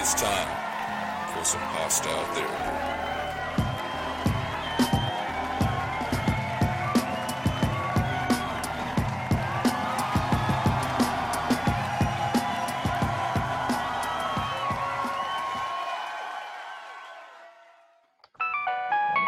It's 0.00 0.14
time 0.14 0.48
for 1.34 1.44
some 1.44 1.60
hostile 1.60 2.24
therapy. 2.32 2.88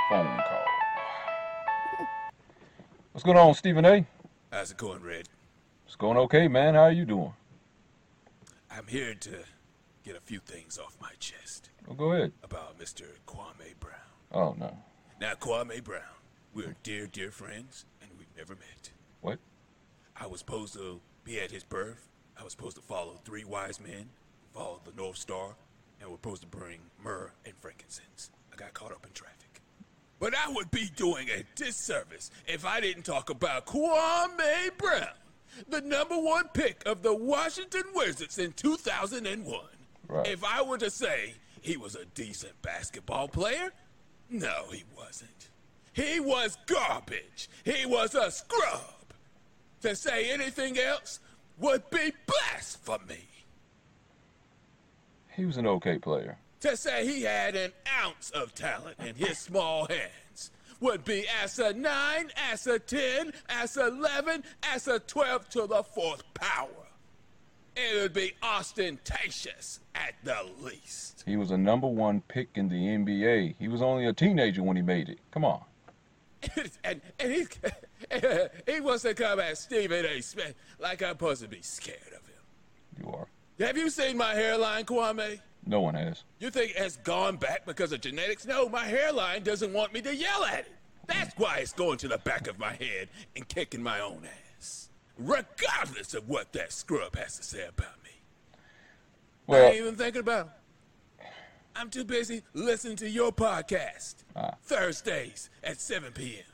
phone 0.08 0.26
call. 0.38 2.06
What's 3.12 3.24
going 3.24 3.36
on, 3.36 3.54
Stephen 3.54 3.84
A? 3.84 4.06
How's 4.52 4.70
it 4.70 4.76
going, 4.76 5.02
Red? 5.02 5.28
It's 5.86 5.96
going 5.96 6.16
okay, 6.16 6.46
man. 6.46 6.74
How 6.74 6.82
are 6.82 6.92
you 6.92 7.04
doing? 7.04 7.32
I'm 8.70 8.86
here 8.86 9.14
to 9.14 9.30
get 10.10 10.16
a 10.20 10.26
few 10.26 10.40
things 10.40 10.76
off 10.76 10.96
my 11.00 11.12
chest 11.20 11.70
Well, 11.86 11.94
go 11.96 12.12
ahead. 12.12 12.32
about 12.42 12.76
Mr. 12.80 13.04
Kwame 13.28 13.78
Brown. 13.78 13.94
Oh, 14.32 14.56
no. 14.58 14.76
Now, 15.20 15.34
Kwame 15.34 15.84
Brown, 15.84 16.02
we're 16.52 16.74
dear, 16.82 17.06
dear 17.06 17.30
friends, 17.30 17.84
and 18.02 18.10
we've 18.18 18.26
never 18.36 18.54
met. 18.54 18.90
What? 19.20 19.38
I 20.16 20.26
was 20.26 20.40
supposed 20.40 20.74
to 20.74 21.00
be 21.22 21.38
at 21.38 21.52
his 21.52 21.62
birth. 21.62 22.08
I 22.38 22.42
was 22.42 22.50
supposed 22.52 22.74
to 22.76 22.82
follow 22.82 23.20
three 23.24 23.44
wise 23.44 23.78
men, 23.80 24.08
follow 24.52 24.80
the 24.84 24.90
North 25.00 25.16
Star, 25.18 25.54
and 26.00 26.10
we're 26.10 26.16
supposed 26.16 26.42
to 26.42 26.48
bring 26.48 26.80
myrrh 27.00 27.30
and 27.44 27.54
frankincense. 27.60 28.30
I 28.52 28.56
got 28.56 28.74
caught 28.74 28.90
up 28.90 29.06
in 29.06 29.12
traffic. 29.12 29.36
But 30.18 30.34
I 30.34 30.50
would 30.52 30.72
be 30.72 30.90
doing 30.96 31.28
a 31.30 31.44
disservice 31.54 32.32
if 32.48 32.64
I 32.64 32.80
didn't 32.80 33.04
talk 33.04 33.30
about 33.30 33.66
Kwame 33.66 34.76
Brown, 34.76 35.06
the 35.68 35.80
number 35.82 36.18
one 36.18 36.48
pick 36.52 36.82
of 36.84 37.02
the 37.02 37.14
Washington 37.14 37.84
Wizards 37.94 38.38
in 38.40 38.52
2001. 38.54 39.60
Right. 40.10 40.26
If 40.26 40.44
I 40.44 40.62
were 40.62 40.78
to 40.78 40.90
say 40.90 41.34
he 41.60 41.76
was 41.76 41.94
a 41.94 42.04
decent 42.04 42.60
basketball 42.62 43.28
player, 43.28 43.72
no, 44.28 44.64
he 44.72 44.84
wasn't. 44.96 45.50
He 45.92 46.18
was 46.20 46.56
garbage. 46.66 47.48
He 47.64 47.86
was 47.86 48.14
a 48.14 48.30
scrub. 48.30 48.80
To 49.82 49.94
say 49.94 50.30
anything 50.30 50.78
else 50.78 51.20
would 51.58 51.88
be 51.90 52.12
blasphemy. 52.26 53.28
He 55.36 55.44
was 55.44 55.56
an 55.56 55.66
okay 55.66 55.98
player. 55.98 56.38
To 56.60 56.76
say 56.76 57.06
he 57.06 57.22
had 57.22 57.56
an 57.56 57.72
ounce 58.02 58.30
of 58.30 58.54
talent 58.54 58.96
in 58.98 59.14
his 59.14 59.38
small 59.48 59.86
hands 59.86 60.50
would 60.80 61.04
be 61.04 61.26
as 61.42 61.58
a 61.58 61.72
9, 61.72 62.30
as 62.50 62.66
a 62.66 62.78
10, 62.78 63.32
as 63.48 63.76
a 63.76 63.88
11, 63.88 64.44
as 64.62 64.88
a 64.88 64.98
12 64.98 65.48
to 65.50 65.66
the 65.66 65.82
fourth 65.82 66.22
power. 66.34 66.68
It 67.76 68.02
would 68.02 68.12
be 68.12 68.32
ostentatious 68.42 69.80
at 69.94 70.14
the 70.24 70.46
least. 70.60 71.24
He 71.26 71.36
was 71.36 71.50
a 71.50 71.56
number 71.58 71.86
one 71.86 72.22
pick 72.28 72.48
in 72.54 72.68
the 72.68 72.74
NBA. 72.74 73.54
He 73.58 73.68
was 73.68 73.82
only 73.82 74.06
a 74.06 74.12
teenager 74.12 74.62
when 74.62 74.76
he 74.76 74.82
made 74.82 75.08
it. 75.08 75.18
Come 75.30 75.44
on. 75.44 75.62
and 76.84 77.00
and 77.18 77.32
he, 77.32 77.46
he 78.72 78.80
wants 78.80 79.02
to 79.02 79.14
come 79.14 79.40
at 79.40 79.58
Stephen 79.58 80.06
A. 80.06 80.20
Smith 80.20 80.54
like 80.78 81.02
I'm 81.02 81.10
supposed 81.10 81.42
to 81.42 81.48
be 81.48 81.62
scared 81.62 81.98
of 82.08 82.26
him. 82.26 82.42
You 82.98 83.12
are. 83.12 83.26
Have 83.58 83.76
you 83.76 83.90
seen 83.90 84.16
my 84.16 84.34
hairline, 84.34 84.84
Kwame? 84.84 85.38
No 85.66 85.80
one 85.82 85.94
has. 85.94 86.24
You 86.38 86.50
think 86.50 86.72
it 86.72 86.78
has 86.78 86.96
gone 86.96 87.36
back 87.36 87.66
because 87.66 87.92
of 87.92 88.00
genetics? 88.00 88.46
No, 88.46 88.68
my 88.68 88.84
hairline 88.84 89.42
doesn't 89.42 89.72
want 89.72 89.92
me 89.92 90.00
to 90.00 90.14
yell 90.14 90.44
at 90.44 90.60
it. 90.60 90.72
That's 91.06 91.36
why 91.36 91.58
it's 91.58 91.72
going 91.72 91.98
to 91.98 92.08
the 92.08 92.18
back 92.18 92.48
of 92.48 92.58
my 92.58 92.72
head 92.72 93.08
and 93.36 93.46
kicking 93.46 93.82
my 93.82 94.00
own 94.00 94.22
ass. 94.24 94.49
Regardless 95.20 96.14
of 96.14 96.28
what 96.28 96.52
that 96.54 96.72
scrub 96.72 97.14
has 97.16 97.36
to 97.36 97.44
say 97.44 97.66
about 97.66 98.02
me. 98.02 99.54
I 99.54 99.58
ain't 99.66 99.76
even 99.76 99.96
thinking 99.96 100.20
about 100.22 100.46
it. 100.46 101.26
I'm 101.76 101.90
too 101.90 102.04
busy 102.04 102.42
listening 102.54 102.96
to 102.96 103.08
your 103.08 103.30
podcast. 103.30 104.16
Ah. 104.34 104.54
Thursdays 104.62 105.50
at 105.62 105.78
7 105.80 106.12
p.m. 106.12 106.44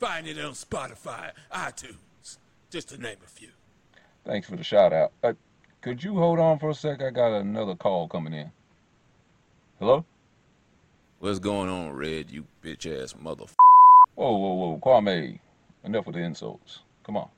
Find 0.00 0.26
it 0.26 0.38
on 0.38 0.52
Spotify, 0.52 1.32
iTunes, 1.52 2.38
just 2.70 2.88
to 2.88 2.98
name 2.98 3.16
a 3.24 3.28
few. 3.28 3.48
thanks 4.24 4.48
for 4.48 4.56
the 4.56 4.64
shout 4.64 4.92
out. 4.92 5.12
Uh, 5.22 5.34
could 5.82 6.02
you 6.02 6.14
hold 6.16 6.38
on 6.38 6.58
for 6.58 6.70
a 6.70 6.74
sec? 6.74 7.02
I 7.02 7.10
got 7.10 7.32
another 7.38 7.74
call 7.74 8.08
coming 8.08 8.32
in. 8.32 8.50
Hello? 9.78 10.04
What's 11.18 11.38
going 11.38 11.68
on, 11.68 11.92
Red, 11.92 12.30
you 12.30 12.46
bitch 12.62 12.86
ass 12.86 13.12
motherfucker? 13.12 13.54
Whoa, 14.14 14.36
whoa, 14.36 14.54
whoa. 14.54 14.78
Kwame, 14.78 15.38
enough 15.84 16.06
with 16.06 16.16
the 16.16 16.22
insults. 16.22 16.80
Come 17.04 17.16
on. 17.18 17.28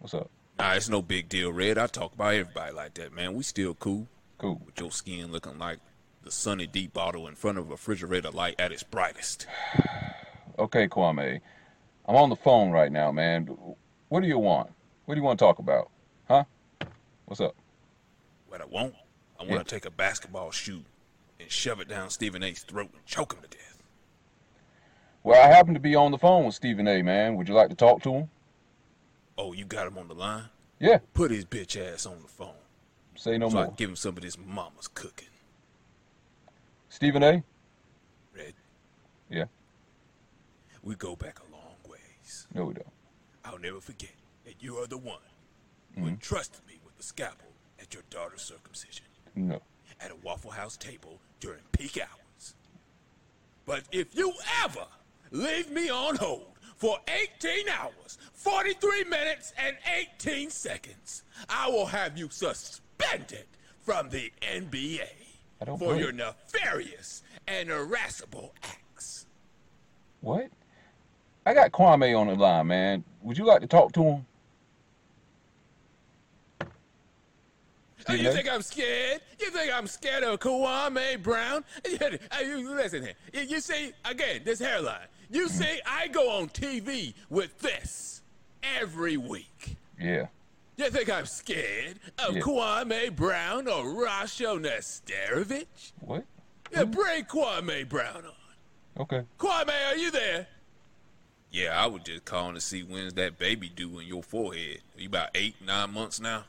What's 0.00 0.14
up? 0.14 0.30
Nah, 0.58 0.72
it's 0.72 0.88
no 0.88 1.02
big 1.02 1.28
deal, 1.28 1.52
Red. 1.52 1.78
I 1.78 1.86
talk 1.86 2.14
about 2.14 2.34
everybody 2.34 2.72
like 2.72 2.94
that, 2.94 3.12
man. 3.14 3.34
We 3.34 3.42
still 3.42 3.74
cool. 3.74 4.08
Cool. 4.38 4.60
With 4.64 4.80
your 4.80 4.90
skin 4.90 5.30
looking 5.30 5.58
like 5.58 5.78
the 6.22 6.30
Sunny 6.30 6.66
D 6.66 6.86
bottle 6.86 7.28
in 7.28 7.34
front 7.34 7.58
of 7.58 7.68
a 7.68 7.70
refrigerator 7.72 8.30
light 8.30 8.56
at 8.58 8.72
its 8.72 8.82
brightest. 8.82 9.46
Okay, 10.58 10.88
Kwame. 10.88 11.40
I'm 12.06 12.16
on 12.16 12.28
the 12.28 12.36
phone 12.36 12.70
right 12.70 12.92
now, 12.92 13.10
man. 13.10 13.46
What 14.10 14.20
do 14.20 14.26
you 14.28 14.38
want? 14.38 14.68
What 15.06 15.14
do 15.14 15.18
you 15.18 15.24
want 15.24 15.38
to 15.38 15.44
talk 15.44 15.58
about? 15.58 15.90
Huh? 16.28 16.44
What's 17.24 17.40
up? 17.40 17.54
What 18.48 18.60
I 18.60 18.66
want, 18.66 18.94
I 19.38 19.44
want 19.44 19.52
Yeah. 19.52 19.58
to 19.60 19.64
take 19.64 19.86
a 19.86 19.90
basketball 19.90 20.50
shoe 20.50 20.82
and 21.38 21.50
shove 21.50 21.80
it 21.80 21.88
down 21.88 22.10
Stephen 22.10 22.42
A.'s 22.42 22.62
throat 22.62 22.90
and 22.92 23.06
choke 23.06 23.32
him 23.32 23.40
to 23.42 23.48
death. 23.48 23.82
Well, 25.22 25.42
I 25.42 25.46
happen 25.46 25.72
to 25.72 25.80
be 25.80 25.94
on 25.94 26.10
the 26.10 26.18
phone 26.18 26.44
with 26.44 26.54
Stephen 26.56 26.86
A, 26.86 27.00
man. 27.00 27.36
Would 27.36 27.48
you 27.48 27.54
like 27.54 27.70
to 27.70 27.76
talk 27.76 28.02
to 28.02 28.12
him? 28.12 28.30
Oh, 29.42 29.54
you 29.54 29.64
got 29.64 29.86
him 29.86 29.96
on 29.96 30.06
the 30.06 30.14
line? 30.14 30.44
Yeah. 30.78 30.98
Put 31.14 31.30
his 31.30 31.46
bitch 31.46 31.80
ass 31.80 32.04
on 32.04 32.20
the 32.20 32.28
phone 32.28 32.52
Say 33.16 33.38
no 33.38 33.48
so 33.48 33.56
I 33.56 33.60
more. 33.60 33.66
can 33.68 33.74
give 33.76 33.88
him 33.88 33.96
some 33.96 34.16
of 34.18 34.22
this 34.22 34.36
mama's 34.38 34.86
cooking. 34.86 35.28
Stephen 36.90 37.22
A? 37.22 37.42
Red, 38.36 38.52
Yeah. 39.30 39.44
we 40.82 40.94
go 40.94 41.16
back 41.16 41.38
a 41.40 41.52
long 41.52 41.76
ways. 41.88 42.46
No, 42.54 42.66
we 42.66 42.74
don't. 42.74 42.86
I'll 43.42 43.58
never 43.58 43.80
forget 43.80 44.12
that 44.44 44.56
you 44.60 44.76
are 44.76 44.86
the 44.86 44.98
one 44.98 45.18
who 45.94 46.00
mm-hmm. 46.02 46.10
entrusted 46.10 46.60
me 46.68 46.74
with 46.84 46.98
the 46.98 47.02
scalpel 47.02 47.48
at 47.80 47.94
your 47.94 48.02
daughter's 48.10 48.42
circumcision. 48.42 49.06
No. 49.34 49.62
at 50.02 50.10
a 50.10 50.16
Waffle 50.16 50.50
House 50.50 50.76
table 50.76 51.18
during 51.40 51.60
peak 51.72 51.98
hours. 51.98 52.54
But 53.64 53.84
if 53.90 54.14
you 54.14 54.34
ever 54.62 54.86
leave 55.30 55.70
me 55.70 55.88
on 55.88 56.16
hold 56.16 56.49
for 56.80 56.96
18 57.42 57.68
hours, 57.68 58.16
43 58.32 59.04
minutes, 59.04 59.52
and 59.58 59.76
18 60.18 60.48
seconds, 60.48 61.24
I 61.48 61.68
will 61.68 61.84
have 61.86 62.16
you 62.16 62.28
suspended 62.30 63.44
from 63.82 64.08
the 64.08 64.32
NBA 64.40 65.06
for 65.58 65.76
play. 65.76 65.98
your 66.00 66.12
nefarious 66.12 67.22
and 67.46 67.68
irascible 67.70 68.54
acts. 68.62 69.26
What? 70.22 70.48
I 71.44 71.52
got 71.52 71.70
Kwame 71.70 72.18
on 72.18 72.28
the 72.28 72.34
line, 72.34 72.66
man. 72.68 73.04
Would 73.22 73.36
you 73.36 73.44
like 73.44 73.60
to 73.60 73.66
talk 73.66 73.92
to 73.92 74.02
him? 74.02 74.26
Oh, 78.08 78.14
you 78.14 78.32
think 78.32 78.50
I'm 78.50 78.62
scared? 78.62 79.20
You 79.38 79.50
think 79.50 79.70
I'm 79.72 79.86
scared 79.86 80.24
of 80.24 80.40
Kwame 80.40 81.22
Brown? 81.22 81.62
Listen 81.84 83.02
here. 83.02 83.14
You- 83.34 83.40
You 83.42 83.60
see, 83.60 83.92
again, 84.06 84.40
this 84.44 84.58
hairline. 84.58 85.06
You 85.30 85.48
see, 85.48 85.80
I 85.86 86.08
go 86.08 86.30
on 86.30 86.48
TV 86.48 87.14
with 87.28 87.58
this 87.60 88.22
every 88.62 89.16
week. 89.16 89.76
Yeah. 89.98 90.26
You 90.76 90.90
think 90.90 91.10
I'm 91.10 91.26
scared 91.26 92.00
of 92.18 92.34
Yeah. 92.36 92.40
Kwame 92.42 93.14
Brown 93.14 93.68
or 93.68 93.84
Rasho 93.84 94.58
Nesterovic? 94.60 95.66
What? 96.00 96.24
Yeah, 96.72 96.84
bring 96.84 97.24
Kwame 97.24 97.88
Brown 97.88 98.24
on. 98.24 99.02
Okay. 99.02 99.22
Kwame, 99.38 99.72
are 99.90 99.96
you 99.96 100.10
there? 100.10 100.46
Yeah, 101.52 101.80
I 101.80 101.86
was 101.86 102.02
just 102.02 102.24
calling 102.24 102.54
to 102.54 102.60
see 102.60 102.82
when's 102.82 103.14
that 103.14 103.38
baby 103.38 103.68
due 103.68 103.98
in 103.98 104.06
your 104.06 104.22
forehead. 104.22 104.80
You 104.96 105.08
about 105.08 105.30
eight, 105.34 105.54
nine 105.64 105.92
months 105.92 106.20
now? 106.20 106.44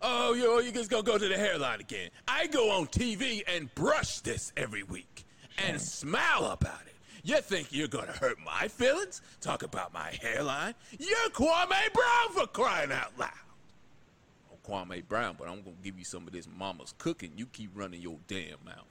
Oh, 0.00 0.34
you 0.34 0.60
you 0.62 0.72
just 0.72 0.90
gonna 0.90 1.02
go 1.02 1.16
to 1.16 1.28
the 1.28 1.36
hairline 1.36 1.80
again? 1.80 2.10
I 2.26 2.46
go 2.48 2.70
on 2.72 2.86
TV 2.88 3.42
and 3.46 3.72
brush 3.74 4.20
this 4.20 4.52
every 4.56 4.82
week 4.82 5.24
and 5.58 5.80
smile 5.80 6.46
about 6.46 6.80
it. 6.86 6.91
You 7.24 7.40
think 7.40 7.68
you're 7.70 7.88
gonna 7.88 8.12
hurt 8.12 8.38
my 8.44 8.68
feelings? 8.68 9.22
Talk 9.40 9.62
about 9.62 9.92
my 9.92 10.10
hairline? 10.20 10.74
You're 10.98 11.30
Kwame 11.30 11.68
Brown 11.68 12.32
for 12.32 12.46
crying 12.48 12.90
out 12.90 13.16
loud. 13.16 13.30
Oh, 14.50 14.68
Kwame 14.68 15.06
Brown, 15.06 15.36
but 15.38 15.48
I'm 15.48 15.62
gonna 15.62 15.76
give 15.84 15.98
you 15.98 16.04
some 16.04 16.26
of 16.26 16.32
this 16.32 16.48
mama's 16.58 16.94
cooking. 16.98 17.32
You 17.36 17.46
keep 17.46 17.70
running 17.74 18.00
your 18.00 18.16
damn 18.26 18.58
mouth. 18.64 18.86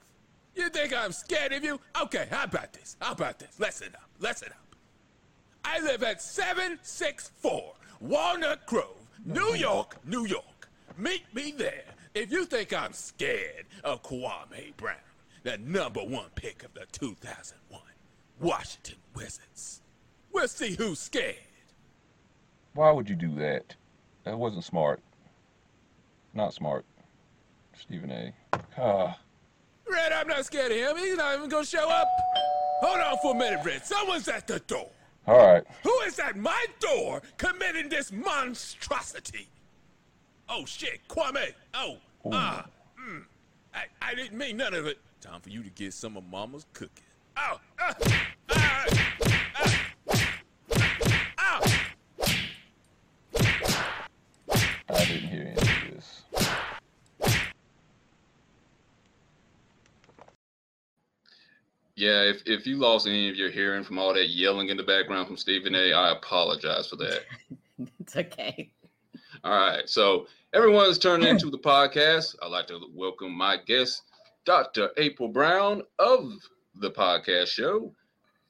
You 0.54 0.70
think 0.70 0.94
I'm 0.94 1.12
scared 1.12 1.52
of 1.52 1.62
you? 1.62 1.78
Okay, 2.00 2.26
how 2.30 2.44
about 2.44 2.72
this? 2.72 2.96
How 3.00 3.12
about 3.12 3.38
this? 3.38 3.58
Listen 3.58 3.88
up. 3.94 4.08
Listen 4.18 4.48
up. 4.48 4.76
I 5.64 5.80
live 5.80 6.02
at 6.02 6.22
764 6.22 7.74
Walnut 8.00 8.66
Grove, 8.66 8.86
New 9.24 9.40
mm-hmm. 9.40 9.60
York, 9.60 9.96
New 10.04 10.26
York. 10.26 10.68
Meet 10.98 11.34
me 11.34 11.52
there 11.52 11.84
if 12.14 12.30
you 12.30 12.44
think 12.44 12.72
I'm 12.72 12.92
scared 12.92 13.66
of 13.84 14.02
Kwame 14.02 14.76
Brown, 14.76 14.96
the 15.42 15.58
number 15.58 16.00
one 16.00 16.26
pick 16.34 16.62
of 16.64 16.74
the 16.74 16.86
2001 16.92 17.80
Washington 18.42 18.96
Wizards. 19.14 19.82
We'll 20.32 20.48
see 20.48 20.74
who's 20.74 20.98
scared. 20.98 21.36
Why 22.74 22.90
would 22.90 23.08
you 23.08 23.14
do 23.14 23.34
that? 23.36 23.74
That 24.24 24.36
wasn't 24.36 24.64
smart. 24.64 25.00
Not 26.34 26.52
smart. 26.52 26.84
Stephen 27.78 28.10
A. 28.10 28.32
Ah. 28.76 29.18
Red, 29.88 30.12
I'm 30.12 30.26
not 30.26 30.44
scared 30.44 30.72
of 30.72 30.78
him. 30.78 30.96
He's 30.96 31.16
not 31.16 31.36
even 31.36 31.48
gonna 31.48 31.64
show 31.64 31.88
up. 31.88 32.08
Hold 32.80 33.00
on 33.00 33.18
for 33.22 33.34
a 33.34 33.38
minute, 33.38 33.60
Red. 33.64 33.84
Someone's 33.84 34.28
at 34.28 34.46
the 34.46 34.58
door. 34.60 34.88
All 35.26 35.38
right. 35.38 35.64
Who 35.84 36.00
is 36.00 36.18
at 36.18 36.36
my 36.36 36.66
door 36.80 37.22
committing 37.36 37.88
this 37.88 38.10
monstrosity? 38.10 39.48
Oh 40.48 40.64
shit, 40.64 41.00
Kwame. 41.08 41.52
Oh, 41.74 41.98
ah, 42.32 42.66
mm. 43.00 43.22
I, 43.74 43.84
I 44.00 44.14
didn't 44.14 44.36
mean 44.36 44.56
none 44.56 44.74
of 44.74 44.86
it. 44.86 44.98
Time 45.20 45.40
for 45.40 45.50
you 45.50 45.62
to 45.62 45.70
get 45.70 45.94
some 45.94 46.16
of 46.16 46.24
Mama's 46.28 46.66
cooking. 46.72 47.04
I 47.36 47.54
didn't 54.88 55.28
hear 55.28 55.42
any 55.42 55.52
of 55.52 55.94
this. 55.94 56.22
Yeah, 61.94 62.22
if, 62.22 62.42
if 62.46 62.66
you 62.66 62.76
lost 62.76 63.06
any 63.06 63.28
of 63.28 63.36
your 63.36 63.50
hearing 63.50 63.84
from 63.84 63.98
all 63.98 64.12
that 64.14 64.28
yelling 64.28 64.68
in 64.68 64.76
the 64.76 64.82
background 64.82 65.26
from 65.26 65.36
Stephen 65.36 65.74
A, 65.74 65.92
I 65.92 66.12
apologize 66.12 66.88
for 66.88 66.96
that. 66.96 67.22
It's 68.00 68.16
okay. 68.16 68.70
All 69.42 69.52
right, 69.52 69.88
so 69.88 70.28
everyone's 70.52 70.98
turning 70.98 71.26
into 71.26 71.50
the 71.50 71.58
podcast. 71.58 72.36
I'd 72.40 72.52
like 72.52 72.68
to 72.68 72.78
welcome 72.94 73.32
my 73.32 73.56
guest, 73.56 74.02
Dr. 74.44 74.90
April 74.98 75.28
Brown 75.28 75.82
of 75.98 76.32
the 76.74 76.90
podcast 76.90 77.48
show, 77.48 77.92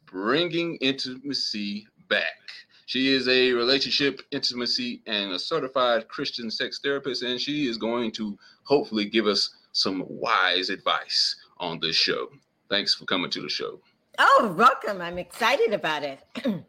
Bringing 0.06 0.76
Intimacy 0.76 1.86
Back. 2.08 2.38
She 2.86 3.12
is 3.12 3.28
a 3.28 3.52
relationship, 3.52 4.20
intimacy, 4.30 5.02
and 5.06 5.32
a 5.32 5.38
certified 5.38 6.08
Christian 6.08 6.50
sex 6.50 6.80
therapist, 6.82 7.22
and 7.22 7.40
she 7.40 7.66
is 7.68 7.78
going 7.78 8.12
to 8.12 8.38
hopefully 8.64 9.06
give 9.06 9.26
us 9.26 9.56
some 9.72 10.04
wise 10.08 10.68
advice 10.68 11.36
on 11.58 11.80
this 11.80 11.96
show. 11.96 12.28
Thanks 12.68 12.94
for 12.94 13.04
coming 13.06 13.30
to 13.30 13.40
the 13.40 13.48
show. 13.48 13.80
Oh, 14.18 14.54
welcome. 14.56 15.00
I'm 15.00 15.18
excited 15.18 15.72
about 15.72 16.02
it. 16.02 16.20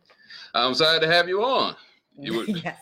I'm 0.53 0.71
excited 0.71 1.01
to 1.01 1.11
have 1.11 1.27
you 1.27 1.43
on. 1.43 1.75
You 2.17 2.33
were, 2.37 2.43
yes. 2.45 2.77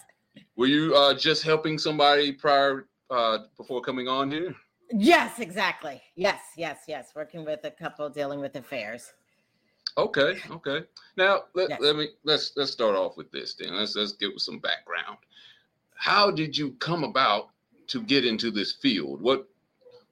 were 0.55 0.67
you 0.67 0.95
uh, 0.95 1.13
just 1.13 1.43
helping 1.43 1.77
somebody 1.77 2.31
prior 2.31 2.85
uh, 3.09 3.39
before 3.57 3.81
coming 3.81 4.07
on 4.07 4.29
here? 4.29 4.55
Yes, 4.93 5.39
exactly. 5.39 6.01
Yes, 6.15 6.41
yes, 6.57 6.79
yes. 6.87 7.11
Working 7.15 7.45
with 7.45 7.63
a 7.63 7.71
couple 7.71 8.09
dealing 8.09 8.39
with 8.39 8.55
affairs. 8.55 9.13
Okay, 9.97 10.37
okay. 10.49 10.85
Now 11.17 11.43
let, 11.53 11.69
Yes. 11.69 11.79
let 11.81 11.95
me 11.95 12.09
let's 12.23 12.53
let's 12.55 12.71
start 12.71 12.95
off 12.95 13.17
with 13.17 13.31
this 13.31 13.53
then. 13.55 13.75
Let's 13.75 13.95
let's 13.95 14.13
give 14.13 14.31
some 14.37 14.59
background. 14.59 15.17
How 15.95 16.31
did 16.31 16.57
you 16.57 16.71
come 16.79 17.03
about 17.03 17.49
to 17.87 18.01
get 18.01 18.25
into 18.25 18.51
this 18.51 18.71
field? 18.73 19.21
What 19.21 19.47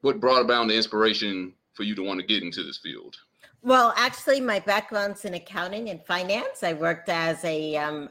what 0.01 0.19
brought 0.19 0.41
about 0.41 0.67
the 0.67 0.75
inspiration 0.75 1.53
for 1.73 1.83
you 1.83 1.95
to 1.95 2.03
want 2.03 2.19
to 2.19 2.25
get 2.25 2.43
into 2.43 2.63
this 2.63 2.77
field? 2.77 3.15
Well, 3.61 3.93
actually, 3.97 4.39
my 4.41 4.59
background's 4.59 5.25
in 5.25 5.33
accounting 5.33 5.89
and 5.89 6.01
finance. 6.05 6.63
I 6.63 6.73
worked 6.73 7.09
as 7.09 7.43
a 7.43 7.75
um, 7.77 8.09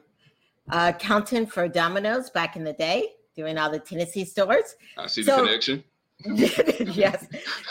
accountant 0.70 1.50
for 1.52 1.68
Domino's 1.68 2.28
back 2.30 2.56
in 2.56 2.64
the 2.64 2.74
day, 2.74 3.12
doing 3.34 3.56
all 3.56 3.70
the 3.70 3.78
Tennessee 3.78 4.24
stores. 4.26 4.76
I 4.98 5.06
see 5.06 5.22
So- 5.22 5.36
the 5.36 5.42
connection. 5.44 5.84
yes. 6.24 7.26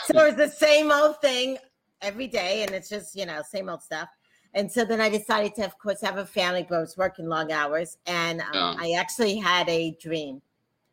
So 0.06 0.24
it's 0.26 0.36
the 0.36 0.48
same 0.48 0.90
old 0.90 1.20
thing 1.20 1.58
every 2.02 2.26
day, 2.28 2.62
and 2.62 2.70
it's 2.72 2.88
just, 2.88 3.14
you 3.16 3.26
know, 3.26 3.42
same 3.48 3.68
old 3.68 3.82
stuff. 3.82 4.08
And 4.54 4.70
so 4.70 4.84
then 4.84 5.00
I 5.00 5.08
decided 5.10 5.54
to, 5.56 5.64
of 5.64 5.78
course, 5.78 6.00
have 6.00 6.16
a 6.16 6.24
family, 6.24 6.64
but 6.68 6.76
I 6.76 6.80
was 6.80 6.96
working 6.96 7.26
long 7.28 7.52
hours. 7.52 7.98
And 8.06 8.40
um, 8.40 8.48
Yeah. 8.54 8.74
I 8.78 8.92
actually 8.98 9.36
had 9.36 9.68
a 9.68 9.96
dream 10.00 10.40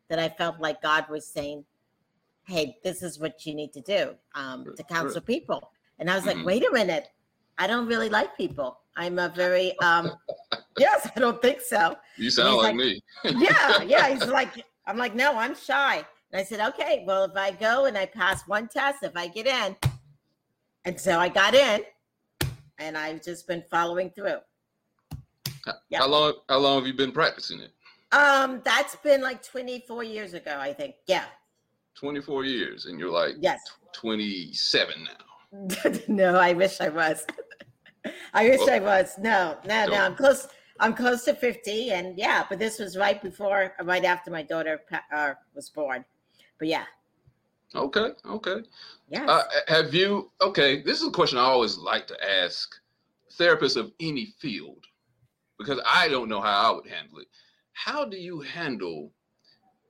that 0.10 0.20
I 0.20 0.30
felt 0.30 0.60
like 0.60 0.82
God 0.82 1.06
was 1.10 1.26
saying, 1.26 1.64
hey, 2.44 2.78
this 2.84 3.02
is 3.02 3.18
what 3.20 3.46
you 3.46 3.56
need 3.56 3.72
to 3.74 3.82
do 3.82 4.16
um, 4.36 4.66
to 4.76 4.84
counsel 4.84 5.22
people. 5.22 5.72
And 6.00 6.12
I 6.12 6.16
was 6.16 6.26
like, 6.26 6.36
Mhm. 6.36 6.46
wait 6.46 6.64
a 6.68 6.72
minute. 6.72 7.08
I 7.58 7.66
don't 7.68 7.88
really 7.88 8.10
like 8.10 8.36
people. 8.36 8.82
I'm 8.98 9.18
a 9.18 9.30
very, 9.30 9.78
um, 9.80 10.12
yes, 10.78 11.10
I 11.16 11.20
don't 11.22 11.42
think 11.42 11.62
so 11.62 11.96
You 12.18 12.30
sound 12.30 12.58
like, 12.58 12.64
like- 12.66 12.76
me. 12.76 13.04
yeah, 13.24 13.82
yeah. 13.84 14.10
He's 14.14 14.26
like, 14.28 14.50
I'm 14.86 14.98
like, 14.98 15.16
no, 15.16 15.38
I'm 15.38 15.56
shy. 15.56 16.06
And 16.36 16.42
I 16.42 16.44
said, 16.44 16.60
okay, 16.68 17.06
well, 17.08 17.24
if 17.24 17.38
I 17.38 17.52
go 17.52 17.86
and 17.86 17.98
I 17.98 18.06
pass 18.06 18.46
one 18.46 18.68
test, 18.68 19.04
if 19.04 19.16
I 19.16 19.30
get 19.30 19.48
in, 19.48 19.74
and 20.84 21.00
so 21.00 21.18
I 21.18 21.30
got 21.30 21.56
in, 21.56 21.80
and 22.78 22.98
I've 22.98 23.24
just 23.24 23.48
been 23.48 23.64
following 23.72 24.10
through. 24.10 24.40
Yeah. 25.88 26.00
How 26.00 26.08
long 26.08 26.34
how 26.50 26.58
long 26.58 26.76
have 26.80 26.88
you 26.88 26.94
been 26.94 27.14
practicing 27.14 27.62
it? 27.62 27.72
Um, 28.12 28.62
that's 28.66 28.98
been 28.98 29.22
like 29.22 29.44
24 29.44 30.04
years 30.04 30.34
ago, 30.34 30.58
I 30.60 30.74
think. 30.74 30.96
Yeah. 31.08 31.24
24 31.98 32.44
years 32.44 32.86
and 32.88 33.00
you're 33.00 33.12
like 33.12 33.36
Yes. 33.40 33.62
27 33.94 35.08
now. 35.54 35.92
no, 36.10 36.38
I 36.38 36.52
wish 36.52 36.82
I 36.82 36.90
was. 36.90 37.26
I 38.34 38.50
wish 38.50 38.68
I 38.68 38.80
was. 38.82 39.18
No, 39.18 39.56
no, 39.66 39.86
no. 39.86 39.92
Don't. 39.92 40.02
I'm 40.02 40.16
close. 40.16 40.50
I'm 40.82 40.94
close 40.94 41.24
to 41.24 41.34
50, 41.34 41.92
and 41.92 42.18
yeah, 42.18 42.44
but 42.50 42.60
this 42.60 42.78
was 42.78 42.98
right 42.98 43.22
before, 43.22 43.74
right 43.82 44.04
after 44.04 44.30
my 44.30 44.44
daughter 44.44 44.82
uh, 45.14 45.36
was 45.56 45.70
born. 45.70 46.04
But 46.58 46.68
yeah, 46.68 46.86
Okay, 47.76 48.12
okay. 48.26 48.58
yeah. 49.10 49.26
Uh, 49.26 49.44
have 49.68 49.94
you? 49.94 50.32
Okay, 50.42 50.82
this 50.82 51.02
is 51.02 51.08
a 51.08 51.12
question 51.12 51.38
I 51.38 51.42
always 51.42 51.78
like 51.78 52.08
to 52.08 52.18
ask 52.44 52.74
therapists 53.38 53.76
of 53.76 53.92
any 54.00 54.28
field 54.40 54.86
because 55.58 55.82
I 55.86 56.08
don't 56.08 56.30
know 56.30 56.42
how 56.42 56.72
I 56.72 56.76
would 56.76 56.88
handle 56.88 57.20
it. 57.20 57.28
How 57.74 58.06
do 58.06 58.18
you 58.18 58.40
handle? 58.40 59.12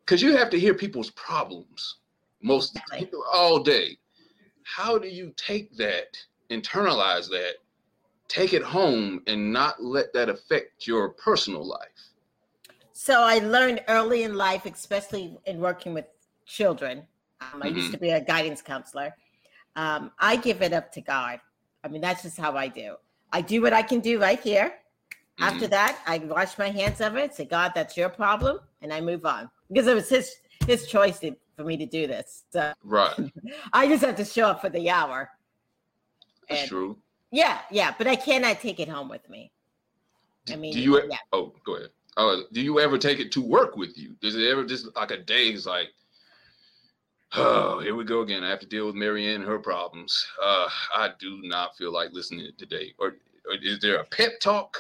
Because 0.03 0.22
you 0.22 0.36
have 0.36 0.50
to 0.51 0.60
hear 0.60 0.74
people's 0.74 1.12
problems 1.12 1.98
most 2.41 2.75
Exactly. 2.75 3.12
all 3.31 3.60
day. 3.60 3.98
How 4.63 4.98
do 4.98 5.07
you 5.07 5.31
take 5.36 5.75
that, 5.77 6.17
internalize 6.50 7.29
that, 7.29 7.55
take 8.27 8.53
it 8.53 8.63
home, 8.63 9.22
and 9.27 9.53
not 9.53 9.81
let 9.84 10.12
that 10.13 10.29
affect 10.29 10.88
your 10.88 11.10
personal 11.10 11.63
life? 11.63 12.10
So 12.93 13.22
I 13.22 13.39
learned 13.39 13.84
early 13.88 14.24
in 14.24 14.36
life, 14.36 14.65
especially 14.65 15.38
in 15.45 15.60
working 15.60 15.93
with 15.93 16.05
children. 16.46 17.04
Um, 17.42 17.62
I 17.62 17.68
Mm-hmm. 17.68 17.78
used 17.78 17.92
to 17.92 17.98
be 17.98 18.10
a 18.10 18.22
guidance 18.22 18.62
counselor. 18.62 19.16
Um, 19.75 20.12
I 20.20 20.36
give 20.38 20.62
it 20.62 20.74
up 20.74 20.92
to 20.94 21.02
God. 21.02 21.40
I 21.84 21.88
mean, 21.90 22.02
that's 22.02 22.24
just 22.24 22.38
how 22.38 22.56
I 22.56 22.68
do. 22.68 22.96
I 23.34 23.42
do 23.42 23.62
what 23.62 23.74
I 23.74 23.82
can 23.82 24.00
do 24.00 24.20
right 24.20 24.40
here. 24.40 24.74
After 25.40 25.68
that, 25.68 26.00
I 26.08 26.20
wash 26.20 26.58
my 26.58 26.70
hands 26.70 27.02
of 27.02 27.18
it. 27.18 27.36
Say, 27.36 27.44
God, 27.44 27.74
that's 27.75 27.98
your 27.98 28.08
problem, 28.08 28.60
and 28.82 28.94
I 28.94 29.02
move 29.02 29.25
on 29.25 29.50
because 29.68 29.86
it 29.86 29.94
was 29.94 30.08
His 30.08 30.32
His 30.66 30.88
choice 30.88 31.20
to, 31.20 31.36
for 31.58 31.66
me 31.66 31.75
to 31.75 31.86
do 31.86 32.08
this. 32.08 32.46
So 32.52 32.72
Right, 32.86 33.14
I 33.74 33.86
just 33.88 34.02
have 34.06 34.16
to 34.16 34.24
show 34.24 34.48
up 34.48 34.62
for 34.62 34.70
the 34.70 34.90
hour. 34.90 35.30
that's 36.48 36.62
And- 36.62 36.70
true. 36.70 36.98
Yeah, 37.32 37.60
yeah, 37.70 37.94
but 37.98 38.08
I 38.08 38.16
cannot 38.16 38.62
take 38.62 38.80
it 38.80 38.88
home 38.88 39.10
with 39.10 39.28
me. 39.30 39.52
I 40.50 40.56
mean, 40.56 40.72
do 40.72 40.80
you? 40.80 41.02
yeah. 41.10 41.18
Oh, 41.34 41.52
go 41.66 41.75
ahead. 41.75 41.90
Uh, 42.16 42.38
do 42.54 42.62
you 42.62 42.80
ever 42.80 42.98
take 42.98 43.20
it 43.20 43.30
to 43.34 43.42
work 43.42 43.75
with 43.75 43.98
you? 43.98 44.16
Does 44.22 44.36
it 44.36 44.48
ever 44.48 44.64
just 44.64 44.96
like 44.96 45.12
a 45.12 45.18
day 45.18 45.52
is 45.52 45.66
like, 45.66 45.90
oh, 47.34 47.79
here 47.79 47.96
we 47.96 48.03
go 48.03 48.22
again. 48.22 48.44
I 48.44 48.50
have 48.50 48.60
to 48.60 48.65
deal 48.65 48.86
with 48.86 48.96
Marianne 48.96 49.41
and 49.41 49.46
her 49.46 49.60
problems. 49.60 50.25
Uh, 50.41 50.67
I 50.96 51.10
do 51.20 51.39
not 51.44 51.75
feel 51.77 51.91
like 51.91 52.12
listening 52.13 52.50
today. 52.58 52.94
Or, 52.98 53.08
or 53.46 53.55
is 53.62 53.79
there 53.79 53.98
a 53.98 54.03
pep 54.05 54.39
talk 54.39 54.77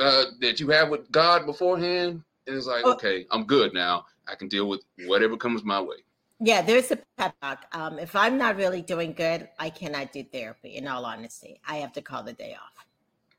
uh, 0.00 0.24
that 0.40 0.60
you 0.60 0.68
have 0.68 0.88
with 0.88 1.10
God 1.10 1.46
beforehand? 1.46 2.22
And 2.46 2.56
it's 2.56 2.66
like, 2.66 2.84
Oh. 2.84 2.92
okay, 2.92 3.26
I'm 3.30 3.44
good 3.44 3.74
now. 3.74 4.06
I 4.28 4.34
can 4.34 4.48
deal 4.48 4.68
with 4.68 4.82
whatever 5.06 5.36
comes 5.36 5.64
my 5.64 5.80
way. 5.80 5.96
Yeah, 6.38 6.62
there's 6.62 6.90
a 6.90 6.98
pep 7.18 7.34
talk. 7.42 7.66
Um, 7.72 7.98
if 7.98 8.16
I'm 8.16 8.38
not 8.38 8.56
really 8.56 8.80
doing 8.80 9.12
good, 9.12 9.48
I 9.58 9.68
cannot 9.68 10.12
do 10.12 10.24
therapy. 10.24 10.76
In 10.76 10.88
all 10.88 11.04
honesty, 11.04 11.60
I 11.66 11.76
have 11.76 11.92
to 11.94 12.02
call 12.02 12.22
the 12.22 12.32
day 12.32 12.54
off 12.54 12.86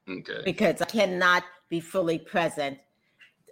Okay. 0.09 0.41
because 0.45 0.81
I 0.81 0.85
cannot 0.85 1.43
be 1.69 1.79
fully 1.79 2.19
present 2.19 2.77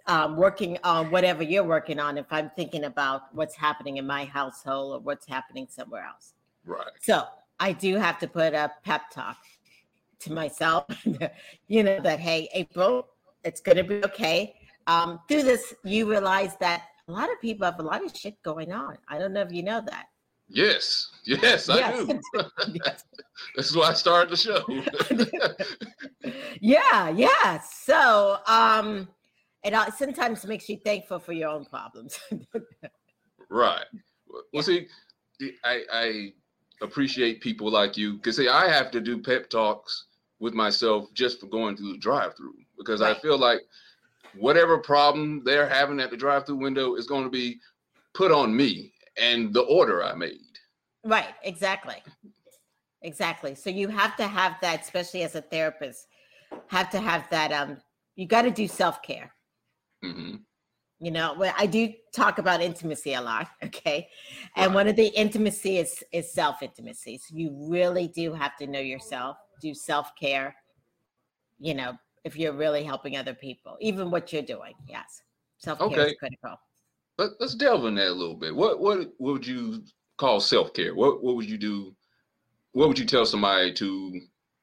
um, 0.06 0.36
working 0.36 0.78
on 0.84 1.10
whatever 1.10 1.42
you're 1.42 1.64
working 1.64 1.98
on 1.98 2.18
if 2.18 2.26
I'm 2.30 2.50
thinking 2.56 2.84
about 2.84 3.34
what's 3.34 3.54
happening 3.54 3.96
in 3.98 4.06
my 4.06 4.24
household 4.24 4.94
or 4.94 5.00
what's 5.00 5.26
happening 5.26 5.66
somewhere 5.70 6.04
else. 6.04 6.34
Right. 6.64 6.86
So 7.00 7.24
I 7.58 7.72
do 7.72 7.96
have 7.96 8.18
to 8.20 8.28
put 8.28 8.54
a 8.54 8.72
pep 8.84 9.10
talk 9.12 9.36
to 10.20 10.32
myself, 10.32 10.84
you 11.68 11.82
know, 11.82 12.00
that, 12.00 12.20
hey, 12.20 12.48
April, 12.54 13.08
it's 13.44 13.60
going 13.60 13.76
to 13.78 13.84
be 13.84 14.04
okay. 14.04 14.54
Um, 14.86 15.20
through 15.28 15.44
this, 15.44 15.74
you 15.84 16.10
realize 16.10 16.56
that 16.60 16.84
a 17.08 17.12
lot 17.12 17.30
of 17.30 17.40
people 17.40 17.64
have 17.64 17.78
a 17.80 17.82
lot 17.82 18.04
of 18.04 18.16
shit 18.16 18.40
going 18.42 18.72
on. 18.72 18.96
I 19.08 19.18
don't 19.18 19.32
know 19.32 19.42
if 19.42 19.52
you 19.52 19.62
know 19.62 19.80
that. 19.86 20.06
Yes, 20.48 21.10
yes, 21.24 21.68
I 21.68 21.76
Yes. 21.78 22.06
do. 22.06 22.20
Yes. 22.84 23.04
That's 23.56 23.74
why 23.74 23.90
I 23.90 23.92
started 23.94 24.30
the 24.30 24.36
show. 24.36 24.64
yeah, 26.60 27.08
yeah. 27.10 27.60
So, 27.60 28.38
um, 28.46 29.08
it 29.64 29.94
sometimes 29.94 30.46
makes 30.46 30.68
you 30.68 30.78
thankful 30.78 31.18
for 31.18 31.32
your 31.32 31.50
own 31.50 31.64
problems. 31.64 32.18
right. 33.50 33.84
Well, 34.52 34.62
Yeah. 34.62 34.62
see, 34.62 34.88
I, 35.64 35.84
I 35.92 36.32
appreciate 36.82 37.40
people 37.40 37.70
like 37.70 37.96
you 37.96 38.14
because 38.14 38.36
see, 38.36 38.48
I 38.48 38.68
have 38.68 38.90
to 38.92 39.00
do 39.00 39.20
pep 39.20 39.50
talks 39.50 40.06
with 40.38 40.54
myself 40.54 41.12
just 41.12 41.40
for 41.40 41.46
going 41.46 41.76
through 41.76 41.92
the 41.92 41.98
drive-through 41.98 42.54
because 42.78 43.02
I 43.02 43.14
feel 43.14 43.38
like 43.38 43.60
whatever 44.34 44.78
problem 44.78 45.42
they're 45.44 45.68
having 45.68 46.00
at 46.00 46.10
the 46.10 46.16
drive-through 46.16 46.56
window 46.56 46.94
is 46.94 47.06
going 47.06 47.24
to 47.24 47.30
be 47.30 47.58
put 48.14 48.32
on 48.32 48.56
me 48.56 48.92
and 49.18 49.52
the 49.52 49.62
order 49.62 50.02
I 50.02 50.14
made. 50.14 50.40
right, 51.04 51.34
exactly. 51.42 51.96
Exactly. 53.02 53.54
So 53.54 53.70
you 53.70 53.88
have 53.88 54.16
to 54.16 54.26
have 54.26 54.56
that, 54.62 54.82
especially 54.82 55.22
as 55.22 55.34
a 55.34 55.42
therapist, 55.42 56.06
have 56.68 56.90
to 56.90 57.00
have 57.00 57.28
that 57.30 57.52
um 57.52 57.78
you 58.16 58.26
got 58.26 58.42
to 58.42 58.50
do 58.50 58.68
self-care. 58.68 59.32
Hmm 60.02 60.36
You 60.98 61.10
know, 61.10 61.34
well, 61.38 61.54
I 61.58 61.66
do 61.66 61.92
talk 62.14 62.38
about 62.38 62.60
intimacy 62.60 63.14
a 63.14 63.20
lot, 63.20 63.48
okay? 63.64 64.08
And 64.56 64.68
Right. 64.68 64.74
one 64.74 64.88
of 64.88 64.96
the 64.96 65.08
intimacy 65.08 65.78
is 65.78 66.02
is 66.12 66.32
self-intimacy. 66.32 67.18
So 67.18 67.36
you 67.36 67.50
really 67.70 68.08
do 68.08 68.32
have 68.32 68.56
to 68.58 68.66
know 68.66 68.80
yourself, 68.80 69.36
do 69.60 69.74
self-care, 69.74 70.54
you 71.58 71.74
know, 71.74 71.96
if 72.24 72.36
you're 72.36 72.52
really 72.52 72.82
helping 72.84 73.16
other 73.16 73.34
people, 73.34 73.76
even 73.80 74.10
what 74.10 74.32
you're 74.32 74.42
doing. 74.42 74.74
Yes. 74.88 75.22
Self-care 75.58 75.88
Okay. 75.88 76.06
is 76.08 76.14
critical. 76.18 76.56
Let, 77.18 77.30
let's 77.38 77.54
delve 77.54 77.84
in 77.84 77.94
that 77.96 78.08
a 78.08 78.12
little 78.12 78.36
bit. 78.36 78.54
What 78.54 78.80
what 78.80 78.98
what 79.18 79.32
would 79.34 79.46
you 79.46 79.84
call 80.18 80.40
self-care? 80.40 80.94
What 80.94 81.22
what 81.22 81.36
would 81.36 81.48
you 81.48 81.58
do? 81.58 81.94
What 82.72 82.88
would 82.88 82.98
you 82.98 83.04
tell 83.06 83.26
somebody 83.26 83.72
to 83.74 84.20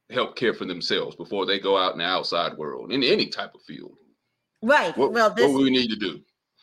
help 0.10 0.36
care 0.36 0.54
for 0.54 0.66
themselves 0.66 1.16
before 1.16 1.46
they 1.46 1.60
go 1.60 1.78
out 1.78 1.92
in 1.94 2.00
the 2.00 2.06
outside 2.06 2.58
world 2.58 2.92
in 2.92 3.04
any 3.04 3.28
type 3.28 3.54
of 3.54 3.62
field? 3.64 3.98
Right. 4.68 4.96
What, 4.98 5.14
well, 5.14 5.30
this 5.30 5.52
what 5.52 5.64
we 5.64 5.70
need 5.70 5.90
to 5.90 5.96
do? 5.96 6.22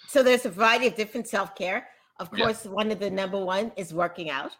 So 0.09 0.23
there's 0.23 0.45
a 0.45 0.51
variety 0.51 0.87
of 0.87 0.95
different 0.95 1.27
self 1.27 1.55
care. 1.55 1.89
Of 2.21 2.29
Yeah. 2.33 2.45
course, 2.45 2.65
one 2.65 2.93
of 2.93 2.99
the 3.01 3.11
number 3.11 3.43
one 3.43 3.73
is 3.77 3.95
working 3.95 4.31
out 4.31 4.53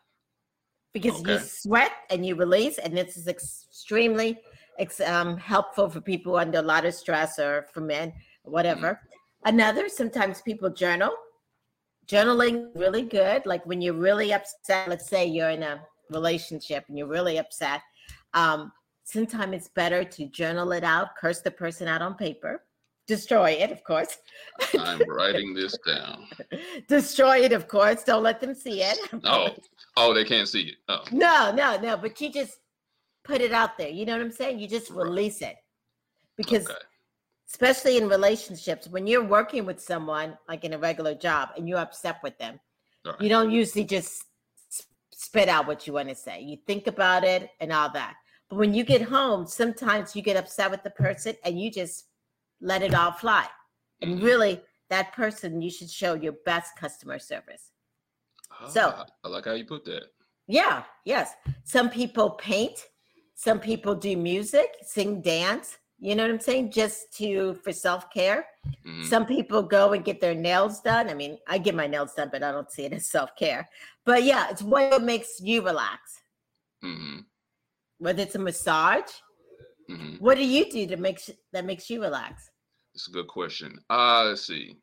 because 0.93 1.23
you 1.23 1.39
sweat 1.39 1.93
and 2.11 2.25
you 2.27 2.35
release, 2.35 2.79
and 2.79 2.97
this 2.97 3.17
is 3.17 3.29
extremely 3.29 4.41
ex- 4.79 5.01
um, 5.01 5.37
helpful 5.37 5.89
for 5.91 6.01
people 6.01 6.37
under 6.37 6.59
a 6.59 6.63
lot 6.63 6.85
of 6.85 6.95
stress 6.95 7.39
or 7.39 7.67
for 7.73 7.81
men, 7.81 8.13
whatever. 8.45 8.89
Mm-hmm. 8.95 9.49
Another, 9.55 9.89
sometimes 9.89 10.41
people 10.41 10.71
journal. 10.71 11.13
Journaling 12.07 12.71
really 12.75 13.03
good. 13.03 13.47
Like 13.47 13.65
when 13.67 13.81
you're 13.81 13.95
really 14.09 14.33
upset, 14.33 14.89
let's 14.89 15.09
say 15.09 15.27
you're 15.27 15.51
in 15.51 15.63
a 15.63 15.81
relationship 16.11 16.85
and 16.89 16.99
you're 16.99 17.09
really 17.09 17.39
upset. 17.39 17.81
Um, 18.35 18.73
sometimes 19.05 19.55
it's 19.55 19.69
better 19.69 20.03
to 20.05 20.27
journal 20.27 20.73
it 20.73 20.85
out, 20.85 21.17
curse 21.17 21.41
the 21.41 21.51
person 21.51 21.89
out 21.89 22.03
on 22.03 22.15
paper, 22.15 22.65
destroy 23.07 23.51
it, 23.51 23.71
of 23.71 23.83
course. 23.85 24.19
I'm 24.79 25.01
writing 25.09 25.55
this 25.55 25.77
down. 25.87 26.27
destroy 26.89 27.45
it, 27.45 27.53
of 27.53 27.69
course. 27.69 28.05
Don't 28.05 28.23
let 28.23 28.41
them 28.41 28.55
see 28.55 28.83
it. 28.83 28.99
Oh, 29.25 29.51
oh, 29.97 30.15
they 30.15 30.25
can't 30.25 30.49
see 30.49 30.63
it. 30.63 30.77
Oh, 30.89 31.05
No, 31.13 31.53
no, 31.53 31.79
no. 31.81 31.97
But 31.97 32.21
you 32.21 32.31
just 32.31 32.59
put 33.25 33.41
it 33.41 33.53
out 33.53 33.79
there. 33.79 33.89
You 33.89 34.07
know 34.07 34.13
what 34.13 34.23
I'm 34.23 34.33
saying? 34.33 34.59
You 34.59 34.69
just 34.69 34.91
Right. 34.91 35.05
release 35.05 35.43
it. 35.43 35.57
Because 36.37 36.67
okay. 36.67 36.79
especially 37.49 37.97
in 37.97 38.09
relationships, 38.09 38.89
when 38.89 39.07
you're 39.07 39.25
working 39.25 39.65
with 39.65 39.81
someone 39.81 40.37
like 40.49 40.65
in 40.65 40.73
a 40.73 40.79
regular 40.79 41.15
job 41.15 41.51
and 41.57 41.69
you're 41.69 41.79
upset 41.79 42.17
with 42.23 42.37
them, 42.39 42.61
right. 43.05 43.21
you 43.21 43.29
don't 43.29 43.51
usually 43.51 43.85
just 43.85 44.25
spit 45.13 45.49
out 45.49 45.67
what 45.67 45.87
you 45.87 45.93
want 45.93 46.09
to 46.09 46.15
say. 46.15 46.41
You 46.41 46.59
think 46.67 46.87
about 46.87 47.25
it 47.25 47.51
and 47.61 47.73
all 47.73 47.91
that. 47.93 48.15
But 48.51 48.57
when 48.59 48.75
you 48.75 48.85
get 48.85 49.01
home, 49.03 49.47
sometimes 49.47 50.15
you 50.15 50.23
get 50.23 50.37
upset 50.37 50.71
with 50.71 50.83
the 50.83 50.91
person 50.91 51.35
and 51.45 51.59
you 51.59 51.71
just 51.71 52.07
let 52.61 52.83
it 52.83 52.95
all 52.95 53.13
fly. 53.13 53.47
And 54.01 54.19
Mhm. 54.19 54.23
really, 54.25 54.63
that 54.91 55.13
person, 55.13 55.61
you 55.63 55.71
should 55.71 55.91
show 55.91 56.15
your 56.15 56.35
best 56.45 56.77
customer 56.77 57.19
service. 57.19 57.71
so- 58.69 58.93
Ah, 58.97 59.07
I 59.25 59.29
like 59.29 59.47
how 59.47 59.53
you 59.53 59.65
put 59.65 59.85
that. 59.87 60.05
Yeah, 60.47 60.85
yes. 61.05 61.33
Some 61.65 61.91
people 61.91 62.31
paint, 62.31 62.87
some 63.35 63.59
people 63.59 63.95
do 63.97 64.17
music, 64.17 64.77
sing, 64.83 65.21
dance. 65.23 65.79
You 65.99 66.15
know 66.15 66.23
what 66.23 66.31
I'm 66.31 66.41
saying? 66.41 66.71
Just 66.71 67.13
to 67.15 67.55
for 67.65 67.73
self 67.73 68.11
care. 68.11 68.47
Mhm. 68.85 69.05
Some 69.07 69.27
people 69.27 69.63
go 69.63 69.93
and 69.93 70.05
get 70.05 70.21
their 70.21 70.35
nails 70.35 70.81
done. 70.81 71.09
I 71.09 71.15
mean, 71.15 71.39
I 71.49 71.59
get 71.59 71.75
my 71.75 71.87
nails 71.89 72.15
done, 72.15 72.29
but 72.31 72.43
I 72.45 72.53
don't 72.53 72.71
see 72.71 72.85
it 72.85 72.93
as 72.93 73.07
self 73.07 73.35
care. 73.37 73.69
But 74.05 74.23
yeah, 74.23 74.51
it's 74.51 74.63
what 74.63 75.03
makes 75.03 75.41
you 75.41 75.63
relax. 75.63 76.23
Mhm. 76.83 77.25
Whether 77.99 78.23
it's 78.23 78.35
a 78.35 78.39
massage, 78.39 79.11
Mhm. 79.89 80.21
what 80.21 80.37
do 80.37 80.45
you 80.47 80.71
do 80.71 80.87
to 80.87 80.97
make 80.97 81.21
that 81.53 81.65
makes 81.65 81.91
you 81.91 82.01
relax? 82.03 82.51
It's 82.95 83.09
a 83.09 83.11
good 83.11 83.27
question. 83.29 83.79
Uh, 83.91 84.25
let's 84.25 84.47
see. 84.47 84.77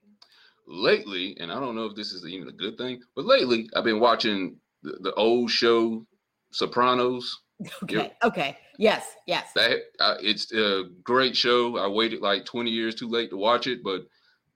Lately, 0.68 1.36
and 1.40 1.52
I 1.52 1.60
don't 1.60 1.76
know 1.76 1.86
if 1.86 1.96
this 1.96 2.12
is 2.14 2.26
even 2.26 2.48
a 2.48 2.52
good 2.52 2.78
thing, 2.78 3.02
but 3.16 3.26
lately 3.26 3.70
I've 3.76 3.84
been 3.84 4.00
watching 4.00 4.58
the, 4.84 4.98
the 5.02 5.14
old 5.14 5.50
show 5.50 6.06
Sopranos. 6.52 7.42
Okay, 7.84 8.12
okay, 8.24 8.58
yes, 8.80 9.16
yes. 9.28 9.52
That 9.54 9.80
uh, 10.00 10.16
it's 10.20 10.52
a 10.52 10.86
great 11.04 11.38
show. 11.38 11.78
I 11.78 11.88
waited 11.88 12.22
like 12.22 12.44
20 12.46 12.72
years 12.72 12.96
too 12.96 13.08
late 13.08 13.30
to 13.30 13.38
watch 13.38 13.68
it, 13.68 13.84
but 13.84 14.08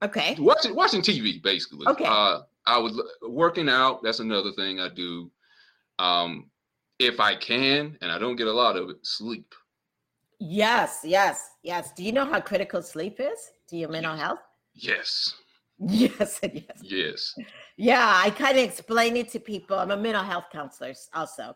Okay, 0.03 0.35
watching 0.39 0.75
watching 0.75 1.01
TV 1.01 1.41
basically. 1.41 1.87
Okay. 1.87 2.05
Uh, 2.05 2.41
I 2.65 2.77
was 2.79 2.99
working 3.21 3.69
out. 3.69 4.01
That's 4.03 4.19
another 4.19 4.51
thing 4.53 4.79
I 4.79 4.89
do. 4.89 5.31
Um, 5.99 6.49
if 6.99 7.19
I 7.19 7.35
can, 7.35 7.97
and 8.01 8.11
I 8.11 8.17
don't 8.17 8.35
get 8.35 8.47
a 8.47 8.51
lot 8.51 8.75
of 8.75 8.89
it, 8.89 8.97
sleep. 9.05 9.53
Yes, 10.39 10.99
yes, 11.03 11.49
yes. 11.63 11.91
Do 11.95 12.03
you 12.03 12.11
know 12.11 12.25
how 12.25 12.39
critical 12.41 12.81
sleep 12.81 13.19
is 13.19 13.51
to 13.69 13.77
your 13.77 13.89
mental 13.89 14.15
health? 14.15 14.39
Yes, 14.73 15.33
Yes, 15.77 16.39
yes. 16.41 16.63
yes. 16.81 17.33
Yeah, 17.77 18.21
I 18.23 18.29
kind 18.29 18.57
of 18.57 18.63
explain 18.63 19.17
it 19.17 19.29
to 19.31 19.39
people. 19.39 19.77
I'm 19.77 19.91
a 19.91 19.97
mental 19.97 20.23
health 20.23 20.45
counselor 20.51 20.93
also. 21.13 21.55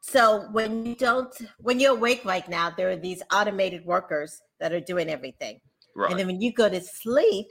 So 0.00 0.48
when 0.52 0.86
you 0.86 0.94
don't, 0.94 1.34
when 1.58 1.80
you're 1.80 1.96
awake 1.96 2.24
right 2.24 2.48
now, 2.48 2.70
there 2.70 2.88
are 2.90 2.96
these 2.96 3.22
automated 3.32 3.84
workers 3.84 4.40
that 4.60 4.72
are 4.72 4.80
doing 4.80 5.10
everything. 5.10 5.60
Right. 5.96 6.10
And 6.10 6.18
then 6.20 6.26
when 6.28 6.40
you 6.40 6.52
go 6.52 6.68
to 6.68 6.80
sleep, 6.80 7.46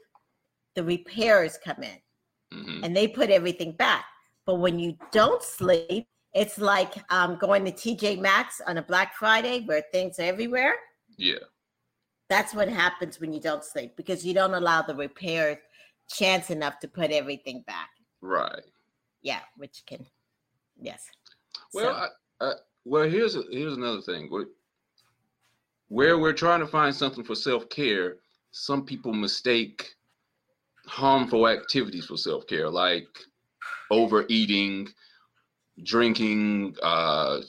the 0.76 0.84
repairs 0.84 1.58
come 1.64 1.84
in 1.84 1.98
hmm 2.52 2.84
and 2.84 2.96
they 2.96 3.08
put 3.08 3.30
everything 3.30 3.74
back. 3.74 4.06
But 4.46 4.56
when 4.56 4.80
you 4.80 4.98
don't 5.12 5.44
sleep, 5.44 6.08
it's 6.38 6.60
like 6.60 6.94
um, 7.12 7.36
going 7.38 7.65
to 7.65 7.72
TJ 7.72 8.20
Maxx 8.20 8.62
on 8.67 8.77
a 8.77 8.82
Black 8.84 9.15
Friday 9.15 9.63
where 9.65 9.82
things 9.91 10.20
are 10.20 10.24
everywhere. 10.24 10.74
Yeah. 11.17 11.44
That's 12.29 12.53
what 12.53 12.70
happens 12.70 13.20
when 13.20 13.34
you 13.34 13.39
don't 13.39 13.63
sleep 13.63 13.96
because 13.98 14.24
you 14.24 14.36
don't 14.36 14.53
allow 14.53 14.84
the 14.84 14.94
repair 14.94 15.60
chance 16.08 16.51
enough 16.51 16.77
to 16.82 16.88
put 16.88 17.10
everything 17.10 17.63
back. 17.65 17.89
Right. 18.22 18.62
Yeah, 19.24 19.39
which 19.58 19.82
can, 19.88 20.06
yes. 20.79 21.06
Well, 21.74 21.94
So- 21.94 22.46
I, 22.46 22.50
I, 22.50 22.53
well, 22.86 23.10
here's 23.10 23.36
a, 23.36 23.41
here's 23.50 23.75
another 23.75 24.01
thing. 24.01 24.29
Where, 24.29 24.46
where 25.88 26.20
we're 26.20 26.34
trying 26.34 26.60
to 26.60 26.67
find 26.67 26.94
something 26.94 27.24
for 27.24 27.34
self 27.36 27.67
care, 27.70 28.17
some 28.51 28.86
people 28.86 29.12
mistake 29.12 29.89
harmful 30.86 31.48
activities 31.48 32.06
for 32.06 32.15
self 32.15 32.46
care, 32.46 32.70
like 32.70 33.08
overeating, 33.89 34.88
drinking. 35.84 36.75
Uh, 36.81 37.41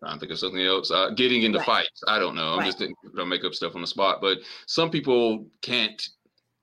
trying 0.00 0.14
to 0.14 0.20
think 0.20 0.32
of 0.32 0.38
something 0.38 0.62
else. 0.62 0.90
Uh, 0.90 1.10
getting 1.10 1.42
into 1.42 1.58
Right. 1.58 1.66
fights. 1.66 2.02
I 2.06 2.18
don't 2.18 2.34
know. 2.36 2.52
I'm 2.52 2.58
Right. 2.60 2.66
just 2.66 2.78
gonna 3.14 3.26
make 3.26 3.44
up 3.44 3.54
stuff 3.54 3.74
on 3.74 3.80
the 3.80 3.86
spot. 3.86 4.20
But 4.20 4.38
some 4.66 4.90
people 4.90 5.50
can't 5.60 6.08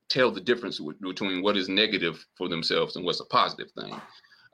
tell 0.09 0.31
the 0.31 0.41
difference 0.41 0.79
between 1.01 1.41
what 1.41 1.57
is 1.57 1.67
negative 1.67 2.25
for 2.37 2.47
themselves 2.47 2.95
and 2.95 3.03
what's 3.03 3.19
a 3.19 3.25
positive 3.25 3.71
thing. 3.71 3.99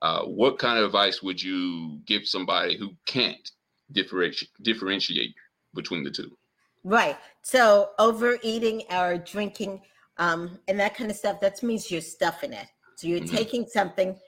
Uh, 0.02 0.24
what 0.24 0.58
kind 0.58 0.80
of 0.80 0.86
advice 0.86 1.22
would 1.22 1.42
you 1.42 2.00
give 2.06 2.28
somebody 2.28 2.76
who 2.78 2.92
can't 3.06 3.52
differentiate 3.92 4.50
differentiate 4.64 5.36
between 5.76 6.04
the 6.04 6.10
two? 6.10 6.36
Right. 6.84 7.18
So 7.44 7.92
overeating 8.00 8.84
or 8.90 9.18
drinking 9.18 9.82
um, 10.18 10.60
and 10.68 10.80
that 10.80 10.96
kind 10.96 11.10
of 11.10 11.18
stuff, 11.18 11.40
that 11.42 11.62
means 11.64 11.90
you're 11.90 12.02
stuffing 12.02 12.54
it. 12.54 12.68
So 12.96 13.08
you're 13.08 13.22
Mhm. 13.22 13.30
taking 13.30 13.66
something 13.68 14.20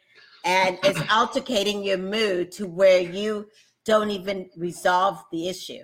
and 0.44 0.78
it's 0.84 1.00
altercating 1.04 1.84
your 1.86 1.98
mood 1.98 2.52
to 2.54 2.68
where 2.68 3.00
you 3.00 3.48
don't 3.86 4.10
even 4.12 4.50
resolve 4.58 5.24
the 5.32 5.48
issue. 5.48 5.84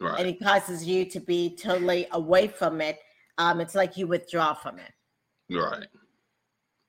Right. 0.00 0.18
And 0.20 0.28
it 0.28 0.42
causes 0.42 0.86
you 0.86 1.04
to 1.10 1.20
be 1.20 1.56
totally 1.56 2.06
away 2.12 2.48
from 2.48 2.80
it 2.80 2.98
um, 3.40 3.58
it's 3.60 3.74
like 3.74 3.96
you 3.96 4.06
withdraw 4.06 4.52
from 4.52 4.78
it. 4.78 4.92
Right. 5.50 5.86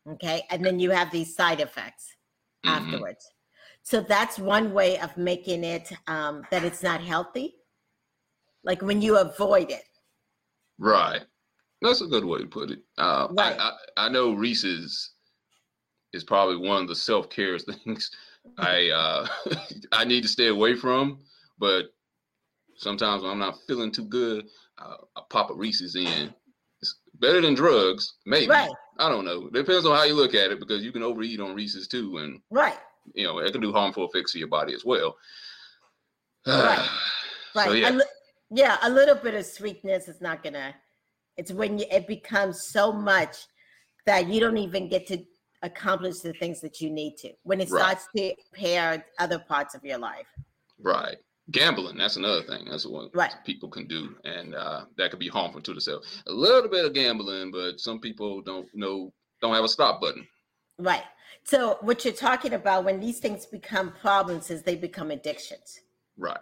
Okay. 0.10 0.44
And 0.50 0.66
then 0.66 0.80
you 0.80 0.92
have 0.92 1.10
these 1.10 1.34
side 1.34 1.62
effects 1.62 2.14
Mhm. 2.66 2.72
afterwards. 2.72 3.26
So 3.84 4.02
that's 4.02 4.38
one 4.38 4.74
way 4.74 5.00
of 5.00 5.16
making 5.16 5.64
it 5.64 5.92
um, 6.08 6.46
that 6.52 6.66
it's 6.66 6.84
not 6.84 7.02
healthy. 7.02 7.56
Like 8.66 8.82
when 8.82 9.02
you 9.02 9.18
avoid 9.18 9.72
it. 9.72 9.86
Right. 10.78 11.22
That's 11.82 12.02
a 12.02 12.08
good 12.08 12.26
way 12.26 12.40
to 12.40 12.48
put 12.48 12.70
it. 12.72 12.80
Uh, 12.98 13.28
Right. 13.32 13.58
I, 13.58 13.70
I 13.98 14.06
I 14.06 14.10
know 14.10 14.34
Reese's 14.34 15.14
is 16.14 16.24
probably 16.24 16.58
one 16.58 16.82
of 16.82 16.88
the 16.88 16.96
self 16.96 17.30
care 17.30 17.58
things 17.60 18.12
I 18.58 18.90
uh, 18.90 19.28
I 19.92 20.06
need 20.06 20.24
to 20.24 20.30
stay 20.30 20.48
away 20.48 20.76
from, 20.76 21.20
but 21.60 21.94
sometimes 22.76 23.22
when 23.24 23.32
I'm 23.32 23.40
not 23.40 23.60
feeling 23.68 23.92
too 23.92 24.06
good, 24.06 24.48
uh, 24.78 24.96
I 25.16 25.22
pop 25.30 25.52
a 25.52 25.54
Reese's 25.54 25.96
in. 25.96 26.34
It's 26.82 26.96
better 27.20 27.42
than 27.42 27.54
drugs, 27.54 28.16
maybe. 28.26 28.48
Right. 28.50 28.72
I 28.98 29.10
don't 29.10 29.26
know. 29.26 29.50
Depends 29.50 29.86
on 29.86 29.96
how 29.96 30.04
you 30.04 30.16
look 30.16 30.34
at 30.34 30.52
it 30.52 30.60
because 30.60 30.84
you 30.84 30.92
can 30.92 31.04
overeat 31.04 31.40
on 31.40 31.54
Reese's 31.56 31.88
too, 31.88 32.18
and 32.18 32.42
Right. 32.50 32.78
you 33.14 33.26
know 33.26 33.40
it 33.40 33.52
can 33.52 33.62
do 33.62 33.72
harmful 33.72 34.08
effects 34.08 34.34
to 34.34 34.40
your 34.40 34.48
body 34.48 34.74
as 34.74 34.86
well. 34.86 35.16
Right. 36.48 36.90
Right. 37.56 37.66
So 37.66 37.72
A 37.74 37.78
yeah, 37.78 37.90
li- 37.92 38.04
yeah, 38.50 38.78
a 38.82 38.90
little 38.90 39.16
bit 39.16 39.36
of 39.36 39.46
sweetness 39.46 40.08
is 40.08 40.22
not 40.22 40.44
gonna. 40.44 40.74
It's 41.38 41.52
when 41.52 41.78
you, 41.78 41.86
it 41.92 42.08
becomes 42.08 42.68
so 42.68 42.92
much 42.92 43.38
that 44.06 44.28
you 44.28 44.40
don't 44.40 44.58
even 44.58 44.90
get 44.90 45.06
to 45.08 45.24
accomplish 45.62 46.20
the 46.20 46.34
things 46.34 46.62
that 46.62 46.82
you 46.82 46.90
need 46.90 47.18
to. 47.18 47.32
When 47.44 47.62
it 47.62 47.70
Right. 47.70 47.82
starts 47.82 48.08
to 48.16 48.34
impair 48.52 49.06
other 49.20 49.40
parts 49.40 49.76
of 49.76 49.84
your 49.84 49.98
life. 49.98 50.28
right. 50.80 51.18
Gambling, 51.50 51.98
that's 51.98 52.16
another 52.16 52.44
thing. 52.44 52.66
That's 52.70 52.86
what 52.86 53.14
Right. 53.14 53.34
people 53.46 53.68
can 53.70 53.86
do, 53.88 54.16
and 54.24 54.56
uh, 54.56 54.86
that 54.96 55.10
could 55.12 55.20
be 55.20 55.28
harmful 55.28 55.62
to 55.62 55.72
themselves. 55.72 56.24
A 56.28 56.32
little 56.32 56.70
bit 56.70 56.86
of 56.86 56.94
gambling, 56.94 57.52
but 57.52 57.80
some 57.80 58.00
people 58.00 58.42
don't 58.42 58.68
know, 58.74 59.12
don't 59.42 59.54
have 59.54 59.64
a 59.66 59.68
stop 59.70 60.00
button. 60.00 60.26
Right. 60.78 61.04
So 61.44 61.78
what 61.82 62.06
you're 62.06 62.14
talking 62.14 62.54
about 62.54 62.86
when 62.86 63.00
these 63.00 63.20
things 63.20 63.46
become 63.46 63.92
problems 63.92 64.50
is 64.50 64.64
they 64.64 64.76
become 64.76 65.12
addictions. 65.12 65.82
Right. 66.18 66.40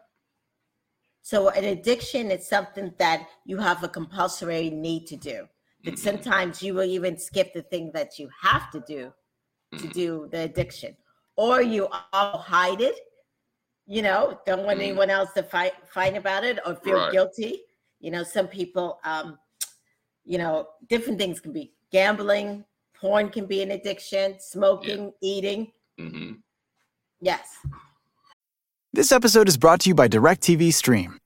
So 1.21 1.49
an 1.49 1.63
addiction 1.63 2.29
is 2.29 2.47
something 2.47 2.93
that 2.97 3.27
you 3.45 3.57
have 3.57 3.83
a 3.83 3.87
compulsory 3.89 4.69
need 4.69 5.07
to 5.07 5.15
do. 5.15 5.47
That 5.83 5.95
Mhm. 5.95 5.99
sometimes 5.99 6.61
you 6.61 6.73
will 6.73 6.83
even 6.83 7.17
skip 7.17 7.53
the 7.53 7.61
thing 7.61 7.91
that 7.93 8.19
you 8.19 8.29
have 8.41 8.69
to 8.71 8.81
do 8.81 9.13
to 9.77 9.87
Mhm. 9.87 9.93
do 9.93 10.27
the 10.31 10.39
addiction, 10.41 10.97
or 11.35 11.61
you 11.61 11.87
all 12.13 12.37
hide 12.37 12.81
it. 12.81 12.99
You 13.85 14.01
know, 14.01 14.39
don't 14.45 14.65
want 14.65 14.79
Mhm. 14.79 14.83
anyone 14.83 15.09
else 15.09 15.31
to 15.33 15.43
fight 15.43 15.73
fight 15.87 16.15
about 16.17 16.43
it 16.43 16.59
or 16.65 16.75
feel 16.75 16.97
Right. 16.97 17.11
guilty. 17.11 17.63
You 17.99 18.11
know, 18.11 18.23
some 18.23 18.47
people, 18.47 18.99
um, 19.03 19.39
you 20.25 20.37
know, 20.37 20.67
different 20.87 21.17
things 21.17 21.39
can 21.39 21.53
be 21.53 21.73
gambling, 21.91 22.65
porn 22.93 23.29
can 23.29 23.45
be 23.45 23.61
an 23.61 23.71
addiction, 23.71 24.39
smoking, 24.39 25.13
eating. 25.21 25.71
hmm 25.97 26.33
Yes. 27.21 27.57
This 28.91 29.11
episode 29.11 29.47
is 29.47 29.57
brought 29.57 29.81
to 29.81 29.89
you 29.89 29.95
by 29.95 30.07
DirecTV 30.07 30.71
Stream. 30.73 31.19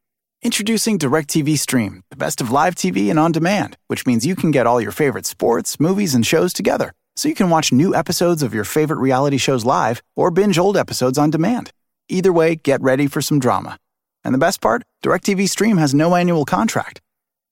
Introducing 0.43 1.00
DirecTV 1.00 1.57
Stream, 1.57 2.03
the 2.09 2.17
best 2.17 2.41
of 2.41 2.51
live 2.51 2.75
TV 2.75 3.09
and 3.09 3.17
on 3.17 3.31
demand, 3.31 3.77
which 3.88 4.05
means 4.05 4.25
you 4.25 4.35
can 4.35 4.51
get 4.51 4.67
all 4.67 4.81
your 4.81 4.91
favorite 4.91 5.25
sports, 5.25 5.79
movies, 5.79 6.13
and 6.13 6.27
shows 6.27 6.51
together. 6.51 6.91
So 7.15 7.29
you 7.29 7.33
can 7.33 7.50
watch 7.50 7.71
new 7.71 7.95
episodes 7.95 8.43
of 8.43 8.53
your 8.53 8.65
favorite 8.65 8.97
reality 8.97 9.38
shows 9.38 9.63
live 9.63 10.03
or 10.17 10.31
binge 10.31 10.59
old 10.59 10.75
episodes 10.75 11.17
on 11.17 11.29
demand. 11.29 11.71
Either 12.09 12.33
way, 12.33 12.55
get 12.55 12.81
ready 12.81 13.07
for 13.07 13.21
some 13.21 13.39
drama. 13.39 13.77
And 14.25 14.33
the 14.35 14.45
best 14.45 14.59
part? 14.59 14.83
DirecTV 15.01 15.47
Stream 15.47 15.77
has 15.77 15.93
no 15.93 16.13
annual 16.13 16.43
contract. 16.43 17.00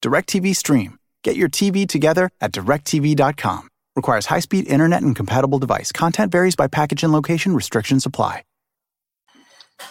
DirecTV 0.02 0.54
Stream. 0.54 1.00
Get 1.24 1.38
your 1.38 1.48
TV 1.48 1.88
together 1.88 2.30
at 2.42 2.52
directv.com. 2.52 3.70
Requires 3.96 4.26
high 4.26 4.42
speed 4.42 4.68
internet 4.68 5.02
and 5.02 5.16
compatible 5.16 5.60
device. 5.60 5.94
Content 5.94 6.30
varies 6.30 6.58
by 6.58 6.68
package 6.68 7.04
and 7.04 7.14
location, 7.14 7.56
restrictions 7.56 8.06
apply. 8.06 8.44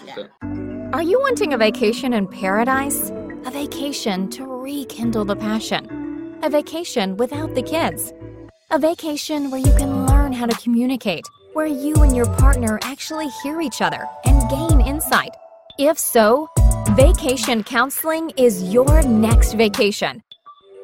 Yeah. 0.04 0.26
Are 0.92 1.02
you 1.02 1.20
wanting 1.20 1.52
a 1.52 1.58
vacation 1.58 2.12
in 2.12 2.26
paradise? 2.26 3.10
A 3.46 3.50
vacation 3.50 4.28
to 4.30 4.44
rekindle 4.44 5.24
the 5.24 5.36
passion? 5.36 6.38
A 6.42 6.50
vacation 6.50 7.16
without 7.16 7.54
the 7.54 7.62
kids? 7.62 8.12
A 8.70 8.78
vacation 8.78 9.50
where 9.50 9.60
you 9.60 9.72
can 9.76 10.06
learn 10.06 10.32
how 10.32 10.46
to 10.46 10.56
communicate, 10.62 11.26
where 11.54 11.66
you 11.66 11.94
and 11.96 12.14
your 12.14 12.26
partner 12.36 12.78
actually 12.82 13.28
hear 13.42 13.60
each 13.60 13.80
other 13.80 14.06
and 14.24 14.48
gain 14.50 14.80
insight? 14.80 15.30
If 15.78 15.98
so, 15.98 16.48
vacation 16.90 17.64
counseling 17.64 18.30
is 18.36 18.72
your 18.72 19.02
next 19.02 19.54
vacation. 19.54 20.22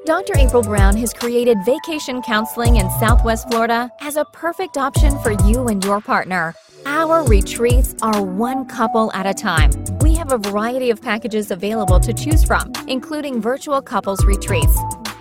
Dr. 0.05 0.35
April 0.37 0.63
Brown 0.63 0.97
has 0.97 1.13
created 1.13 1.59
vacation 1.65 2.23
counseling 2.23 2.77
in 2.77 2.89
Southwest 3.01 3.51
Florida 3.51 3.91
as 4.01 4.17
a 4.17 4.25
perfect 4.27 4.77
option 4.77 5.19
for 5.19 5.33
you 5.47 5.67
and 5.67 5.85
your 5.85 6.01
partner. 6.01 6.55
Our 6.89 7.25
retreats 7.25 7.97
are 8.01 8.23
one 8.23 8.65
couple 8.65 9.13
at 9.13 9.27
a 9.27 9.35
time. 9.35 9.73
We 10.03 10.15
have 10.15 10.31
a 10.31 10.39
variety 10.39 10.91
of 10.91 11.03
packages 11.03 11.51
available 11.51 11.99
to 11.99 12.15
choose 12.15 12.45
from, 12.45 12.73
including 12.87 13.43
virtual 13.43 13.83
couples 13.83 14.25
retreats. 14.25 14.79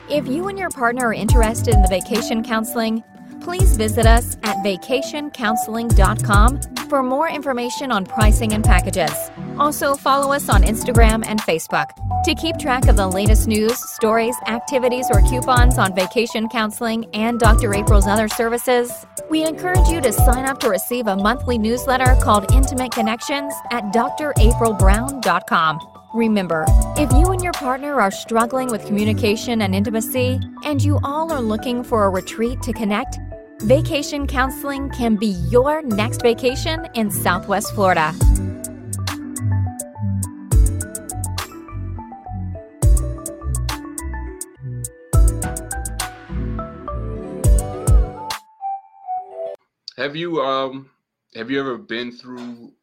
If 0.07 0.27
you 0.27 0.47
and 0.47 0.59
your 0.59 0.69
partner 0.69 1.07
are 1.07 1.13
interested 1.13 1.73
in 1.73 1.81
the 1.81 1.87
vacation 1.87 2.43
counseling, 2.43 3.03
please 3.45 3.77
visit 3.77 4.05
us 4.07 4.35
at 4.43 4.57
vacationcounseling.com 4.57 6.59
for 6.89 7.01
more 7.03 7.29
information 7.29 7.91
on 7.91 8.03
pricing 8.03 8.53
and 8.53 8.63
packages. 8.63 9.13
Also, 9.59 9.93
follow 9.93 10.33
us 10.33 10.49
on 10.49 10.63
Instagram 10.63 11.23
and 11.25 11.39
Facebook. 11.41 11.91
To 12.23 12.33
keep 12.33 12.57
track 12.57 12.87
of 12.87 12.95
the 12.95 13.07
latest 13.07 13.47
news, 13.47 13.77
stories, 13.91 14.35
activities, 14.47 15.05
or 15.11 15.21
coupons 15.21 15.77
on 15.77 15.93
vacation 15.93 16.49
counseling 16.49 17.05
and 17.13 17.39
Dr. 17.39 17.75
April's 17.75 18.07
other 18.07 18.27
services, 18.27 18.91
we 19.29 19.45
encourage 19.45 19.87
you 19.89 20.01
to 20.01 20.11
sign 20.11 20.45
up 20.45 20.59
to 20.61 20.69
receive 20.69 21.05
a 21.05 21.15
monthly 21.15 21.59
newsletter 21.59 22.17
called 22.23 22.51
Intimate 22.51 22.91
Connections 22.91 23.53
at 23.69 23.83
draprilbrown.com. 23.93 25.79
Remember, 26.15 26.65
if 26.97 27.11
you 27.11 27.31
and 27.31 27.43
your 27.43 27.53
partner 27.53 27.99
are 27.99 28.09
struggling 28.09 28.71
with 28.71 28.87
communication 28.87 29.61
and 29.61 29.75
intimacy, 29.75 30.39
and 30.63 30.81
you 30.81 30.97
all 31.03 31.31
are 31.31 31.41
looking 31.41 31.83
for 31.83 32.05
a 32.05 32.09
retreat 32.09 32.61
to 32.61 32.71
connect, 32.71 33.19
vacation 33.61 34.27
counseling 34.27 34.89
can 34.89 35.15
be 35.15 35.27
your 35.49 35.81
next 35.81 36.21
vacation 36.21 36.87
in 36.93 37.09
Southwest 37.09 37.73
Florida. 37.73 38.13
Have 49.97 50.15
you 50.15 50.41
um 50.41 50.89
have 51.35 51.49
you 51.49 51.59
ever 51.59 51.77
been 51.77 52.11
through 52.11 52.73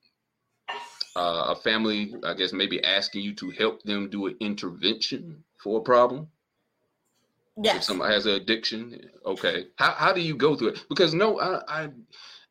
uh, 1.14 1.54
a 1.54 1.56
family, 1.56 2.14
I 2.24 2.34
guess 2.34 2.52
maybe 2.52 2.82
asking 2.82 3.22
you 3.22 3.34
to 3.36 3.50
help 3.50 3.82
them 3.82 4.08
do 4.10 4.26
an 4.26 4.36
intervention 4.40 5.44
for 5.62 5.80
a 5.80 5.82
problem? 5.82 6.28
If 7.56 7.84
somebody 7.84 8.14
has 8.14 8.26
an 8.26 8.32
addiction, 8.32 8.98
okay. 9.26 9.66
How 9.76 9.92
how 9.92 10.12
do 10.12 10.20
you 10.20 10.36
go 10.36 10.56
through 10.56 10.68
it? 10.68 10.84
Because 10.88 11.14
no, 11.14 11.38
I 11.40 11.82
I, 11.84 11.88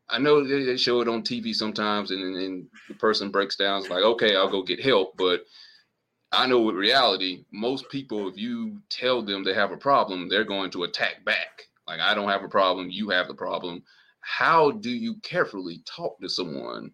I 0.10 0.20
know 0.20 0.46
they, 0.46 0.64
they 0.64 0.78
show 0.78 1.02
it 1.02 1.08
on 1.08 1.24
TV 1.24 1.56
sometimes, 1.56 2.12
and, 2.12 2.36
and 2.36 2.68
the 2.88 2.94
person 2.96 3.32
breaks 3.32 3.56
down. 3.56 3.80
It's 3.80 3.90
like, 3.90 4.04
okay, 4.04 4.36
I'll 4.36 4.52
go 4.52 4.62
get 4.62 4.84
help, 4.84 5.16
but 5.18 5.42
I 6.32 6.48
know 6.48 6.62
with 6.62 6.76
reality, 6.76 7.46
most 7.52 7.90
people, 7.90 8.30
if 8.30 8.38
you 8.38 8.82
tell 8.90 9.22
them 9.22 9.44
they 9.44 9.54
have 9.54 9.72
a 9.72 9.78
problem, 9.78 10.30
they're 10.30 10.46
going 10.46 10.72
to 10.72 10.84
attack 10.84 11.26
back. 11.26 11.64
Like, 11.88 12.00
I 12.00 12.14
don't 12.14 12.30
have 12.30 12.44
a 12.44 12.50
problem, 12.50 12.90
you 12.90 13.10
have 13.10 13.28
the 13.28 13.34
problem. 13.34 13.84
How 14.22 14.72
do 14.72 14.90
you 14.90 15.16
carefully 15.24 15.82
talk 15.86 16.20
to 16.22 16.30
someone 16.30 16.92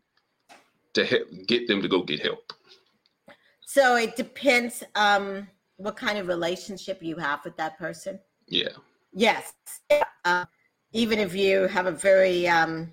to 0.93 1.05
help, 1.05 1.27
get 1.47 1.67
them 1.67 1.81
to 1.81 1.87
go 1.87 2.01
get 2.01 2.21
help? 2.21 2.51
So 3.65 3.95
it 3.95 4.15
depends 4.15 4.83
um 4.95 5.47
what 5.77 5.95
kind 5.95 6.17
of 6.17 6.27
relationship 6.27 7.01
you 7.01 7.15
have 7.17 7.43
with 7.45 7.55
that 7.57 7.77
person. 7.77 8.19
Yeah, 8.47 8.69
Yes. 9.13 9.53
Uh, 10.25 10.45
even 10.93 11.17
if 11.19 11.33
you 11.35 11.67
have 11.67 11.85
a 11.85 11.91
very 11.91 12.47
um 12.47 12.91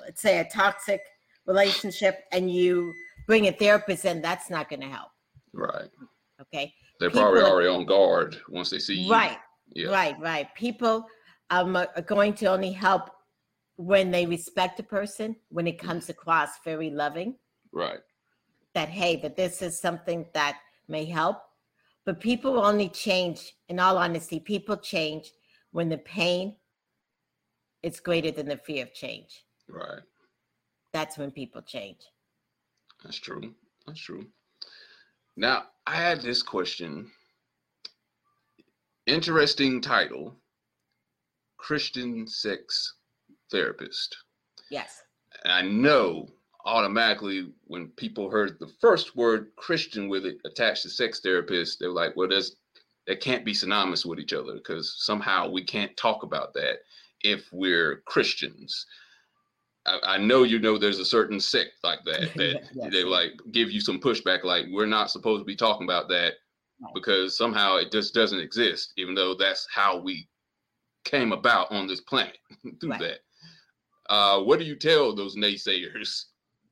let's 0.00 0.20
say 0.20 0.40
a 0.40 0.44
toxic 0.48 1.00
relationship 1.46 2.24
and 2.32 2.50
you 2.52 2.92
bring 3.26 3.46
a 3.48 3.52
therapist 3.52 4.04
in, 4.04 4.20
that's 4.20 4.50
not 4.50 4.68
going 4.68 4.80
to 4.80 4.88
help. 4.88 5.10
right. 5.52 5.88
Okay. 6.40 6.74
They're 6.98 7.10
probably 7.10 7.40
People- 7.40 7.52
already 7.52 7.68
on 7.68 7.84
guard 7.86 8.36
once 8.48 8.70
they 8.70 8.78
see 8.80 9.02
you. 9.02 9.10
Right. 9.12 9.38
Yeah. 9.74 9.90
Right, 9.90 10.18
right. 10.20 10.52
People 10.54 11.06
um, 11.50 11.76
are 11.76 11.88
are 11.96 12.02
going 12.02 12.34
to 12.34 12.46
only 12.46 12.72
help 12.72 13.10
when 13.76 14.10
they 14.10 14.26
respect 14.26 14.78
a 14.80 14.82
person, 14.82 15.36
when 15.50 15.66
it 15.66 15.78
comes 15.78 16.08
across 16.08 16.50
very 16.64 16.90
loving, 16.90 17.36
Right. 17.72 18.00
that, 18.74 18.88
hey, 18.88 19.16
that 19.22 19.36
this 19.36 19.62
is 19.62 19.78
something 19.80 20.26
that 20.34 20.58
may 20.88 21.04
help. 21.04 21.38
But 22.04 22.20
people 22.20 22.58
only 22.64 22.88
change, 22.88 23.54
in 23.68 23.78
all 23.78 23.96
honesty, 23.96 24.40
people 24.40 24.76
change 24.76 25.32
when 25.70 25.88
the 25.88 25.98
pain 25.98 26.56
is 27.82 28.00
greater 28.00 28.30
than 28.30 28.46
the 28.48 28.56
fear 28.56 28.82
of 28.84 28.92
change. 28.94 29.44
Right. 29.68 30.02
That's 30.92 31.16
when 31.16 31.30
people 31.30 31.62
change. 31.62 32.00
That's 33.02 33.18
true. 33.18 33.54
That's 33.86 34.00
true. 34.00 34.26
Now, 35.36 35.64
I 35.86 35.96
had 35.96 36.20
this 36.22 36.42
question. 36.42 37.10
interesting 39.06 39.80
title 39.80 40.36
Christian 41.56 42.26
sex 42.26 42.94
therapist. 43.50 44.16
Yes. 44.70 45.02
And 45.44 45.52
I 45.52 45.62
know 45.62 46.28
automatically 46.64 47.52
when 47.64 47.88
people 47.88 48.30
heard 48.30 48.58
the 48.58 48.70
first 48.80 49.16
word 49.16 49.50
Christian 49.56 50.08
with 50.08 50.24
it 50.26 50.38
attached 50.44 50.82
to 50.82 50.90
sex 50.90 51.20
therapist, 51.20 51.78
they're 51.80 51.90
like, 51.90 52.16
well, 52.16 52.28
there's 52.28 52.56
that 53.06 53.20
can't 53.20 53.44
be 53.44 53.52
synonymous 53.54 54.06
with 54.06 54.20
each 54.20 54.32
other 54.32 54.54
because 54.54 54.94
somehow 54.98 55.50
we 55.50 55.64
can't 55.64 55.96
talk 55.96 56.22
about 56.22 56.54
that 56.54 56.76
if 57.22 57.48
we're 57.52 58.02
Christians. 58.06 58.86
I, 59.84 59.98
I 60.04 60.18
know 60.18 60.44
you 60.44 60.60
know 60.60 60.78
there's 60.78 61.00
a 61.00 61.04
certain 61.04 61.40
sect 61.40 61.72
like 61.82 61.98
that 62.04 62.32
that 62.36 62.62
Yes. 62.72 62.92
they 62.92 63.02
like 63.02 63.32
give 63.50 63.70
you 63.72 63.80
some 63.80 64.00
pushback, 64.00 64.44
like 64.44 64.66
we're 64.70 64.86
not 64.86 65.10
supposed 65.10 65.40
to 65.40 65.44
be 65.44 65.56
talking 65.56 65.86
about 65.86 66.08
that 66.08 66.34
Right. 66.80 66.94
because 66.94 67.36
somehow 67.36 67.76
it 67.76 67.92
just 67.92 68.12
doesn't 68.12 68.40
exist, 68.40 68.92
even 68.96 69.14
though 69.14 69.34
that's 69.34 69.68
how 69.72 69.98
we 70.00 70.28
came 71.04 71.32
about 71.32 71.70
on 71.70 71.86
this 71.86 72.00
planet 72.00 72.38
through 72.80 72.90
Right. 72.90 73.00
that. 73.00 73.18
Uh, 74.12 74.42
what 74.42 74.58
do 74.58 74.64
you 74.64 74.74
tell 74.76 75.14
those 75.14 75.36
naysayers 75.36 76.24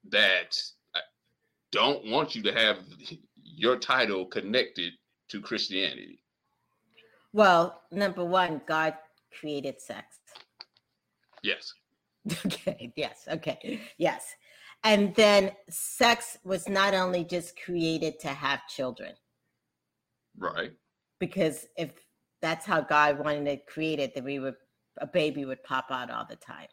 that 0.09 0.57
don't 1.73 2.05
want 2.07 2.35
you 2.35 2.43
to 2.43 2.53
have 2.53 2.79
your 3.45 3.77
title 3.77 4.27
connected 4.27 4.93
to 5.29 5.41
Christianity? 5.41 6.23
Well, 7.33 7.83
number 7.93 8.25
one, 8.25 8.61
God 8.67 8.95
created 9.39 9.81
sex. 9.81 10.19
Yes. 11.43 11.73
Okay, 12.47 12.93
yes, 12.97 13.27
okay, 13.31 13.81
yes. 13.97 14.35
And 14.85 15.15
then 15.15 15.53
sex 15.71 16.37
was 16.45 16.69
not 16.69 16.93
only 16.95 17.25
just 17.25 17.59
created 17.63 18.21
to 18.21 18.29
have 18.29 18.67
children, 18.69 19.15
Right. 20.37 20.73
because 21.19 21.67
if 21.79 21.93
that's 22.43 22.67
how 22.67 22.81
God 22.83 23.19
wanted 23.19 23.45
to 23.47 23.57
create 23.73 23.99
it 24.01 24.13
created, 24.13 24.13
that 24.15 24.25
we 24.25 24.39
would 24.39 24.55
a 24.99 25.07
baby 25.07 25.45
would 25.47 25.63
pop 25.63 25.87
out 25.91 26.11
all 26.11 26.27
the 26.29 26.37
time. 26.37 26.69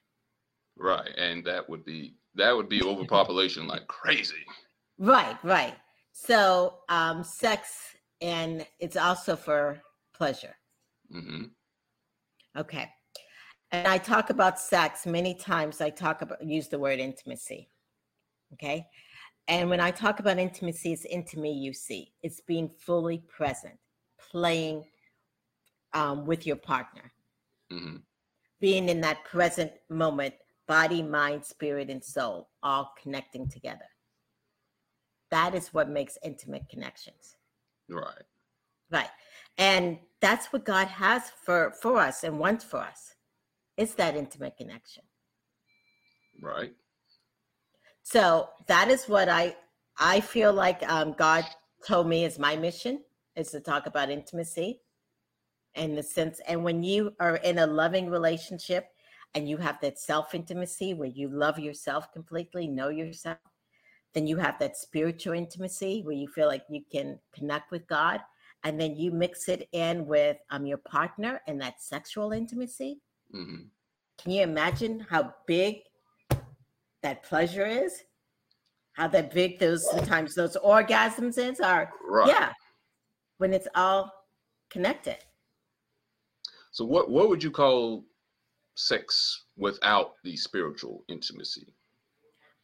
Right. 0.78 1.12
And 1.18 1.46
that 1.46 1.70
would 1.70 1.86
be 1.86 2.16
that 2.38 2.56
would 2.56 2.70
be 2.70 2.82
overpopulation 2.84 3.68
like 3.68 3.88
crazy. 3.88 4.46
Right, 4.98 5.38
right. 5.44 5.76
So 6.12 6.80
um 6.90 7.24
sex 7.24 7.96
and 8.22 8.66
it's 8.80 8.98
also 8.98 9.36
for 9.36 9.82
pleasure. 10.14 10.56
hmm 11.12 11.44
Okay. 12.58 12.90
And 13.72 13.88
I 13.88 13.98
talk 13.98 14.30
about 14.30 14.60
sex 14.60 15.06
many 15.06 15.36
times. 15.36 15.82
I 15.82 15.90
talk 15.90 16.22
about 16.22 16.44
use 16.44 16.68
the 16.70 16.80
word 16.80 17.00
intimacy. 17.00 17.70
Okay. 18.54 18.88
And 19.48 19.70
when 19.70 19.80
I 19.80 19.92
talk 19.92 20.20
about 20.20 20.40
intimacy, 20.40 20.94
it's 20.94 21.06
intimacy 21.06 21.52
you 21.52 21.74
see. 21.74 22.14
It's 22.24 22.42
being 22.42 22.70
fully 22.70 23.20
present, 23.28 23.76
playing 24.32 24.84
um, 25.94 26.26
with 26.26 26.46
your 26.48 26.56
partner, 26.58 27.12
hmm 27.72 27.98
being 28.60 28.90
in 28.90 29.00
that 29.02 29.24
present 29.24 29.72
moment, 29.90 30.34
body, 30.68 31.02
mind, 31.02 31.46
spirit, 31.46 31.90
and 31.90 32.04
soul, 32.04 32.50
all 32.62 32.94
connecting 33.02 33.50
together. 33.50 33.86
That 35.32 35.56
is 35.56 35.74
what 35.74 35.90
makes 35.90 36.18
intimate 36.24 36.70
connections. 36.70 37.36
Right. 37.90 38.24
Right. 38.92 39.10
And 39.58 40.00
that's 40.22 40.48
what 40.48 40.66
God 40.66 40.88
has 40.88 41.24
for 41.44 41.74
for 41.82 41.98
us 41.98 42.24
and 42.24 42.40
wants 42.40 42.64
for 42.64 42.78
us. 42.78 43.16
It's 43.76 43.94
that 43.96 44.16
intimate 44.16 44.58
connection. 44.58 45.04
Right. 46.42 46.74
So 48.04 48.50
that 48.68 48.90
is 48.90 49.06
what 49.06 49.30
I 49.30 49.56
I 50.00 50.22
feel 50.22 50.54
like 50.54 50.88
um, 50.90 51.14
God 51.18 51.46
told 51.86 52.08
me 52.08 52.24
is 52.24 52.40
my 52.40 52.56
mission 52.56 53.04
is 53.36 53.52
to 53.52 53.60
talk 53.60 53.86
about 53.86 54.10
intimacy 54.10 54.82
in 55.76 55.96
the 55.96 56.04
sense 56.04 56.40
and 56.48 56.64
when 56.64 56.84
you 56.84 57.14
are 57.20 57.36
in 57.38 57.60
a 57.60 57.68
loving 57.68 58.10
relationship 58.10 58.90
and 59.36 59.48
you 59.50 59.58
have 59.58 59.80
that 59.82 60.00
self 60.00 60.34
intimacy 60.34 60.94
where 60.94 61.10
you 61.10 61.30
love 61.30 61.60
yourself 61.60 62.12
completely, 62.12 62.68
know 62.68 62.90
yourself, 62.90 63.38
then 64.14 64.28
you 64.28 64.38
have 64.38 64.58
that 64.60 64.78
spiritual 64.78 65.34
intimacy 65.34 66.02
where 66.04 66.16
you 66.16 66.28
feel 66.28 66.48
like 66.48 66.64
you 66.70 66.82
can 66.92 67.20
connect 67.34 67.72
with 67.72 67.88
God 67.88 68.22
and 68.64 68.80
then 68.80 68.96
you 68.96 69.12
mix 69.12 69.48
it 69.50 69.68
in 69.72 70.06
with 70.06 70.38
um, 70.50 70.66
your 70.66 70.80
partner 70.80 71.42
and 71.48 71.62
that 71.62 71.82
sexual 71.82 72.32
intimacy. 72.32 73.00
hmm 73.32 73.68
Can 74.18 74.32
you 74.32 74.42
imagine 74.42 75.06
how 75.10 75.34
big 75.46 75.82
that 77.04 77.24
pleasure 77.24 77.66
is? 77.66 78.04
How 78.94 79.08
that 79.10 79.32
big 79.32 79.60
those 79.60 79.90
sometimes 79.90 80.34
those 80.34 80.58
orgasms 80.58 81.38
is 81.38 81.60
are 81.60 81.92
Right. 82.04 82.30
yeah. 82.30 82.52
When 83.38 83.54
it's 83.54 83.68
all 83.76 84.12
connected. 84.72 85.18
So 86.72 86.84
what 86.86 87.12
what 87.12 87.30
would 87.30 87.44
you 87.44 87.52
call 87.52 88.06
sex 88.78 89.46
without 89.58 90.14
the 90.24 90.38
spiritual 90.38 91.04
intimacy? 91.10 91.74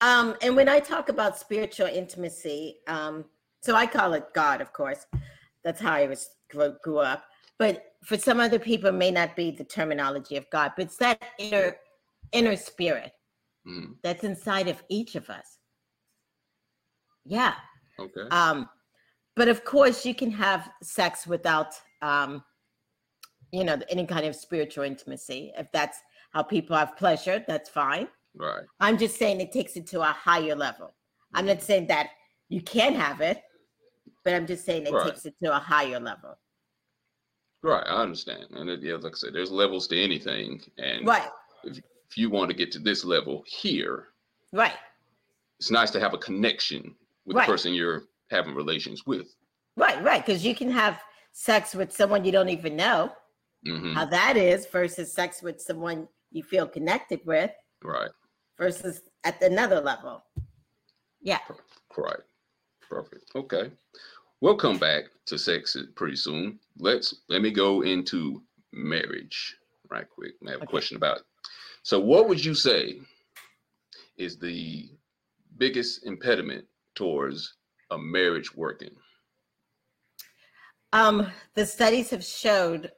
Um, 0.02 0.36
and 0.42 0.56
when 0.56 0.70
I 0.70 0.80
talk 0.80 1.10
about 1.10 1.38
spiritual 1.38 1.88
intimacy, 1.88 2.78
um, 2.88 3.26
so 3.62 3.76
I 3.76 3.86
call 3.86 4.14
it 4.14 4.26
God, 4.34 4.62
of 4.62 4.72
course. 4.74 5.06
That's 5.64 5.82
how 5.82 5.94
I 5.94 6.08
was 6.08 6.30
grew, 6.52 6.76
grew 6.84 7.00
up. 7.00 7.26
But 7.58 7.86
for 8.04 8.18
some 8.18 8.40
other 8.40 8.60
people, 8.60 8.90
it 8.90 8.94
may 8.94 9.12
not 9.12 9.36
be 9.36 9.52
the 9.52 9.64
terminology 9.64 10.36
of 10.36 10.50
God, 10.50 10.74
but 10.76 10.86
it's 10.86 10.98
that 10.98 11.22
inner 11.38 11.78
inner 12.32 12.56
spirit 12.56 13.14
Mhm. 13.66 13.98
that's 14.02 14.24
inside 14.24 14.68
of 14.68 14.84
each 14.90 15.16
of 15.16 15.30
us. 15.30 15.60
Yeah. 17.26 17.56
Okay. 18.00 18.28
Um, 18.32 18.70
but 19.36 19.48
of 19.48 19.64
course, 19.64 20.06
you 20.06 20.16
can 20.16 20.32
have 20.32 20.70
sex 20.82 21.26
without, 21.28 21.74
um, 22.02 22.44
you 23.54 23.64
know, 23.64 23.78
any 23.88 24.06
kind 24.06 24.26
of 24.26 24.36
spiritual 24.36 24.84
intimacy. 24.84 25.54
If 25.56 25.72
that's 25.72 26.00
how 26.32 26.42
people 26.42 26.76
have 26.76 26.98
pleasure, 26.98 27.46
that's 27.48 27.70
fine. 27.70 28.08
right. 28.36 28.64
I'm 28.80 28.98
just 28.98 29.16
saying 29.18 29.40
it 29.40 29.52
takes 29.52 29.76
it 29.76 29.86
to 29.88 30.02
a 30.02 30.06
higher 30.06 30.56
level. 30.56 30.96
I'm 31.36 31.46
not 31.46 31.58
mm. 31.58 31.62
saying 31.62 31.88
that 31.88 32.10
you 32.50 32.62
can 32.62 32.96
have 32.96 33.22
it, 33.22 33.44
but 34.26 34.34
I'm 34.34 34.48
just 34.48 34.66
saying 34.66 34.88
it 34.88 34.92
Right. 34.94 35.06
takes 35.06 35.26
it 35.28 35.36
to 35.44 35.56
a 35.56 35.60
higher 35.60 36.00
level. 36.00 36.36
Right. 37.62 37.86
I 37.86 38.02
understand. 38.02 38.46
And 38.52 38.70
it, 38.72 38.82
yeah, 38.82 38.96
like 38.96 39.14
I 39.14 39.16
said, 39.16 39.34
there's 39.34 39.52
levels 39.52 39.88
to 39.90 40.04
anything. 40.04 40.60
And 40.80 41.06
Right, 41.06 41.30
if 41.64 42.18
you 42.18 42.32
want 42.32 42.50
to 42.50 42.58
get 42.58 42.72
to 42.72 42.80
this 42.80 43.06
level 43.06 43.44
here, 43.46 44.08
right, 44.52 44.74
it's 45.60 45.70
nice 45.70 45.92
to 45.92 46.00
have 46.00 46.16
a 46.16 46.18
connection 46.18 46.96
with 47.26 47.38
Right. 47.38 47.46
the 47.46 47.52
person 47.52 47.74
you're 47.76 48.06
having 48.32 48.56
relations 48.56 49.06
with. 49.06 49.28
right, 49.76 50.04
right. 50.04 50.26
Because 50.26 50.44
you 50.44 50.56
can 50.56 50.72
have 50.72 51.00
sex 51.34 51.76
with 51.76 51.92
someone 51.92 52.26
you 52.26 52.32
don't 52.32 52.50
even 52.50 52.76
know 52.76 53.12
hmm 53.66 53.94
how 53.94 54.06
that 54.06 54.38
is 54.38 54.66
versus 54.68 55.12
sex 55.14 55.42
with 55.42 55.62
someone 55.62 56.08
you 56.32 56.44
feel 56.44 56.68
connected 56.68 57.22
with 57.26 57.52
Right. 57.84 58.12
versus 58.58 59.02
at 59.24 59.42
another 59.42 59.80
level. 59.82 60.24
Yeah. 61.22 61.40
Right. 61.98 62.20
Perfect. 62.90 63.32
Okay. 63.36 63.72
We'll 64.42 64.58
come 64.58 64.78
back 64.78 65.06
to 65.28 65.38
sex 65.38 65.78
pretty 65.96 66.16
soon. 66.18 66.60
Let's 66.78 67.22
let 67.30 67.42
me 67.42 67.52
go 67.52 67.82
into 67.82 68.44
marriage 68.74 69.56
right 69.90 70.10
quick. 70.10 70.34
I 70.48 70.52
have 70.52 70.60
a 70.60 70.64
Okay. 70.64 70.72
question 70.72 70.98
about 70.98 71.18
it. 71.18 71.24
So 71.84 72.00
what 72.00 72.28
would 72.28 72.44
you 72.44 72.54
say 72.56 73.00
is 74.18 74.38
the 74.38 74.90
biggest 75.58 76.06
impediment 76.06 76.66
towards 76.96 77.56
a 77.92 77.98
marriage 77.98 78.54
working? 78.56 78.96
Um, 80.94 81.32
the 81.56 81.66
studies 81.66 82.10
have 82.12 82.24
showed 82.24 82.92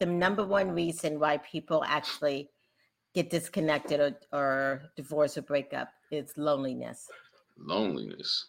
the 0.00 0.06
number 0.06 0.44
one 0.44 0.70
reason 0.70 1.18
why 1.20 1.38
people 1.38 1.82
actually 1.86 2.50
get 3.14 3.30
disconnected 3.30 4.00
or, 4.00 4.12
or 4.32 4.82
divorce 4.96 5.38
or 5.38 5.42
break 5.42 5.72
up 5.72 5.88
is 6.10 6.32
loneliness. 6.36 7.06
Loneliness 7.56 8.48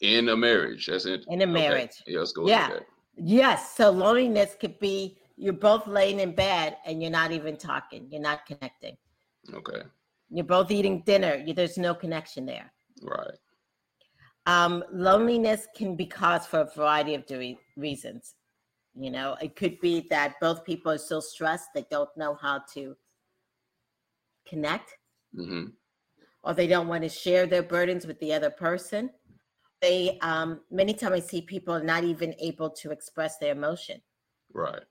in 0.00 0.30
a 0.30 0.36
marriage. 0.36 0.86
That's 0.86 1.06
it. 1.06 1.24
In 1.28 1.40
a 1.40 1.44
Okay. 1.44 1.52
marriage. 1.52 2.02
Yeah, 2.06 2.18
let's 2.20 2.32
go 2.32 2.46
Yeah. 2.48 2.68
with 2.70 2.78
that. 2.80 2.86
Yes. 3.16 3.76
So 3.76 3.90
loneliness 3.90 4.56
could 4.60 4.78
be 4.78 5.18
you're 5.36 5.52
both 5.52 5.86
laying 5.86 6.20
in 6.20 6.34
bed 6.34 6.76
and 6.84 7.00
you're 7.00 7.10
not 7.10 7.30
even 7.32 7.56
talking, 7.56 8.08
you're 8.10 8.20
not 8.20 8.44
connecting. 8.46 8.96
Okay. 9.54 9.82
You're 10.28 10.44
both 10.44 10.70
eating 10.70 11.02
dinner, 11.06 11.34
you, 11.36 11.54
there's 11.54 11.78
no 11.78 11.94
connection 11.94 12.44
there. 12.46 12.72
Right. 13.02 13.38
Um, 14.46 14.84
loneliness 14.92 15.66
can 15.76 15.96
be 15.96 16.06
caused 16.06 16.48
for 16.48 16.60
a 16.60 16.70
variety 16.74 17.14
of 17.14 17.26
dre- 17.26 17.58
reasons. 17.76 18.34
You 18.94 19.10
know, 19.10 19.36
it 19.40 19.56
could 19.56 19.80
be 19.80 20.06
that 20.10 20.34
both 20.40 20.64
people 20.64 20.92
are 20.92 20.98
so 20.98 21.20
stressed 21.20 21.68
they 21.74 21.86
don't 21.90 22.10
know 22.16 22.34
how 22.34 22.62
to 22.74 22.96
connect 24.46 24.96
hmm 25.34 25.66
or 26.42 26.54
they 26.54 26.66
don't 26.66 26.88
want 26.88 27.02
to 27.02 27.08
share 27.08 27.46
their 27.46 27.62
burdens 27.62 28.06
with 28.06 28.18
the 28.20 28.32
other 28.32 28.50
person. 28.50 29.10
They 29.82 30.18
um, 30.20 30.60
many 30.70 30.94
times 30.94 31.14
I 31.14 31.20
see 31.20 31.42
people 31.42 31.82
not 31.82 32.04
even 32.04 32.34
able 32.38 32.70
to 32.70 32.90
express 32.90 33.38
their 33.38 33.52
emotion. 33.52 34.00
Right. 34.52 34.82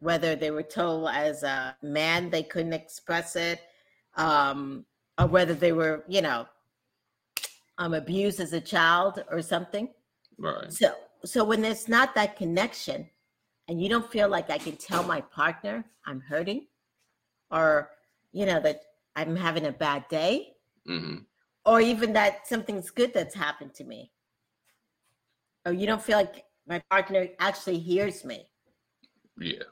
Whether 0.00 0.36
they 0.36 0.50
were 0.50 0.62
told 0.62 1.08
as 1.08 1.42
a 1.42 1.76
man 1.82 2.30
they 2.30 2.42
couldn't 2.42 2.74
express 2.74 3.36
it, 3.36 3.60
um, 4.16 4.84
or 5.18 5.26
whether 5.26 5.54
they 5.54 5.72
were, 5.72 6.04
you 6.08 6.20
know, 6.20 6.46
um, 7.78 7.94
abused 7.94 8.40
as 8.40 8.52
a 8.52 8.60
child 8.60 9.24
or 9.30 9.40
something. 9.40 9.88
Right. 10.38 10.70
So, 10.70 10.94
so 11.24 11.44
when 11.44 11.62
there's 11.62 11.88
not 11.88 12.14
that 12.14 12.36
connection, 12.36 13.08
and 13.68 13.82
you 13.82 13.88
don't 13.88 14.10
feel 14.10 14.28
like 14.28 14.50
I 14.50 14.58
can 14.58 14.76
tell 14.76 15.02
my 15.02 15.20
partner 15.20 15.84
I'm 16.06 16.20
hurting 16.20 16.66
or, 17.50 17.90
you 18.32 18.46
know, 18.46 18.60
that 18.60 18.80
I'm 19.16 19.34
having 19.34 19.66
a 19.66 19.72
bad 19.72 20.06
day 20.08 20.54
hmm 20.86 21.16
or 21.64 21.80
even 21.80 22.12
that 22.12 22.46
something's 22.46 22.90
good 22.90 23.12
that's 23.12 23.34
happened 23.34 23.74
to 23.74 23.82
me. 23.82 24.12
Or 25.66 25.72
you 25.72 25.84
don't 25.84 26.00
feel 26.00 26.18
like 26.18 26.44
my 26.68 26.80
partner 26.90 27.26
actually 27.40 27.80
hears 27.80 28.24
me, 28.24 28.46
Yeah. 29.36 29.64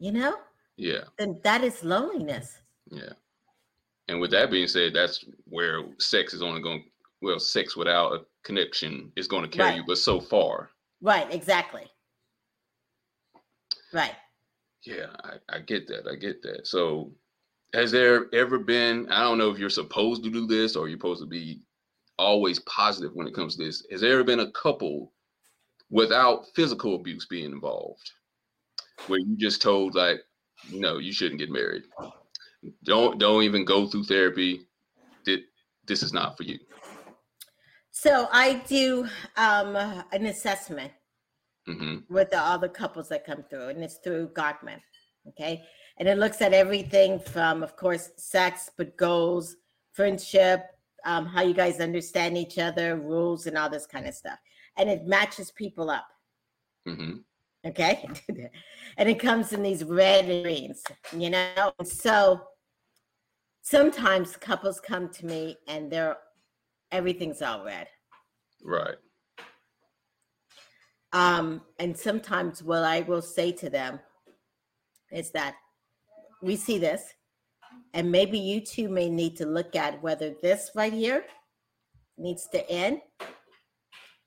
you 0.00 0.10
know? 0.10 0.34
Yeah. 0.76 1.04
And 1.20 1.40
that 1.44 1.62
is 1.62 1.84
loneliness. 1.84 2.60
Yeah. 2.90 3.12
And 4.08 4.20
with 4.20 4.32
that 4.32 4.50
being 4.50 4.66
said, 4.66 4.94
that's 4.94 5.24
where 5.44 5.84
sex 5.98 6.34
is 6.34 6.42
only 6.42 6.60
going. 6.60 6.90
Well, 7.22 7.38
sex 7.38 7.76
without 7.76 8.12
a 8.12 8.20
connection 8.44 9.12
is 9.16 9.26
going 9.26 9.42
to 9.42 9.48
carry 9.48 9.70
Right. 9.70 9.76
you, 9.78 9.84
but 9.86 9.98
so 9.98 10.20
far. 10.20 10.70
Right, 11.00 11.32
exactly. 11.32 11.86
Right. 13.92 14.14
Yeah, 14.84 15.06
I, 15.24 15.56
I 15.56 15.58
get 15.60 15.88
that. 15.88 16.06
I 16.10 16.14
get 16.16 16.42
that. 16.42 16.66
So, 16.66 17.12
has 17.74 17.90
there 17.90 18.26
ever 18.34 18.58
been? 18.58 19.10
I 19.10 19.22
don't 19.22 19.38
know 19.38 19.50
if 19.50 19.58
you're 19.58 19.70
supposed 19.70 20.22
to 20.24 20.30
do 20.30 20.46
this 20.46 20.76
or 20.76 20.88
you're 20.88 20.98
supposed 20.98 21.22
to 21.22 21.26
be 21.26 21.62
always 22.18 22.60
positive 22.60 23.12
when 23.14 23.26
it 23.26 23.34
comes 23.34 23.56
to 23.56 23.64
this. 23.64 23.84
Has 23.90 24.00
there 24.00 24.12
ever 24.12 24.24
been 24.24 24.40
a 24.40 24.50
couple 24.52 25.12
without 25.90 26.46
physical 26.54 26.94
abuse 26.94 27.26
being 27.26 27.52
involved, 27.52 28.10
where 29.06 29.18
you 29.18 29.36
just 29.36 29.62
told 29.62 29.94
like, 29.94 30.20
no, 30.70 30.98
you 30.98 31.12
shouldn't 31.12 31.40
get 31.40 31.50
married. 31.50 31.82
Don't 32.84 33.18
don't 33.18 33.42
even 33.42 33.64
go 33.64 33.86
through 33.86 34.04
therapy. 34.04 34.66
That 35.26 35.42
this 35.86 36.02
is 36.02 36.12
not 36.12 36.36
for 36.36 36.44
you. 36.44 36.58
So 37.98 38.28
I 38.30 38.62
do 38.68 39.08
um, 39.38 39.74
an 39.74 40.26
assessment 40.26 40.92
hmm 41.66 41.96
with 42.10 42.30
the 42.30 42.38
other 42.38 42.68
couples 42.68 43.08
that 43.08 43.24
come 43.24 43.42
through, 43.48 43.68
and 43.68 43.82
it's 43.82 43.96
through 44.04 44.28
Gottman. 44.34 44.80
Okay. 45.30 45.64
And 45.96 46.06
it 46.06 46.18
looks 46.18 46.42
at 46.42 46.52
everything 46.52 47.18
from, 47.18 47.62
of 47.62 47.74
course, 47.74 48.10
sex, 48.18 48.70
but 48.76 48.98
goals, 48.98 49.56
friendship, 49.94 50.60
um, 51.06 51.24
how 51.24 51.40
you 51.40 51.54
guys 51.54 51.80
understand 51.80 52.36
each 52.36 52.58
other, 52.58 52.96
rules, 52.96 53.46
and 53.46 53.56
all 53.56 53.70
this 53.70 53.86
kind 53.86 54.06
of 54.06 54.12
stuff. 54.14 54.38
And 54.76 54.90
it 54.90 55.06
matches 55.06 55.50
people 55.50 55.88
up. 55.88 56.06
hmm 56.86 57.20
Okay. 57.66 58.06
and 58.98 59.08
it 59.08 59.18
comes 59.18 59.54
in 59.54 59.62
these 59.62 59.84
red 59.84 60.26
and 60.26 60.44
greens, 60.44 60.84
you 61.16 61.30
know? 61.30 61.72
And 61.78 61.88
so 61.88 62.42
sometimes 63.62 64.36
couples 64.36 64.80
come 64.80 65.08
to 65.14 65.24
me 65.24 65.56
and 65.66 65.90
they're 65.90 66.18
everything's 67.00 67.42
all 67.42 67.64
red. 67.64 67.86
Right. 68.64 68.96
Um, 71.12 71.62
and 71.78 71.96
sometimes 71.96 72.62
what 72.62 72.82
I 72.82 73.00
will 73.02 73.22
say 73.22 73.52
to 73.52 73.70
them 73.70 74.00
is 75.12 75.30
that 75.32 75.54
we 76.42 76.56
see 76.56 76.78
this, 76.78 77.02
and 77.94 78.10
maybe 78.10 78.38
you 78.38 78.60
two 78.60 78.88
may 78.88 79.08
need 79.08 79.36
to 79.36 79.46
look 79.46 79.76
at 79.76 80.02
whether 80.02 80.34
this 80.42 80.70
right 80.74 80.92
here 80.92 81.24
needs 82.18 82.48
to 82.52 82.68
end. 82.70 83.00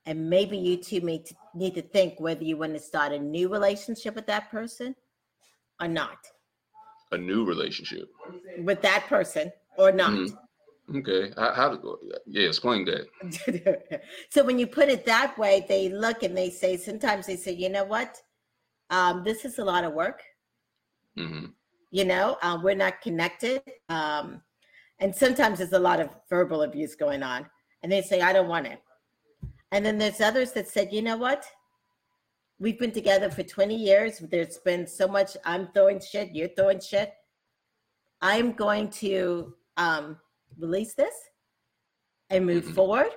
And 0.05 0.29
maybe 0.29 0.57
you 0.57 0.77
two 0.77 1.01
may 1.01 1.19
t- 1.19 1.35
need 1.53 1.75
to 1.75 1.81
think 1.81 2.19
whether 2.19 2.43
you 2.43 2.57
want 2.57 2.73
to 2.73 2.79
start 2.79 3.11
a 3.11 3.19
new 3.19 3.49
relationship 3.49 4.15
with 4.15 4.25
that 4.27 4.49
person 4.49 4.95
or 5.79 5.87
not, 5.87 6.17
A 7.11 7.17
new 7.17 7.45
relationship. 7.45 8.07
with 8.59 8.81
that 8.81 9.05
person 9.07 9.51
or 9.77 9.91
not. 9.91 10.11
Mhm. 10.11 10.37
Okay. 10.95 11.31
How, 11.37 11.53
how? 11.53 11.97
Yeah. 12.25 12.47
Explain 12.47 12.85
that. 12.85 14.01
so 14.29 14.43
when 14.43 14.57
you 14.57 14.67
put 14.67 14.89
it 14.89 15.05
that 15.05 15.37
way, 15.37 15.65
they 15.67 15.89
look 15.89 16.23
and 16.23 16.35
they 16.35 16.49
say, 16.49 16.77
sometimes 16.77 17.27
they 17.27 17.35
say, 17.35 17.51
you 17.53 17.69
know 17.69 17.83
what? 17.83 18.17
Um, 18.89 19.23
this 19.23 19.45
is 19.45 19.59
a 19.59 19.63
lot 19.63 19.83
of 19.83 19.93
work. 19.93 20.21
hmm 21.15 21.45
you 21.91 22.05
know 22.05 22.37
uh, 22.41 22.57
we're 22.61 22.75
not 22.75 23.01
connected 23.01 23.61
um, 23.89 24.41
and 24.99 25.15
sometimes 25.15 25.57
there's 25.57 25.73
a 25.73 25.79
lot 25.79 25.99
of 25.99 26.09
verbal 26.29 26.63
abuse 26.63 26.95
going 26.95 27.23
on 27.23 27.45
and 27.83 27.91
they 27.91 28.01
say 28.01 28.21
i 28.21 28.33
don't 28.33 28.47
want 28.47 28.67
it 28.67 28.79
and 29.71 29.85
then 29.85 29.97
there's 29.97 30.21
others 30.21 30.51
that 30.51 30.67
said 30.67 30.91
you 30.91 31.01
know 31.01 31.17
what 31.17 31.45
we've 32.59 32.79
been 32.79 32.91
together 32.91 33.29
for 33.29 33.43
20 33.43 33.75
years 33.75 34.19
there's 34.31 34.57
been 34.59 34.85
so 34.85 35.07
much 35.07 35.35
i'm 35.45 35.67
throwing 35.73 35.99
shit 35.99 36.29
you're 36.33 36.49
throwing 36.49 36.79
shit 36.79 37.13
i'm 38.21 38.51
going 38.51 38.89
to 38.89 39.53
um, 39.77 40.17
release 40.59 40.93
this 40.93 41.15
and 42.29 42.45
move 42.45 42.65
Mhm. 42.65 42.75
forward. 42.75 43.11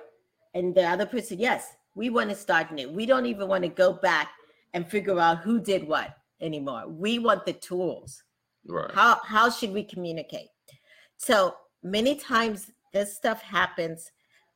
And 0.55 0.73
the 0.73 0.83
other 0.83 1.05
person 1.05 1.39
yes 1.39 1.75
we 1.95 2.09
want 2.09 2.29
to 2.29 2.35
start 2.35 2.71
new. 2.71 2.89
We 2.89 3.05
don't 3.05 3.27
even 3.27 3.47
want 3.47 3.63
to 3.63 3.69
go 3.69 3.93
back 3.93 4.33
and 4.73 4.89
figure 4.89 5.19
out 5.19 5.43
who 5.43 5.59
did 5.59 5.87
what 5.87 6.17
anymore. 6.41 6.87
We 6.87 7.19
want 7.19 7.45
the 7.45 7.53
tools. 7.53 8.23
Right. 8.65 8.91
how 8.91 9.19
how 9.23 9.49
should 9.49 9.71
we 9.71 9.83
communicate? 9.83 10.49
So 11.17 11.55
many 11.83 12.15
times 12.15 12.71
this 12.93 13.15
stuff 13.15 13.41
happens 13.41 14.11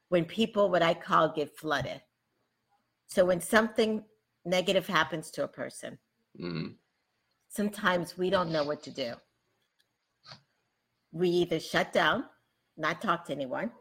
when 0.10 0.24
people 0.26 0.70
what 0.70 0.82
i 0.82 0.94
call 0.94 1.30
get 1.30 1.56
flooded. 1.58 2.02
So 3.08 3.26
when 3.26 3.42
something 3.42 4.04
negative 4.46 4.88
happens 4.88 5.30
to 5.32 5.44
a 5.44 5.48
person 5.48 6.00
hmm 6.38 6.70
sometimes 7.50 8.18
we 8.18 8.30
don't 8.30 8.52
know 8.52 8.64
what 8.64 8.84
to 8.84 8.92
do. 8.92 9.16
We 11.12 11.30
either 11.30 11.60
shut 11.60 11.92
down 11.94 12.26
not 12.78 13.02
talk 13.02 13.26
to 13.26 13.32
anyone 13.32 13.72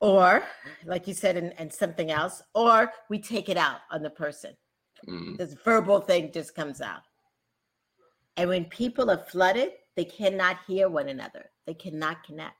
or 0.00 0.42
like 0.86 1.08
you 1.08 1.14
said 1.14 1.36
and, 1.36 1.52
and 1.58 1.72
something 1.72 2.10
else 2.10 2.42
or 2.54 2.92
we 3.10 3.18
take 3.18 3.48
it 3.48 3.56
out 3.56 3.80
on 3.90 4.02
the 4.02 4.10
person 4.10 4.54
hmm 5.04 5.34
this 5.38 5.54
verbal 5.64 6.00
thing 6.00 6.32
just 6.32 6.54
comes 6.54 6.80
out. 6.80 7.02
And 8.36 8.48
when 8.48 8.64
people 8.66 9.10
are 9.10 9.24
flooded, 9.30 9.70
they 9.96 10.04
cannot 10.04 10.58
hear 10.66 10.88
one 10.88 11.08
another. 11.08 11.50
They 11.66 11.74
cannot 11.74 12.22
connect. 12.24 12.56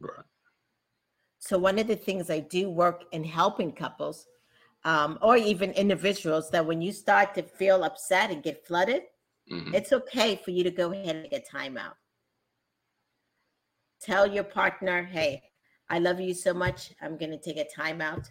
Right. 0.00 0.24
So 1.38 1.58
one 1.58 1.78
of 1.78 1.86
the 1.86 1.96
things 1.96 2.30
I 2.30 2.40
do 2.40 2.68
work 2.68 3.04
in 3.12 3.24
helping 3.24 3.72
couples, 3.72 4.26
um, 4.84 5.18
or 5.22 5.36
even 5.36 5.70
individuals, 5.72 6.50
that 6.50 6.66
when 6.66 6.80
you 6.80 6.92
start 6.92 7.34
to 7.34 7.42
feel 7.42 7.84
upset 7.84 8.30
and 8.30 8.42
get 8.42 8.66
flooded, 8.66 9.02
hmm 9.48 9.72
it's 9.72 9.92
okay 9.92 10.40
for 10.44 10.50
you 10.50 10.64
to 10.64 10.70
go 10.70 10.92
ahead 10.92 11.16
and 11.16 11.30
get 11.30 11.48
time 11.48 11.74
timeout. 11.74 11.94
Tell 14.00 14.26
your 14.26 14.44
partner, 14.44 15.02
"Hey, 15.02 15.42
I 15.88 15.98
love 15.98 16.20
you 16.20 16.34
so 16.34 16.54
much. 16.54 16.94
I'm 17.00 17.16
going 17.16 17.30
to 17.30 17.38
take 17.38 17.58
a 17.58 17.66
timeout." 17.80 18.30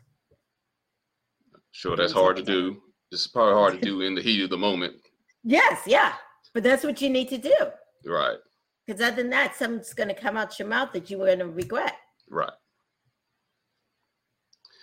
Sure. 1.72 1.96
That's 1.96 2.14
hard 2.14 2.38
to 2.38 2.44
do. 2.44 2.82
This 3.12 3.22
is 3.22 3.28
probably 3.28 3.54
hard 3.54 3.74
to 3.76 3.80
do 3.80 4.02
in 4.02 4.16
the 4.16 4.22
heat 4.22 4.44
of 4.44 4.50
the 4.50 4.58
moment. 4.58 4.96
Yes, 5.44 5.84
yeah, 5.86 6.14
but 6.54 6.64
that's 6.64 6.84
what 6.84 7.02
you 7.02 7.10
need 7.10 7.30
to 7.30 7.38
do. 7.38 7.56
Right. 8.06 8.38
Because 8.86 9.02
other 9.02 9.18
than 9.18 9.30
that, 9.30 9.56
something's 9.56 9.94
going 9.94 10.10
to 10.10 10.16
come 10.16 10.38
out 10.38 10.58
your 10.60 10.68
mouth 10.68 10.92
that 10.94 11.10
you're 11.10 11.26
going 11.26 11.40
to 11.40 11.48
regret. 11.48 11.96
Right. 12.30 12.52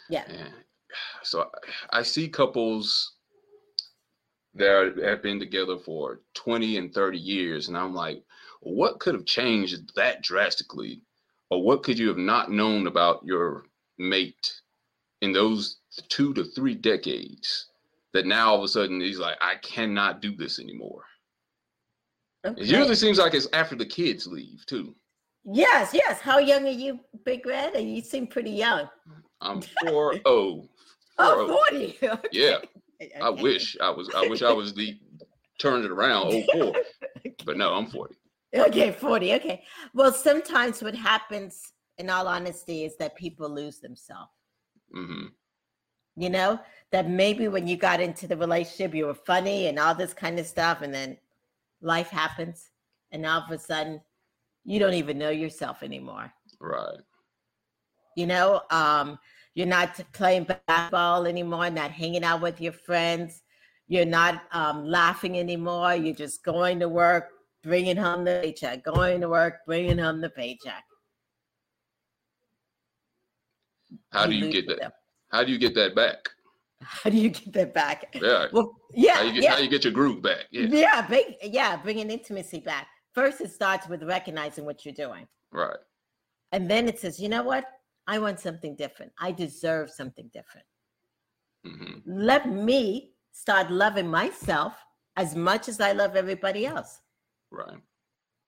Yeah. 0.08 0.24
And 0.28 0.52
so 1.22 1.50
I 1.90 2.02
see 2.02 2.28
couples 2.28 3.14
that 4.54 4.94
have 5.02 5.22
been 5.22 5.40
together 5.40 5.78
for 5.78 6.20
20 6.34 6.76
and 6.78 6.94
30 6.94 7.18
years, 7.18 7.68
and 7.68 7.76
I'm 7.76 7.94
like, 7.94 8.22
what 8.64 9.00
could 9.00 9.14
have 9.14 9.26
changed 9.26 9.94
that 9.96 10.22
drastically? 10.22 11.02
Or 11.50 11.62
what 11.62 11.82
could 11.82 11.98
you 11.98 12.08
have 12.08 12.18
not 12.18 12.50
known 12.50 12.86
about 12.86 13.24
your 13.24 13.64
mate 13.98 14.52
in 15.20 15.32
those 15.32 15.78
two 16.08 16.34
to 16.34 16.44
three 16.44 16.74
decades 16.74 17.66
that 18.12 18.26
now 18.26 18.50
all 18.50 18.58
of 18.58 18.64
a 18.64 18.68
sudden 18.68 19.00
he's 19.00 19.18
like, 19.18 19.36
I 19.40 19.56
cannot 19.56 20.20
do 20.20 20.34
this 20.34 20.58
anymore? 20.58 21.04
It 22.44 22.58
usually 22.58 22.94
seems 22.94 23.18
like 23.18 23.34
it's 23.34 23.48
after 23.52 23.74
the 23.74 23.86
kids 23.86 24.26
leave, 24.26 24.64
too. 24.66 24.94
Yes, 25.44 25.90
yes. 25.94 26.20
How 26.20 26.38
young 26.38 26.66
are 26.66 26.70
you, 26.70 27.00
Big 27.24 27.46
Red? 27.46 27.74
And 27.74 27.94
You 27.94 28.02
seem 28.02 28.26
pretty 28.26 28.50
young. 28.50 28.88
I'm 29.40 29.62
4 29.86 30.14
0. 30.14 30.22
Oh, 31.18 31.58
40. 31.70 31.98
Okay. 32.02 32.28
Yeah. 32.32 32.58
I 33.20 33.30
wish 33.30 33.76
I 33.80 33.90
was. 33.90 34.08
I 34.14 34.26
wish 34.26 34.42
I 34.42 34.52
was 34.52 34.74
the 34.74 34.98
turned 35.58 35.84
it 35.84 35.90
around. 35.90 36.32
Oh, 36.32 36.42
four. 36.52 36.82
But 37.44 37.56
no, 37.56 37.74
I'm 37.74 37.86
40. 37.86 38.14
Okay, 38.54 38.92
40. 38.92 39.34
Okay. 39.34 39.64
Well, 39.94 40.12
sometimes 40.12 40.82
what 40.82 40.94
happens, 40.94 41.72
in 41.98 42.10
all 42.10 42.28
honesty, 42.28 42.84
is 42.84 42.96
that 42.98 43.16
people 43.16 43.48
lose 43.48 43.80
themselves. 43.80 44.30
hmm 44.92 45.26
You 46.16 46.30
know, 46.30 46.60
that 46.92 47.08
maybe 47.10 47.48
when 47.48 47.66
you 47.66 47.76
got 47.76 48.00
into 48.00 48.26
the 48.28 48.36
relationship, 48.36 48.94
you 48.94 49.06
were 49.06 49.14
funny 49.14 49.66
and 49.66 49.78
all 49.78 49.94
this 49.94 50.14
kind 50.14 50.38
of 50.38 50.46
stuff, 50.46 50.82
and 50.82 50.94
then 50.94 51.18
life 51.82 52.08
happens, 52.10 52.70
and 53.12 53.26
all 53.26 53.42
of 53.42 53.50
a 53.50 53.58
sudden, 53.58 54.00
you 54.64 54.78
don't 54.78 54.94
even 54.94 55.18
know 55.18 55.30
yourself 55.30 55.82
anymore. 55.82 56.32
Right. 56.60 56.98
you 58.16 58.26
know 58.26 58.62
um 58.70 59.18
you're 59.54 59.66
not 59.66 60.00
playing 60.12 60.44
basketball 60.44 61.26
anymore 61.26 61.70
not 61.70 61.90
hanging 61.90 62.24
out 62.24 62.40
with 62.40 62.60
your 62.60 62.72
friends 62.72 63.42
you're 63.86 64.06
not 64.06 64.42
um, 64.52 64.84
laughing 64.86 65.38
anymore 65.38 65.94
you're 65.94 66.14
just 66.14 66.42
going 66.44 66.80
to 66.80 66.88
work 66.88 67.30
bringing 67.64 67.96
home 67.96 68.24
the 68.24 68.40
paycheck 68.42 68.84
going 68.84 69.20
to 69.20 69.28
work 69.28 69.54
bringing 69.66 69.98
home 69.98 70.20
the 70.20 70.30
paycheck 70.30 70.84
How 74.10 74.26
do 74.26 74.34
you 74.34 74.50
get 74.52 74.66
that? 74.66 74.74
yourself. 74.76 74.92
How 75.30 75.42
do 75.44 75.50
you 75.52 75.58
get 75.58 75.74
that 75.74 75.94
back? 75.94 76.28
How 76.80 77.10
do 77.10 77.16
you 77.16 77.30
get 77.30 77.52
that 77.54 77.74
back? 77.74 78.14
Yeah. 78.14 78.46
Well, 78.52 78.74
yeah, 78.92 79.14
How 79.14 79.22
you 79.22 79.32
get, 79.32 79.42
yeah. 79.42 79.52
how 79.52 79.58
you 79.58 79.68
get 79.68 79.84
your 79.84 79.92
groove 79.92 80.22
back? 80.22 80.44
Yeah. 80.50 80.66
Yeah, 80.68 81.06
bring, 81.06 81.34
yeah, 81.42 81.76
bringing 81.76 82.10
intimacy 82.10 82.60
back. 82.60 82.86
First, 83.14 83.40
it 83.40 83.50
starts 83.50 83.88
with 83.88 84.02
recognizing 84.02 84.64
what 84.64 84.84
you're 84.84 84.94
doing. 84.94 85.26
Right. 85.50 85.78
And 86.52 86.70
then 86.70 86.86
it 86.88 86.98
says, 87.00 87.18
you 87.18 87.28
know 87.28 87.42
what? 87.42 87.64
I 88.06 88.18
want 88.18 88.38
something 88.38 88.76
different. 88.76 89.12
I 89.18 89.32
deserve 89.32 89.90
something 89.90 90.30
different. 90.32 90.66
hmm 91.64 91.98
Let 92.06 92.48
me 92.48 93.12
start 93.32 93.70
loving 93.70 94.08
myself 94.08 94.74
as 95.16 95.34
much 95.34 95.68
as 95.68 95.80
I 95.80 95.92
love 95.92 96.16
everybody 96.16 96.66
else. 96.66 97.00
Right. 97.54 97.78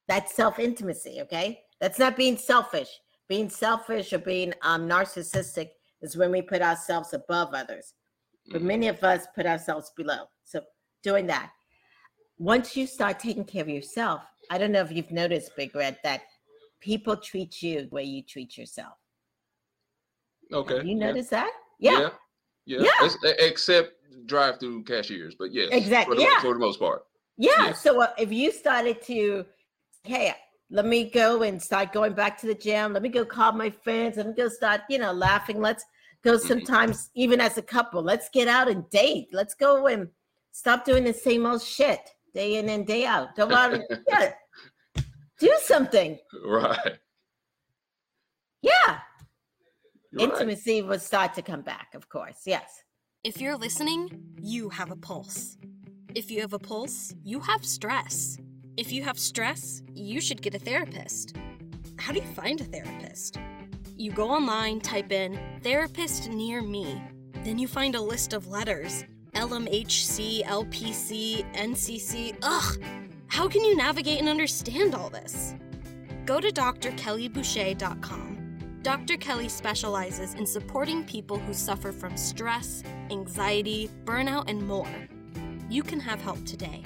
That's 0.08 0.34
self 0.34 0.58
intimacy, 0.58 1.20
okay? 1.22 1.62
That's 1.80 1.98
not 1.98 2.16
being 2.16 2.36
selfish. 2.36 2.88
Being 3.28 3.48
selfish 3.48 4.12
or 4.12 4.18
being 4.18 4.52
um, 4.62 4.88
narcissistic 4.88 5.70
is 6.02 6.16
when 6.16 6.30
we 6.30 6.42
put 6.42 6.62
ourselves 6.62 7.12
above 7.12 7.54
others. 7.54 7.94
But 8.50 8.62
Mhm. 8.62 8.66
many 8.66 8.88
of 8.88 9.02
us 9.02 9.26
put 9.34 9.46
ourselves 9.46 9.90
below. 9.96 10.28
So 10.44 10.60
doing 11.02 11.26
that. 11.26 11.52
Once 12.38 12.76
you 12.76 12.86
start 12.86 13.18
taking 13.18 13.44
care 13.44 13.62
of 13.62 13.68
yourself, 13.68 14.22
I 14.50 14.58
don't 14.58 14.70
know 14.70 14.82
if 14.82 14.92
you've 14.92 15.10
noticed, 15.10 15.56
Big 15.56 15.74
Red, 15.74 15.98
that 16.04 16.22
people 16.80 17.16
treat 17.16 17.62
you 17.62 17.82
the 17.82 17.88
way 17.88 18.04
you 18.04 18.22
treat 18.22 18.56
yourself. 18.56 18.94
Okay. 20.52 20.76
Have 20.76 20.86
you 20.86 20.96
yeah. 20.96 21.06
notice 21.06 21.28
that? 21.30 21.50
Yeah. 21.80 22.10
Yeah. 22.66 22.82
Yeah. 22.84 22.90
Yeah. 23.22 23.32
Except 23.38 23.92
drive-through 24.26 24.84
cashiers, 24.84 25.34
but 25.36 25.52
yes. 25.52 25.68
Exactly, 25.72 26.14
For 26.14 26.20
the, 26.20 26.28
yeah. 26.28 26.40
for 26.40 26.52
the 26.52 26.60
most 26.60 26.78
part. 26.78 27.04
Yeah. 27.38 27.50
Yes. 27.58 27.82
So 27.82 28.00
uh, 28.02 28.08
if 28.18 28.32
you 28.32 28.50
started 28.52 29.02
to, 29.02 29.44
hey, 30.04 30.34
let 30.70 30.86
me 30.86 31.10
go 31.10 31.42
and 31.42 31.62
start 31.62 31.92
going 31.92 32.14
back 32.14 32.38
to 32.40 32.46
the 32.46 32.54
gym. 32.54 32.92
Let 32.92 33.02
me 33.02 33.08
go 33.08 33.24
call 33.24 33.52
my 33.52 33.70
friends. 33.70 34.16
Let 34.16 34.26
me 34.26 34.32
go 34.34 34.48
start, 34.48 34.80
you 34.88 34.98
know, 34.98 35.12
laughing. 35.12 35.60
Let's 35.60 35.84
go 36.22 36.36
Mhm. 36.36 36.40
sometimes, 36.48 37.10
even 37.14 37.40
as 37.40 37.56
a 37.58 37.62
couple, 37.62 38.02
let's 38.02 38.28
get 38.30 38.48
out 38.48 38.68
and 38.68 38.88
date. 38.90 39.28
Let's 39.32 39.54
go 39.54 39.86
and 39.86 40.08
stop 40.52 40.84
doing 40.84 41.04
the 41.04 41.12
same 41.12 41.46
old 41.46 41.62
shit 41.62 42.00
day 42.34 42.56
in 42.58 42.68
and 42.68 42.86
day 42.86 43.04
out. 43.06 43.34
Don't 43.36 43.50
want 43.50 43.74
to, 43.74 44.02
yeah. 44.08 44.32
Do 45.38 45.52
something. 45.62 46.18
Right. 46.44 46.98
Yeah. 48.62 48.72
Right. 48.88 49.00
Intimacy 50.18 50.82
will 50.82 50.98
start 50.98 51.34
to 51.34 51.42
come 51.42 51.60
back, 51.62 51.88
of 51.94 52.08
course. 52.08 52.40
Yes. 52.46 52.82
If 53.22 53.40
you're 53.40 53.56
listening, 53.56 54.34
you 54.40 54.70
have 54.70 54.90
a 54.90 54.96
pulse. 54.96 55.58
If 56.16 56.30
you 56.30 56.40
have 56.40 56.54
a 56.54 56.58
pulse, 56.58 57.14
you 57.24 57.40
have 57.40 57.62
stress. 57.62 58.38
If 58.78 58.90
you 58.90 59.02
have 59.02 59.18
stress, 59.18 59.82
you 59.92 60.22
should 60.22 60.40
get 60.40 60.54
a 60.54 60.58
therapist. 60.58 61.36
How 61.98 62.14
do 62.14 62.20
you 62.20 62.26
find 62.28 62.58
a 62.58 62.64
therapist? 62.64 63.38
You 63.98 64.12
go 64.12 64.30
online, 64.30 64.80
type 64.80 65.12
in 65.12 65.38
therapist 65.62 66.30
near 66.30 66.62
me. 66.62 67.02
Then 67.44 67.58
you 67.58 67.68
find 67.68 67.94
a 67.94 68.00
list 68.00 68.32
of 68.32 68.48
letters 68.48 69.04
LMHC, 69.34 70.42
LPC, 70.44 71.44
NCC. 71.52 72.34
Ugh! 72.42 72.82
How 73.26 73.46
can 73.46 73.62
you 73.62 73.76
navigate 73.76 74.18
and 74.18 74.30
understand 74.30 74.94
all 74.94 75.10
this? 75.10 75.54
Go 76.24 76.40
to 76.40 76.48
drkellyboucher.com. 76.48 78.78
Dr. 78.80 79.18
Kelly 79.18 79.50
specializes 79.50 80.32
in 80.32 80.46
supporting 80.46 81.04
people 81.04 81.38
who 81.38 81.52
suffer 81.52 81.92
from 81.92 82.16
stress, 82.16 82.82
anxiety, 83.10 83.90
burnout, 84.06 84.48
and 84.48 84.66
more. 84.66 84.88
You 85.68 85.82
can 85.82 86.00
have 86.00 86.20
help 86.20 86.44
today. 86.44 86.82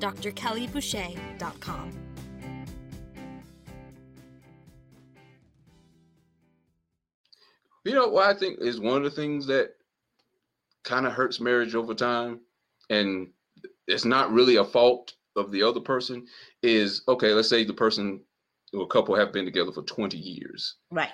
drkellyboucher.com. 0.00 1.92
You 7.84 7.94
know 7.94 8.08
what 8.08 8.28
I 8.28 8.38
think 8.38 8.60
is 8.60 8.80
one 8.80 8.98
of 8.98 9.04
the 9.04 9.10
things 9.10 9.46
that 9.46 9.70
kind 10.84 11.06
of 11.06 11.12
hurts 11.12 11.40
marriage 11.40 11.74
over 11.74 11.94
time, 11.94 12.40
and 12.90 13.28
it's 13.86 14.04
not 14.04 14.32
really 14.32 14.56
a 14.56 14.64
fault 14.64 15.14
of 15.36 15.50
the 15.52 15.62
other 15.62 15.80
person. 15.80 16.26
Is 16.62 17.02
okay. 17.08 17.32
Let's 17.32 17.48
say 17.48 17.64
the 17.64 17.72
person 17.72 18.20
or 18.74 18.82
a 18.82 18.86
couple 18.86 19.14
have 19.16 19.32
been 19.32 19.44
together 19.46 19.72
for 19.72 19.82
twenty 19.82 20.18
years. 20.18 20.76
Right. 20.90 21.12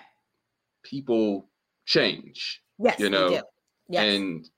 People 0.82 1.48
change, 1.86 2.62
Yes. 2.78 2.98
You 2.98 3.06
we 3.06 3.10
know, 3.10 3.28
do. 3.30 3.40
Yes. 3.88 4.04
and 4.04 4.48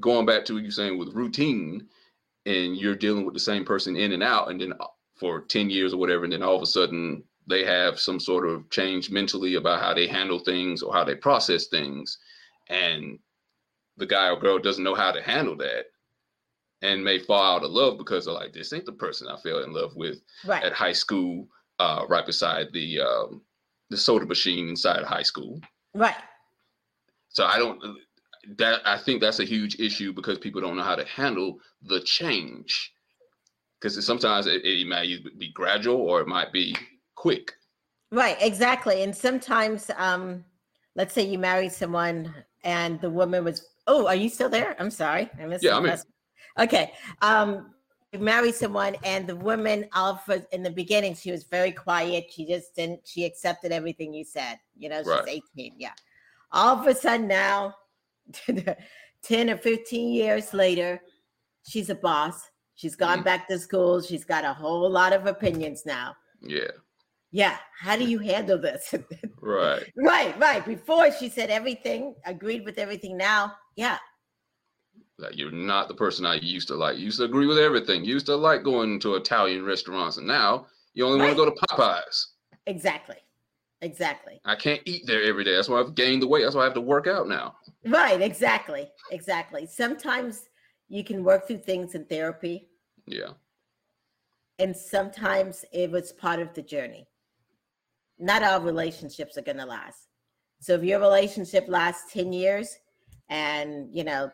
going 0.00 0.26
back 0.26 0.44
to 0.46 0.54
what 0.54 0.62
you're 0.62 0.70
saying 0.72 0.98
with 0.98 1.14
routine, 1.14 1.86
and 2.46 2.76
you're 2.76 2.94
dealing 2.96 3.24
with 3.24 3.34
the 3.34 3.40
same 3.40 3.64
person 3.64 3.96
in 3.96 4.12
and 4.12 4.22
out, 4.22 4.50
and 4.50 4.60
then 4.60 4.72
uh, 4.80 4.86
for 5.18 5.40
ten 5.40 5.70
years 5.70 5.92
or 5.92 5.98
whatever, 5.98 6.24
and 6.24 6.32
then 6.32 6.42
all 6.42 6.56
of 6.56 6.62
a 6.62 6.66
sudden 6.66 7.22
they 7.48 7.64
have 7.64 7.98
some 7.98 8.20
sort 8.20 8.46
of 8.46 8.68
change 8.70 9.10
mentally 9.10 9.54
about 9.54 9.80
how 9.80 9.94
they 9.94 10.06
handle 10.06 10.38
things 10.38 10.82
or 10.82 10.92
how 10.92 11.02
they 11.02 11.14
process 11.14 11.66
things 11.66 12.18
and 12.68 13.18
the 13.96 14.06
guy 14.06 14.28
or 14.28 14.38
girl 14.38 14.58
doesn't 14.58 14.84
know 14.84 14.94
how 14.94 15.10
to 15.10 15.22
handle 15.22 15.56
that 15.56 15.86
and 16.82 17.02
may 17.02 17.18
fall 17.18 17.56
out 17.56 17.64
of 17.64 17.70
love 17.70 17.96
because 17.98 18.26
they're 18.26 18.34
like 18.34 18.52
this 18.52 18.72
ain't 18.72 18.84
the 18.84 18.92
person 18.92 19.26
i 19.28 19.36
fell 19.38 19.62
in 19.64 19.72
love 19.72 19.96
with 19.96 20.20
right. 20.44 20.62
at 20.62 20.72
high 20.72 20.92
school 20.92 21.48
uh, 21.78 22.04
right 22.08 22.26
beside 22.26 22.66
the 22.72 23.00
um, 23.00 23.40
the 23.90 23.96
soda 23.96 24.26
machine 24.26 24.68
inside 24.68 25.00
of 25.00 25.08
high 25.08 25.22
school 25.22 25.58
Right. 25.94 26.14
so 27.30 27.46
i 27.46 27.58
don't 27.58 27.82
that 28.56 28.80
i 28.84 28.96
think 28.96 29.20
that's 29.20 29.40
a 29.40 29.44
huge 29.44 29.78
issue 29.80 30.12
because 30.12 30.38
people 30.38 30.60
don't 30.60 30.76
know 30.76 30.82
how 30.82 30.96
to 30.96 31.04
handle 31.06 31.58
the 31.82 32.00
change 32.00 32.92
because 33.80 34.04
sometimes 34.04 34.46
it, 34.46 34.64
it 34.64 34.86
might 34.86 35.08
be 35.38 35.50
gradual 35.52 35.96
or 35.96 36.20
it 36.20 36.26
might 36.28 36.52
be 36.52 36.74
quick 37.14 37.52
Right, 38.10 38.36
exactly. 38.40 39.02
And 39.02 39.14
sometimes, 39.14 39.90
um, 39.96 40.44
let's 40.96 41.12
say 41.12 41.22
you 41.26 41.38
marry 41.38 41.68
someone 41.68 42.34
and 42.64 42.98
the 43.00 43.10
woman 43.10 43.44
was, 43.44 43.66
oh, 43.86 44.06
are 44.06 44.14
you 44.14 44.28
still 44.30 44.48
there? 44.48 44.74
I'm 44.78 44.90
sorry. 44.90 45.28
I 45.40 45.44
missed 45.44 45.62
Yeah, 45.62 45.76
I'm 45.76 45.84
first- 45.84 46.06
Okay. 46.58 46.92
Um, 47.20 47.74
you 48.12 48.18
marry 48.18 48.50
someone 48.52 48.96
and 49.04 49.26
the 49.26 49.36
woman, 49.36 49.86
all 49.94 50.18
of, 50.26 50.46
in 50.52 50.62
the 50.62 50.70
beginning, 50.70 51.14
she 51.14 51.30
was 51.30 51.44
very 51.44 51.70
quiet. 51.70 52.26
She 52.30 52.46
just 52.46 52.74
didn't, 52.74 53.06
she 53.06 53.24
accepted 53.24 53.72
everything 53.72 54.14
you 54.14 54.24
said. 54.24 54.58
You 54.76 54.88
know, 54.88 55.00
she's 55.00 55.06
Right. 55.08 55.42
18. 55.56 55.74
Yeah. 55.76 55.92
All 56.52 56.78
of 56.78 56.86
a 56.86 56.94
sudden 56.94 57.28
now, 57.28 57.74
10 59.22 59.50
or 59.50 59.56
15 59.56 60.12
years 60.12 60.54
later, 60.54 61.00
she's 61.68 61.90
a 61.90 61.94
boss. 61.94 62.48
She's 62.74 62.94
gone 62.96 63.20
Mhm. 63.20 63.24
back 63.24 63.48
to 63.48 63.58
school. 63.58 64.00
She's 64.00 64.24
got 64.24 64.44
a 64.44 64.52
whole 64.52 64.88
lot 64.90 65.12
of 65.12 65.26
opinions 65.26 65.84
now. 65.84 66.14
yeah 66.40 66.70
Yeah. 67.30 67.58
How 67.80 67.96
do 67.96 68.04
you 68.04 68.18
handle 68.18 68.58
this? 68.58 68.94
right 69.42 69.84
right, 69.96 70.38
right. 70.38 70.64
Before 70.64 71.10
she 71.12 71.28
said 71.28 71.50
everything, 71.50 72.14
agreed 72.24 72.64
with 72.64 72.78
everything. 72.78 73.16
Now, 73.16 73.56
yeah, 73.76 73.98
Like 75.18 75.36
you're 75.36 75.50
not 75.50 75.88
the 75.88 75.94
person 75.94 76.24
I 76.24 76.36
used 76.36 76.68
to 76.68 76.76
like. 76.76 76.96
You 76.96 77.04
used 77.06 77.18
to 77.18 77.24
agree 77.24 77.46
with 77.46 77.58
everything. 77.58 78.04
You 78.04 78.14
used 78.14 78.26
to 78.26 78.36
like 78.36 78.62
going 78.62 79.00
to 79.00 79.16
Italian 79.16 79.64
restaurants, 79.64 80.16
and 80.18 80.26
now 80.26 80.66
you 80.94 81.04
only 81.04 81.18
want 81.18 81.32
to 81.32 81.36
go 81.36 81.44
to 81.50 81.56
Popeyes. 81.66 82.18
exactly. 82.66 83.16
Exactly. 83.80 84.40
I 84.44 84.56
can't 84.56 84.82
eat 84.86 85.06
there 85.06 85.22
every 85.22 85.44
day. 85.44 85.54
That's 85.54 85.68
why 85.68 85.78
I've 85.80 85.94
gained 85.94 86.22
the 86.22 86.26
weight. 86.26 86.42
That's 86.42 86.54
why 86.54 86.62
I 86.62 86.64
have 86.64 86.74
to 86.74 86.80
work 86.80 87.06
out 87.06 87.28
now. 87.28 87.56
Right, 87.86 88.20
exactly. 88.20 88.88
Exactly. 89.12 89.66
Sometimes 89.66 90.48
you 90.88 91.04
can 91.04 91.22
work 91.22 91.46
through 91.46 91.58
things 91.58 91.94
in 91.94 92.04
therapy, 92.06 92.68
Yeah. 93.06 93.32
and 94.58 94.76
sometimes 94.76 95.64
it 95.72 95.90
was 95.90 96.12
part 96.12 96.40
of 96.40 96.52
the 96.54 96.62
journey. 96.62 97.06
Not 98.18 98.42
all 98.42 98.60
relationships 98.60 99.38
are 99.38 99.42
going 99.42 99.58
to 99.58 99.66
last. 99.66 100.08
So 100.60 100.74
if 100.74 100.82
your 100.82 100.98
relationship 100.98 101.66
lasts 101.68 102.12
10 102.12 102.32
years 102.32 102.76
and, 103.28 103.88
you 103.94 104.02
know, 104.02 104.30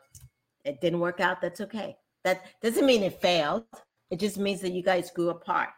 it 0.64 0.80
didn't 0.80 1.00
work 1.00 1.20
out, 1.20 1.42
that's 1.42 1.60
okay. 1.60 1.96
That 2.22 2.46
doesn't 2.62 2.86
mean 2.86 3.02
it 3.02 3.20
failed. 3.20 3.64
It 4.10 4.18
just 4.20 4.38
means 4.38 4.62
that 4.62 4.72
you 4.72 4.82
guys 4.82 5.10
grew 5.10 5.28
apart. 5.28 5.68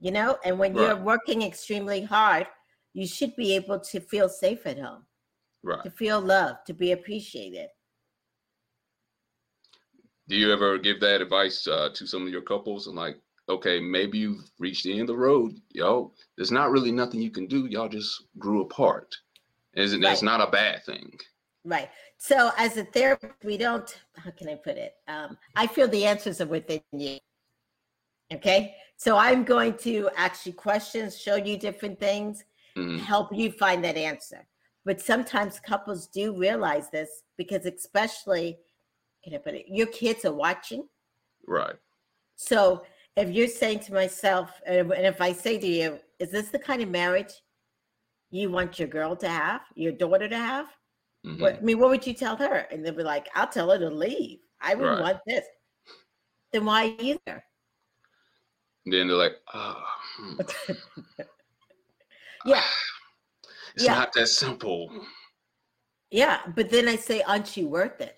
You 0.00 0.12
know, 0.12 0.38
and 0.44 0.58
when 0.58 0.76
you're 0.76 0.96
working 0.96 1.42
extremely 1.42 2.02
hard, 2.02 2.46
you 2.94 3.06
should 3.06 3.34
be 3.36 3.54
able 3.56 3.80
to 3.80 4.00
feel 4.00 4.28
safe 4.28 4.66
at 4.66 4.78
home, 4.78 5.04
Right. 5.62 5.82
to 5.82 5.90
feel 5.90 6.20
loved, 6.20 6.66
to 6.66 6.72
be 6.72 6.92
appreciated. 6.92 7.68
Do 10.28 10.36
you 10.36 10.52
ever 10.52 10.78
give 10.78 11.00
that 11.00 11.20
advice 11.20 11.66
uh, 11.66 11.88
to 11.94 12.06
some 12.06 12.22
of 12.26 12.28
your 12.28 12.42
couples 12.42 12.86
and 12.86 12.94
like, 12.96 13.18
okay, 13.48 13.80
maybe 13.80 14.18
you've 14.18 14.50
reached 14.58 14.84
the 14.84 14.92
end 14.92 15.02
of 15.02 15.06
the 15.08 15.16
road, 15.16 15.54
yo. 15.70 16.12
There's 16.36 16.52
not 16.52 16.70
really 16.70 16.92
nothing 16.92 17.20
you 17.20 17.30
can 17.30 17.46
do. 17.46 17.66
Y'all 17.66 17.88
just 17.88 18.24
grew 18.38 18.60
apart. 18.60 19.14
Isn't 19.74 20.00
that's 20.00 20.22
not 20.22 20.40
a 20.40 20.50
bad 20.50 20.84
thing. 20.84 21.18
Right. 21.64 21.88
So 22.18 22.50
as 22.56 22.76
a 22.76 22.84
therapist, 22.84 23.32
we 23.44 23.56
don't, 23.56 23.88
how 24.16 24.30
can 24.30 24.48
I 24.48 24.54
put 24.54 24.76
it? 24.76 24.94
Um, 25.08 25.38
I 25.56 25.66
feel 25.66 25.88
the 25.88 26.04
answers 26.04 26.40
are 26.40 26.46
within 26.46 26.80
you. 26.92 27.18
Okay. 28.32 28.74
So 28.98 29.16
I'm 29.16 29.44
going 29.44 29.76
to 29.78 30.10
ask 30.16 30.44
you 30.44 30.52
questions, 30.52 31.16
show 31.16 31.36
you 31.36 31.56
different 31.56 31.98
things, 32.00 32.44
Mhm. 32.76 32.98
help 32.98 33.32
you 33.32 33.50
find 33.52 33.82
that 33.84 33.96
answer. 33.96 34.46
But 34.84 35.00
sometimes 35.00 35.60
couples 35.60 36.08
do 36.08 36.36
realize 36.36 36.90
this 36.90 37.22
because, 37.36 37.64
especially, 37.64 38.58
put 39.24 39.54
it? 39.54 39.66
Your 39.68 39.86
kids 39.86 40.24
are 40.24 40.32
watching. 40.34 40.88
Right. 41.46 41.76
So 42.36 42.84
if 43.16 43.30
you're 43.30 43.46
saying 43.48 43.80
to 43.80 43.94
myself, 43.94 44.60
and 44.66 44.90
if 44.92 45.20
I 45.20 45.32
say 45.32 45.58
to 45.58 45.66
you, 45.66 46.00
is 46.18 46.30
this 46.30 46.48
the 46.50 46.58
kind 46.58 46.82
of 46.82 46.88
marriage 46.88 47.32
you 48.30 48.50
want 48.50 48.78
your 48.78 48.88
girl 48.88 49.14
to 49.16 49.28
have, 49.28 49.62
your 49.74 49.92
daughter 49.92 50.28
to 50.28 50.36
have? 50.36 50.74
Mhm. 51.24 51.40
What, 51.40 51.54
I 51.56 51.60
mean, 51.60 51.78
what 51.78 51.90
would 51.90 52.06
you 52.06 52.14
tell 52.14 52.36
her? 52.36 52.66
And 52.70 52.84
they'd 52.84 52.96
be 52.96 53.02
like, 53.04 53.28
I'll 53.34 53.48
tell 53.48 53.70
her 53.70 53.78
to 53.78 53.90
leave. 53.90 54.40
I 54.60 54.74
wouldn't 54.74 54.98
Right. 55.00 55.12
want 55.14 55.20
this. 55.26 55.46
Then 56.52 56.64
why 56.64 56.96
are 56.98 57.02
you 57.02 57.18
there? 57.26 57.44
And 58.88 58.92
then 58.94 59.08
they're 59.08 59.16
like, 59.18 59.36
oh, 59.52 59.84
hmm, 60.16 60.36
yeah, 62.44 62.62
it's 63.74 63.84
Yeah. 63.84 63.88
not 63.88 64.12
that 64.14 64.28
simple. 64.28 64.90
yeah. 66.10 66.40
But 66.54 66.70
then 66.70 66.88
I 66.88 66.96
say, 66.96 67.22
aren't 67.22 67.56
you 67.56 67.68
worth 67.68 68.00
it? 68.00 68.16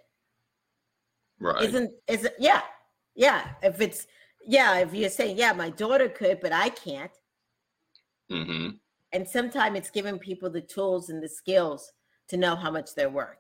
Right. 1.40 1.66
Isn't 1.66 1.92
is 2.08 2.24
it 2.24 2.34
yeah. 2.38 2.62
Yeah. 3.14 3.46
If 3.62 3.80
it's 3.80 4.06
yeah, 4.46 4.78
if 4.78 4.94
you're 4.94 5.10
saying, 5.10 5.36
yeah, 5.36 5.52
my 5.52 5.70
daughter 5.70 6.08
could, 6.08 6.40
but 6.40 6.52
I 6.52 6.70
can't. 6.70 7.12
hmm 8.30 8.70
And 9.12 9.28
sometimes 9.28 9.78
it's 9.78 9.90
giving 9.90 10.18
people 10.18 10.50
the 10.50 10.60
tools 10.60 11.10
and 11.10 11.22
the 11.22 11.28
skills 11.28 11.92
to 12.26 12.36
know 12.36 12.56
how 12.56 12.72
much 12.72 12.96
they're 12.96 13.08
worth. 13.08 13.38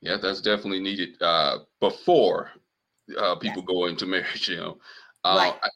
Yeah, 0.00 0.16
that's 0.16 0.40
definitely 0.40 0.80
needed 0.80 1.20
uh, 1.22 1.60
before 1.80 2.50
uh, 3.18 3.36
people 3.36 3.62
go 3.62 3.86
into 3.86 4.06
marriage. 4.06 4.48
You 4.48 4.56
know, 4.56 4.78
uh, 5.24 5.36
Right. 5.38 5.54
I- 5.62 5.68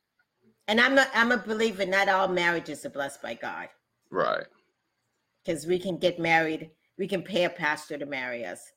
And 0.69 0.81
I'm 0.81 0.95
not 0.95 1.09
I'm 1.15 1.33
a 1.33 1.37
believer 1.39 1.87
not 1.87 2.09
all 2.09 2.29
marriages 2.29 2.85
are 2.85 2.91
blessed 2.91 3.23
by 3.23 3.35
God. 3.35 3.69
right. 4.11 4.47
Because 5.45 5.65
we 5.67 5.79
can 5.79 5.97
get 5.97 6.19
married, 6.19 6.71
we 6.99 7.07
can 7.07 7.23
pay 7.23 7.45
a 7.45 7.51
pastor 7.51 7.97
to 7.99 8.07
marry 8.07 8.45
us. 8.45 8.73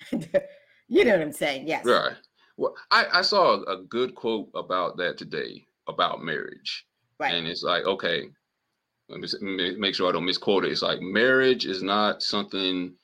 you 0.12 1.04
know 1.04 1.12
what 1.12 1.22
I'm 1.22 1.32
saying? 1.32 1.66
Yes. 1.66 1.86
Right. 1.86 2.12
Well, 2.58 2.74
I, 2.90 3.06
I 3.14 3.22
saw 3.22 3.62
a 3.64 3.78
good 3.78 4.14
quote 4.14 4.50
about 4.54 4.98
that 4.98 5.16
today 5.16 5.64
about 5.88 6.22
marriage. 6.22 6.86
Right. 7.18 7.32
And 7.34 7.46
it's 7.46 7.62
like, 7.62 7.84
okay, 7.84 8.28
let 9.08 9.20
me 9.40 9.74
make 9.78 9.94
sure 9.94 10.06
I 10.08 10.12
don't 10.12 10.26
misquote 10.26 10.66
it. 10.66 10.72
It's 10.72 10.82
like 10.82 11.00
marriage 11.00 11.64
is 11.64 11.82
not 11.82 12.22
something 12.22 12.94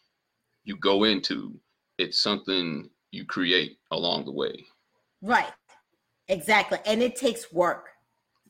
you 0.65 0.77
go 0.77 1.05
into, 1.05 1.59
it's 1.97 2.21
something 2.23 2.91
you 3.11 3.25
create 3.25 3.79
along 3.91 4.27
the 4.27 4.33
way. 4.33 4.67
Right. 5.23 5.51
Exactly. 6.29 6.79
And 6.87 7.03
it 7.03 7.17
takes 7.17 7.53
work. 7.53 7.89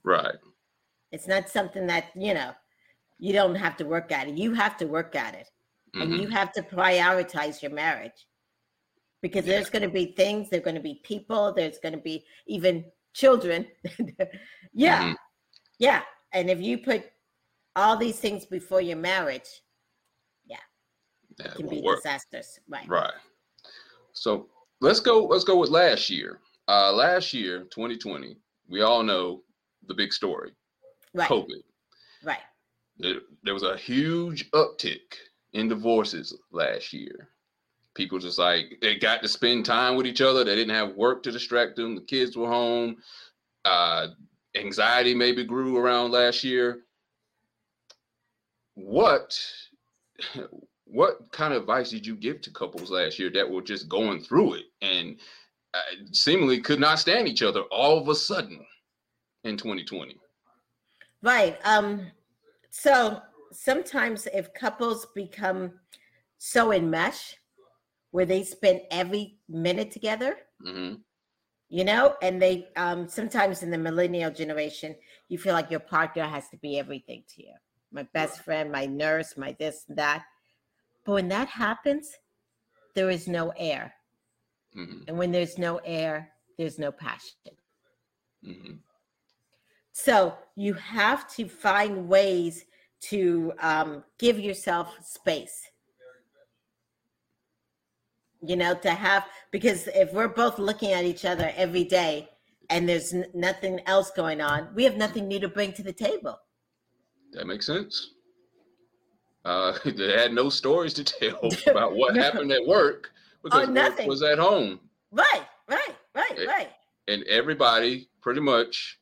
Right. 0.03 0.35
It's 1.13 1.29
not 1.29 1.49
something 1.49 1.87
that, 1.87 2.07
you 2.15 2.35
know, 2.35 2.53
you 3.19 3.33
don't 3.33 3.55
have 3.55 3.77
to 3.79 3.85
work 3.85 4.13
at 4.13 4.29
it. 4.29 4.37
You 4.37 4.53
have 4.55 4.77
to 4.79 4.87
work 4.87 5.15
at 5.17 5.35
it. 5.35 5.51
And 5.95 6.13
Mhm. 6.13 6.21
you 6.21 6.29
have 6.29 6.53
to 6.53 6.63
prioritize 6.63 7.63
your 7.63 7.71
marriage. 7.73 8.27
Because 9.23 9.47
Yeah. 9.47 9.55
there's 9.55 9.71
going 9.71 9.83
to 9.83 9.89
be 9.89 10.13
things, 10.13 10.49
there's 10.51 10.63
going 10.63 10.77
to 10.77 10.83
be 10.83 10.97
people, 11.03 11.53
there's 11.53 11.79
going 11.79 11.95
to 11.95 12.01
be 12.01 12.27
even 12.47 12.91
children. 13.15 13.67
yeah. 14.73 15.03
Mhm. 15.11 15.17
Yeah. 15.79 16.05
And 16.33 16.51
if 16.51 16.61
you 16.61 16.79
put 16.79 17.11
all 17.75 17.97
these 17.97 18.21
things 18.21 18.45
before 18.45 18.81
your 18.81 18.97
marriage, 18.99 19.63
That 21.37 21.53
it 21.53 21.55
can 21.55 21.69
be 21.69 21.81
work. 21.83 21.99
disasters. 22.03 22.59
Right. 22.67 22.89
Right. 22.89 23.15
So 24.13 24.51
let's 24.81 24.99
go. 24.99 25.25
Let's 25.25 25.45
go 25.45 25.57
with 25.57 25.71
last 25.71 26.11
year. 26.11 26.41
Uh, 26.69 26.93
last 26.93 27.33
year, 27.33 27.61
2020. 27.71 28.37
We 28.69 28.83
all 28.83 29.03
know 29.03 29.43
the 29.87 29.95
big 29.95 30.13
story, 30.13 30.53
Right. 31.15 31.29
COVID. 31.29 31.63
Right. 32.23 32.41
There, 32.99 33.15
there 33.43 33.55
was 33.55 33.63
a 33.63 33.77
huge 33.77 34.51
uptick 34.51 35.15
in 35.55 35.69
divorces 35.69 36.37
last 36.53 36.93
year. 36.93 37.29
People 37.95 38.19
just 38.19 38.39
like 38.39 38.79
they 38.83 38.97
got 38.97 39.23
to 39.23 39.29
spend 39.29 39.65
time 39.65 39.97
with 39.97 40.07
each 40.07 40.21
other. 40.21 40.45
They 40.45 40.55
didn't 40.55 40.75
have 40.75 40.95
work 40.95 41.23
to 41.23 41.33
distract 41.33 41.77
them. 41.77 41.95
The 41.95 42.03
kids 42.03 42.37
were 42.37 42.47
home. 42.47 42.99
Uh, 43.65 44.09
anxiety 44.55 45.15
maybe 45.15 45.45
grew 45.45 45.79
around 45.79 46.13
last 46.13 46.45
year. 46.45 46.81
What 48.75 49.41
what 50.85 51.33
kind 51.33 51.55
of 51.55 51.63
advice 51.63 51.91
did 51.91 52.07
you 52.07 52.15
give 52.15 52.41
to 52.43 52.51
couples 52.51 52.91
last 52.91 53.19
year 53.19 53.31
that 53.31 53.49
were 53.49 53.63
just 53.63 53.89
going 53.89 54.21
through 54.23 54.55
it 54.55 54.65
and 54.81 55.17
seemingly 56.13 56.61
could 56.61 56.81
not 56.81 56.99
stand 56.99 57.29
each 57.29 57.43
other 57.43 57.63
all 57.71 57.99
of 57.99 58.09
a 58.09 58.15
sudden 58.15 58.65
in 59.45 59.57
2020? 59.57 60.17
Right. 61.23 61.59
Um, 61.65 62.11
so 62.71 63.21
sometimes 63.53 64.29
if 64.33 64.53
couples 64.55 65.07
become 65.15 65.73
so 66.39 66.73
enmeshed 66.73 67.39
where 68.11 68.27
they 68.27 68.43
spend 68.43 68.81
every 68.91 69.39
minute 69.49 69.91
together, 69.91 70.37
hmm 70.65 70.95
you 71.71 71.85
know, 71.85 72.15
and 72.23 72.41
they 72.41 72.69
um 72.77 73.09
sometimes 73.09 73.63
in 73.63 73.71
the 73.71 73.79
millennial 73.79 74.31
generation, 74.31 74.97
you 75.29 75.39
feel 75.39 75.53
like 75.53 75.71
your 75.71 75.81
partner 75.81 76.25
has 76.25 76.49
to 76.49 76.57
be 76.57 76.79
everything 76.79 77.25
to 77.35 77.43
you. 77.43 77.53
My 77.93 78.05
best 78.15 78.41
friend, 78.41 78.73
my 78.73 78.87
nurse, 78.87 79.37
my 79.37 79.55
this 79.59 79.85
and 79.89 79.99
that. 79.99 80.25
But 81.05 81.13
when 81.13 81.29
that 81.29 81.49
happens, 81.49 82.11
there 82.95 83.11
is 83.11 83.29
no 83.29 83.53
air. 83.57 83.93
Hmm 84.79 85.03
And 85.09 85.19
when 85.19 85.33
there's 85.33 85.59
no 85.59 85.79
air, 85.85 86.31
there's 86.57 86.79
no 86.79 86.93
passion. 86.93 87.53
hmm 88.45 88.75
So 89.93 90.37
you 90.55 90.75
have 90.75 91.29
to 91.37 91.49
find 91.49 92.09
ways 92.09 92.65
to 93.11 93.53
um, 93.61 94.05
give 94.19 94.39
yourself 94.39 94.97
space. 95.05 95.71
You 98.41 98.55
know, 98.55 98.75
to 98.75 98.91
have, 98.91 99.27
because 99.51 99.89
if 99.89 100.13
we're 100.13 100.29
both 100.29 100.61
looking 100.61 100.93
at 100.93 101.05
each 101.05 101.25
other 101.25 101.53
every 101.57 101.83
day 101.83 102.29
and 102.71 102.89
there's 102.89 103.13
n- 103.13 103.27
nothing 103.35 103.81
else 103.87 104.13
going 104.13 104.41
on, 104.41 104.69
we 104.77 104.85
have 104.85 104.97
nothing 104.97 105.27
new 105.27 105.41
to 105.41 105.49
bring 105.49 105.73
to 105.73 105.83
the 105.83 105.93
table. 105.93 106.39
That 107.33 107.49
makes 107.49 107.67
sense. 107.67 108.15
Uh, 109.45 109.77
they 109.85 110.13
had 110.13 110.33
no 110.33 110.49
stories 110.49 110.95
to 110.95 111.05
tell 111.05 111.51
about 111.67 111.97
what 111.97 112.15
happened 112.15 112.53
at 112.53 112.65
work 112.65 113.11
because 113.43 113.69
nothing. 113.69 114.09
was 114.09 114.23
at 114.23 114.39
home, 114.39 114.81
Right, 115.11 115.43
right, 115.69 115.97
right, 116.15 116.39
Eh, 116.39 116.45
right. 116.47 116.71
and 117.09 117.23
everybody 117.25 118.09
pretty 118.21 118.41
much. 118.41 118.99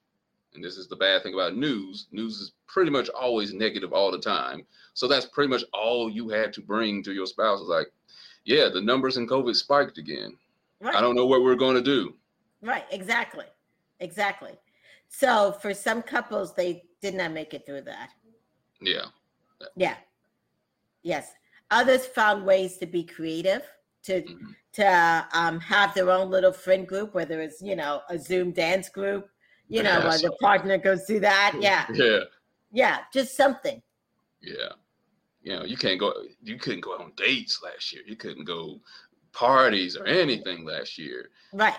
And 0.55 0.65
this 0.65 0.77
is 0.79 0.89
the 0.89 0.97
bad 0.97 1.23
thing 1.23 1.35
about 1.35 1.55
news. 1.57 2.07
News 2.13 2.41
is 2.41 2.53
pretty 2.67 2.91
much 2.91 3.11
always 3.11 3.53
negative 3.53 3.93
all 3.93 4.11
the 4.11 4.19
time. 4.19 4.67
So 4.95 5.07
that's 5.07 5.27
pretty 5.27 5.51
much 5.51 5.65
all 5.75 6.09
you 6.09 6.31
had 6.31 6.51
to 6.55 6.63
bring 6.63 7.03
to 7.03 7.13
your 7.13 7.27
spouse. 7.27 7.61
Is 7.61 7.69
like, 7.69 7.89
yeah, 8.47 8.71
the 8.73 8.81
numbers 8.81 9.19
in 9.19 9.27
COVID 9.29 9.55
spiked 9.55 9.99
again. 9.99 10.35
Right. 10.81 10.95
I 10.95 11.03
don't 11.03 11.15
know 11.15 11.27
what 11.27 11.43
we're 11.43 11.57
going 11.57 11.77
to 11.77 11.83
do. 11.83 12.15
Right, 12.63 12.85
exactly. 12.91 13.45
Exactly. 14.01 14.53
So 15.09 15.53
for 15.61 15.75
some 15.75 16.01
couples, 16.01 16.55
they 16.55 16.85
did 17.03 17.15
not 17.15 17.33
make 17.33 17.53
it 17.53 17.67
through 17.67 17.83
that. 17.83 18.11
Yeah. 18.81 19.07
Yeah. 19.77 19.97
Yes. 21.03 21.33
Others 21.71 22.07
found 22.07 22.47
ways 22.47 22.79
to 22.79 22.87
be 22.87 23.05
creative, 23.05 23.63
to 24.07 24.23
Mhm. 24.23 24.55
to 24.73 25.29
um, 25.33 25.59
have 25.61 25.95
their 25.95 26.11
own 26.11 26.31
little 26.31 26.53
friend 26.53 26.87
group, 26.87 27.15
whether 27.15 27.41
it's 27.41 27.61
you 27.63 27.77
know 27.77 28.03
a 28.09 28.19
Zoom 28.19 28.53
dance 28.53 28.89
group, 28.89 29.29
you 29.69 29.83
know, 29.83 29.99
Yeah, 29.99 30.09
where 30.09 30.19
the 30.19 30.33
partner 30.41 30.79
goes 30.79 31.05
through 31.07 31.21
that. 31.21 31.57
Yeah, 31.61 31.87
Yeah. 31.93 32.21
yeah, 32.73 33.05
just 33.13 33.37
something. 33.37 33.83
Yeah. 34.41 34.73
You 35.43 35.57
know, 35.57 35.65
you 35.65 35.77
can't 35.77 35.99
go 36.01 36.13
you 36.43 36.57
couldn't 36.59 36.83
go 36.83 36.93
on 36.99 37.13
dates 37.17 37.63
last 37.63 37.93
year. 37.93 38.03
You 38.07 38.17
couldn't 38.17 38.45
go 38.45 38.81
parties 39.33 39.97
or 39.97 40.07
anything 40.07 40.65
last 40.65 40.99
year. 40.99 41.31
Right. 41.53 41.79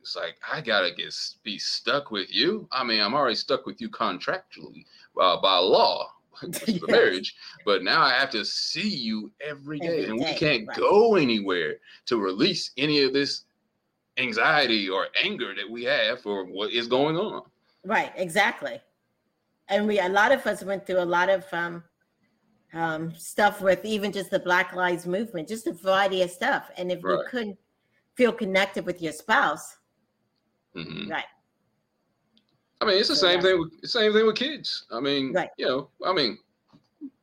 It's 0.00 0.14
like 0.16 0.36
I 0.50 0.60
gotta 0.60 0.92
get 0.92 1.14
be 1.42 1.58
stuck 1.58 2.10
with 2.10 2.32
you. 2.34 2.68
I 2.72 2.82
mean, 2.84 3.00
I'm 3.00 3.14
already 3.14 3.34
stuck 3.36 3.66
with 3.66 3.80
you 3.80 3.90
contractually 3.90 4.86
uh, 5.20 5.40
by 5.40 5.58
law, 5.58 6.12
the 6.42 6.86
marriage. 6.88 7.34
But 7.64 7.82
now 7.82 8.02
I 8.02 8.12
have 8.12 8.30
to 8.30 8.44
see 8.44 8.88
you 8.88 9.30
every 9.40 9.80
day, 9.80 9.86
Every 9.86 10.04
and 10.04 10.20
day, 10.20 10.32
we 10.32 10.38
can't 10.38 10.68
right. 10.68 10.76
go 10.76 11.16
anywhere 11.16 11.76
to 12.06 12.18
release 12.18 12.70
any 12.76 13.02
of 13.02 13.12
this 13.12 13.44
anxiety 14.18 14.88
or 14.88 15.08
anger 15.22 15.54
that 15.54 15.68
we 15.68 15.84
have 15.84 16.20
for 16.20 16.44
what 16.44 16.72
is 16.72 16.88
going 16.88 17.16
on. 17.16 17.42
Right. 17.84 18.12
Exactly. 18.16 18.80
And 19.68 19.86
we 19.86 20.00
a 20.00 20.08
lot 20.08 20.32
of 20.32 20.46
us 20.46 20.64
went 20.64 20.86
through 20.86 21.00
a 21.00 21.04
lot 21.04 21.28
of 21.28 21.44
um, 21.52 21.84
um, 22.72 23.14
stuff 23.14 23.60
with 23.60 23.84
even 23.84 24.12
just 24.12 24.30
the 24.30 24.38
Black 24.38 24.74
Lives 24.74 25.06
Movement, 25.06 25.48
just 25.48 25.66
a 25.66 25.72
variety 25.72 26.22
of 26.22 26.30
stuff. 26.30 26.70
And 26.76 26.90
if 26.90 27.02
you 27.02 27.24
couldn't 27.30 27.58
feel 28.14 28.32
connected 28.32 28.84
with 28.84 29.00
your 29.00 29.12
spouse, 29.12 29.76
Mhm. 30.74 31.10
right? 31.10 31.24
I 32.80 32.84
mean, 32.86 32.98
it's 32.98 33.08
the 33.08 33.16
So, 33.16 33.26
same 33.26 33.36
yeah. 33.36 33.42
thing. 33.42 33.58
With, 33.60 33.90
same 33.90 34.12
thing 34.12 34.26
with 34.26 34.36
kids. 34.36 34.86
I 34.90 35.00
mean, 35.00 35.32
Right. 35.32 35.50
you 35.58 35.66
know, 35.66 35.90
I 36.04 36.12
mean, 36.12 36.38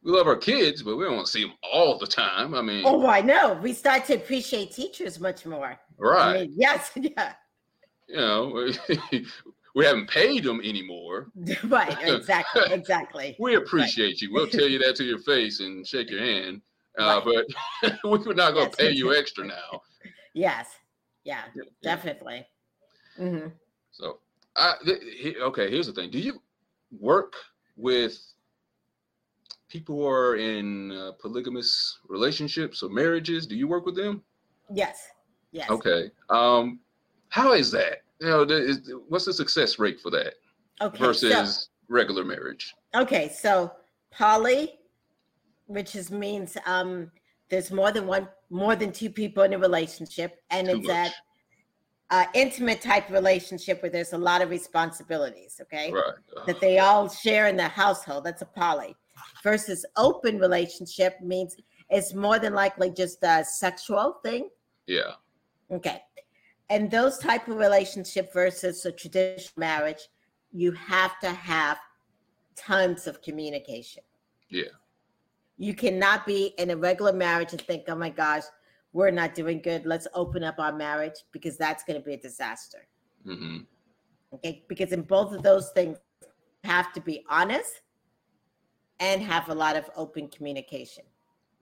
we 0.03 0.12
love 0.12 0.28
our 0.28 0.36
kids, 0.36 0.84
but 0.84 0.95
we 0.97 1.06
don't 1.06 1.16
want 1.16 1.26
to 1.28 1.32
see 1.32 1.43
them 1.43 1.53
all 1.64 1.97
the 1.97 2.08
time. 2.08 2.53
I 2.53 2.62
mean, 2.62 2.84
Oh, 2.86 3.08
I 3.08 3.22
know. 3.22 3.53
We 3.62 3.74
start 3.74 4.06
to 4.06 4.16
appreciate 4.16 4.72
teachers 4.72 5.20
much 5.20 5.45
more. 5.45 5.80
right? 5.97 6.36
I 6.38 6.41
mean, 6.41 6.53
yes, 6.56 6.91
yeah, 6.95 7.34
you 8.08 8.16
know, 8.18 8.70
we 9.76 9.86
haven't 9.86 10.10
paid 10.10 10.43
them 10.43 10.60
anymore. 10.62 11.32
right, 11.66 11.97
exactly, 12.01 12.62
exactly. 12.72 13.36
We 13.39 13.56
appreciate 13.56 14.22
you. 14.22 14.32
We'll 14.34 14.47
tell 14.47 14.68
you 14.68 14.80
that 14.80 14.95
to 14.97 15.03
your 15.03 15.20
face 15.20 15.60
and 15.62 15.88
shake 15.88 16.10
your 16.12 16.22
hand. 16.22 16.62
Uh, 16.97 17.22
But 17.22 17.45
we're 18.03 18.34
not 18.34 18.53
going 18.53 18.70
to 18.72 18.72
Yes. 18.72 18.76
pay 18.78 18.91
you 18.91 19.14
extra 19.16 19.45
now. 19.45 19.82
Yes, 20.34 20.68
yeah, 21.24 21.43
Yeah. 21.56 21.64
definitely. 21.82 22.45
hmm 23.18 23.47
So, 23.47 23.51
I, 24.56 24.76
he- 24.86 25.38
okay, 25.38 25.70
here's 25.70 25.88
the 25.88 25.93
thing. 25.93 26.10
Do 26.12 26.20
you 26.20 26.41
work 26.99 27.34
with 27.76 28.18
people 29.70 29.95
who 29.95 30.08
are 30.08 30.36
in 30.36 30.91
uh, 30.91 31.12
polygamous 31.20 31.99
relationships 32.08 32.82
or 32.84 32.89
marriages. 32.89 33.45
Do 33.45 33.56
you 33.56 33.68
work 33.68 33.86
with 33.86 33.95
them? 33.95 34.22
Yes. 34.74 35.10
Yes. 35.51 35.70
Okay. 35.70 36.12
Um, 36.30 36.80
how 37.30 37.53
is 37.53 37.72
that? 37.72 38.03
You 38.22 38.28
know, 38.28 38.41
is, 38.43 38.91
what's 39.10 39.26
the 39.26 39.34
success 39.34 39.78
rate 39.80 39.99
for 39.99 40.10
that 40.12 40.36
Okay. 40.82 40.97
versus 40.97 41.30
So, 41.64 41.68
regular 41.89 42.24
marriage? 42.24 42.74
okay. 42.95 43.30
So 43.30 43.72
poly, 44.12 44.80
which 45.68 45.95
is 45.95 46.12
means 46.12 46.58
um 46.66 47.12
there's 47.49 47.72
more 47.72 47.91
than 47.91 48.08
one 48.08 48.30
more 48.49 48.76
than 48.76 48.91
two 48.91 49.10
people 49.10 49.43
in 49.43 49.53
a 49.53 49.58
relationship, 49.58 50.41
and 50.49 50.68
Too 50.70 50.78
it's 50.78 50.88
that 50.88 51.03
much. 51.10 51.14
Uh, 52.16 52.26
intimate 52.34 52.82
type 52.82 53.09
relationship 53.09 53.82
where 53.82 53.89
there's 53.89 54.13
a 54.13 54.18
lot 54.18 54.41
of 54.41 54.49
responsibilities. 54.49 55.59
Okay. 55.61 55.91
Right. 55.91 56.03
Uh, 56.36 56.45
that 56.45 56.61
they 56.61 56.80
all 56.80 57.09
share 57.09 57.47
in 57.47 57.57
the 57.57 57.68
household. 57.68 58.24
That's 58.24 58.41
a 58.41 58.45
poly. 58.45 58.95
Versus 59.43 59.86
open 59.97 60.39
relationship 60.39 61.20
means 61.22 61.57
it's 61.89 62.13
more 62.13 62.39
than 62.39 62.53
likely 62.53 62.89
just 62.89 63.18
a 63.24 63.43
sexual 63.43 64.20
thing. 64.24 64.49
yeah. 64.88 65.13
Okay. 65.72 66.01
And 66.70 66.89
those 66.89 67.18
type 67.18 67.47
of 67.47 67.57
relationship 67.57 68.32
versus 68.34 68.86
a 68.86 68.91
traditional 68.91 69.53
marriage, 69.57 70.03
you 70.51 70.72
have 70.72 71.20
to 71.20 71.30
have 71.30 71.78
tons 72.55 73.07
of 73.07 73.22
communication. 73.22 74.03
Yeah. 74.49 74.74
You 75.57 75.74
cannot 75.74 76.26
be 76.26 76.53
in 76.57 76.70
a 76.70 76.78
regular 76.78 77.13
marriage 77.13 77.51
and 77.53 77.61
think, 77.61 77.84
oh 77.88 77.95
my 77.95 78.09
gosh, 78.09 78.43
we're 78.96 79.12
not 79.12 79.36
doing 79.36 79.60
good. 79.62 79.86
Let's 79.86 80.08
open 80.14 80.41
up 80.41 80.56
our 80.58 80.72
marriage 80.72 81.26
because 81.34 81.58
that's 81.58 81.84
going 81.84 82.00
to 82.00 82.06
be 82.06 82.14
a 82.14 82.18
disaster. 82.18 82.88
hmm 83.26 83.58
Okay. 84.34 84.64
Because 84.70 84.93
in 84.93 85.02
both 85.02 85.34
of 85.34 85.43
those 85.43 85.70
things, 85.72 85.98
you 86.22 86.70
have 86.70 86.93
to 86.93 87.02
be 87.02 87.26
honest 87.30 87.82
and 89.02 89.22
have 89.22 89.50
a 89.50 89.54
lot 89.54 89.76
of 89.76 89.89
open 89.98 90.30
communication. 90.30 91.04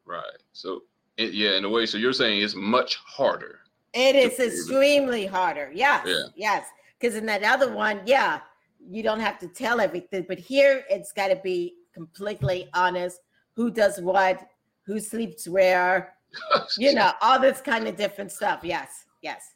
Right. 0.06 0.42
So 0.54 0.84
it, 1.18 1.34
yeah, 1.34 1.58
in 1.58 1.66
a 1.66 1.70
way. 1.70 1.88
So 1.88 1.98
you're 1.98 2.14
saying 2.14 2.42
it's 2.42 2.56
much 2.56 2.98
harder. 2.98 3.62
It 3.94 4.16
is 4.16 4.40
extremely 4.40 5.26
harder. 5.26 5.72
Yes. 5.74 6.06
Yeah. 6.08 6.26
Yes. 6.36 6.68
Because 7.00 7.16
in 7.16 7.26
that 7.26 7.44
other 7.44 7.74
one, 7.74 8.02
yeah, 8.06 8.42
you 8.80 9.02
don't 9.02 9.20
have 9.20 9.40
to 9.40 9.48
tell 9.48 9.82
everything. 9.82 10.26
But 10.28 10.38
here 10.38 10.84
it's 10.88 11.12
got 11.12 11.30
to 11.30 11.38
be 11.38 11.78
completely 11.96 12.70
honest 12.76 13.20
who 13.56 13.72
does 13.72 14.00
what, 14.00 14.48
who 14.86 15.00
sleeps 15.00 15.48
where, 15.48 16.14
you 16.78 16.94
know, 16.94 17.12
all 17.22 17.40
this 17.40 17.62
kind 17.62 17.88
of 17.88 17.96
different 17.96 18.32
stuff. 18.32 18.62
Yes. 18.64 19.06
Yes. 19.22 19.54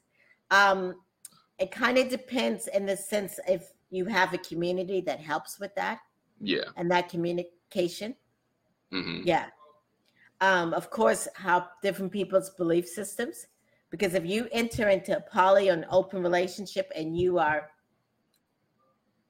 Um, 0.51 0.95
it 1.59 1.71
kind 1.71 1.97
of 1.97 2.09
depends 2.09 2.67
in 2.67 2.85
the 2.85 2.95
sense 2.95 3.39
if 3.47 3.71
you 3.89 4.05
have 4.05 4.33
a 4.33 4.37
community 4.39 5.01
that 5.01 5.19
helps 5.19 5.59
with 5.59 5.73
that 5.75 5.99
Yeah. 6.39 6.65
and 6.75 6.89
that 6.91 7.09
communication. 7.09 8.15
hmm 8.91 9.21
Yeah. 9.23 9.47
Um, 10.39 10.73
of 10.73 10.89
course, 10.91 11.27
how 11.33 11.67
different 11.81 12.11
people's 12.11 12.51
belief 12.51 12.87
systems. 12.87 13.47
Because 13.89 14.13
if 14.13 14.25
you 14.25 14.47
enter 14.51 14.89
into 14.89 15.17
a 15.17 15.21
poly 15.21 15.69
or 15.69 15.73
an 15.73 15.85
open 15.89 16.21
relationship 16.21 16.91
and 16.95 17.17
you 17.17 17.39
are, 17.39 17.71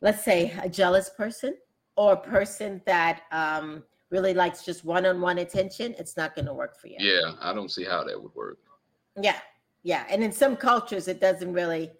let's 0.02 0.24
say, 0.24 0.54
a 0.62 0.68
jealous 0.68 1.10
person 1.10 1.56
or 1.96 2.14
a 2.14 2.18
person 2.18 2.82
that 2.86 3.22
um, 3.32 3.84
really 4.10 4.34
likes 4.34 4.64
just 4.64 4.86
one-on-one 4.86 5.40
attention, 5.40 5.94
it's 5.98 6.16
not 6.16 6.36
going 6.36 6.46
to 6.46 6.54
work 6.54 6.80
for 6.80 6.88
you. 6.88 6.96
Yeah. 7.00 7.34
I 7.42 7.54
don't 7.54 7.70
see 7.70 7.84
how 7.84 8.04
that 8.04 8.22
would 8.22 8.34
work. 8.36 8.58
Yeah. 9.22 9.40
Yeah. 9.84 10.06
And 10.10 10.24
in 10.24 10.32
some 10.32 10.56
cultures, 10.56 11.08
it 11.08 11.20
doesn't 11.20 11.52
really 11.52 11.92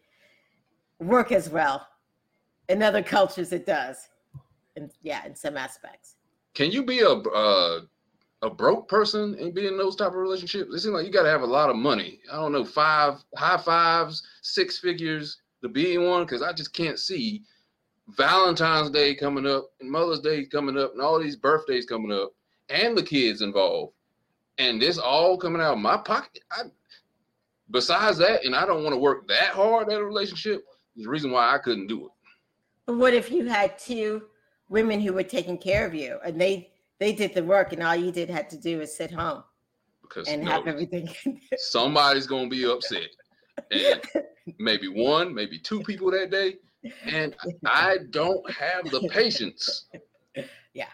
work 1.00 1.32
as 1.32 1.50
well. 1.50 1.88
In 2.70 2.82
other 2.82 3.04
cultures, 3.04 3.52
it 3.52 3.66
does. 3.66 4.10
And 4.76 4.92
yeah, 5.02 5.26
in 5.26 5.36
some 5.36 5.58
aspects. 5.58 6.16
Can 6.54 6.72
you 6.72 6.84
be 6.84 7.00
a 7.00 7.10
uh, 7.10 7.82
a 8.42 8.50
broke 8.50 8.88
person 8.88 9.36
and 9.40 9.54
be 9.54 9.68
in 9.68 9.78
those 9.78 9.96
type 9.96 10.10
of 10.10 10.16
relationships? 10.16 10.74
It 10.74 10.80
seems 10.80 10.94
like 10.94 11.06
you 11.06 11.12
got 11.12 11.24
to 11.24 11.30
have 11.30 11.42
a 11.42 11.46
lot 11.46 11.70
of 11.70 11.76
money. 11.76 12.20
I 12.32 12.36
don't 12.36 12.52
know, 12.52 12.66
five 12.66 13.24
high 13.36 13.58
fives, 13.58 14.22
six 14.42 14.80
figures 14.80 15.38
to 15.62 15.70
be 15.70 15.96
in 15.96 16.06
one. 16.06 16.24
Because 16.24 16.42
I 16.42 16.54
just 16.54 16.74
can't 16.74 17.00
see 17.00 17.44
Valentine's 18.10 18.90
Day 18.90 19.14
coming 19.16 19.46
up 19.46 19.70
and 19.82 19.92
Mother's 19.92 20.22
Day 20.22 20.46
coming 20.46 20.78
up 20.78 20.94
and 20.94 21.02
all 21.02 21.20
these 21.20 21.36
birthdays 21.36 21.86
coming 21.86 22.12
up 22.12 22.32
and 22.70 22.98
the 22.98 23.04
kids 23.04 23.42
involved, 23.42 23.94
and 24.58 24.82
this 24.82 24.98
all 24.98 25.38
coming 25.38 25.62
out 25.62 25.74
of 25.74 25.80
my 25.80 25.98
pocket. 25.98 26.44
I, 26.52 26.64
besides 27.72 28.18
that, 28.18 28.44
and 28.46 28.56
I 28.56 28.66
don't 28.66 28.84
want 28.84 28.94
to 28.94 29.00
work 29.00 29.28
that 29.28 29.50
hard 29.50 29.90
at 29.90 30.00
a 30.00 30.04
relationship. 30.04 30.66
The 30.96 31.08
reason 31.08 31.32
why 31.32 31.54
I 31.54 31.60
couldn't 31.60 31.88
do 31.88 32.06
it. 32.06 32.12
But 32.86 32.98
what 32.98 33.14
if 33.14 33.32
you 33.32 33.46
had 33.46 33.78
two 33.78 34.24
women 34.70 35.00
who 35.00 35.14
were 35.14 35.24
taking 35.24 35.58
care 35.58 35.86
of 35.86 35.94
you 35.94 36.18
and 36.26 36.40
they 36.40 36.72
they 37.00 37.14
did 37.14 37.34
the 37.34 37.44
work 37.44 37.74
and 37.74 37.84
all 37.84 37.96
you 37.96 38.12
did 38.12 38.30
had 38.30 38.50
to 38.50 38.58
do 38.58 38.82
is 38.82 38.96
sit 38.96 39.12
home 39.12 39.44
Because 40.02 40.28
and 40.28 40.44
no, 40.44 40.52
have 40.52 40.68
everything 40.68 41.08
somebody's 41.58 42.28
gonna 42.28 42.50
be 42.50 42.66
upset. 42.66 43.10
And 43.72 44.02
maybe 44.60 44.88
one, 44.88 45.34
maybe 45.34 45.60
two 45.60 45.82
people 45.84 46.10
that 46.12 46.32
day. 46.32 46.56
And 47.06 47.36
I 47.66 47.98
don't 48.10 48.50
have 48.52 48.90
the 48.90 49.08
patience. 49.10 49.86
Yeah. 50.74 50.88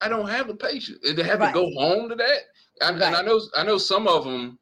I 0.00 0.08
don't 0.08 0.28
have 0.28 0.46
the 0.48 0.54
patience. 0.54 0.98
And 1.06 1.16
They 1.18 1.22
have 1.24 1.40
Right. 1.40 1.48
to 1.48 1.60
go 1.60 1.70
home 1.78 2.08
to 2.08 2.14
that. 2.14 2.38
And, 2.80 3.02
and 3.02 3.14
I 3.16 3.22
know 3.22 3.40
I 3.56 3.64
know 3.64 3.76
some 3.78 4.06
of 4.06 4.24
them, 4.24 4.58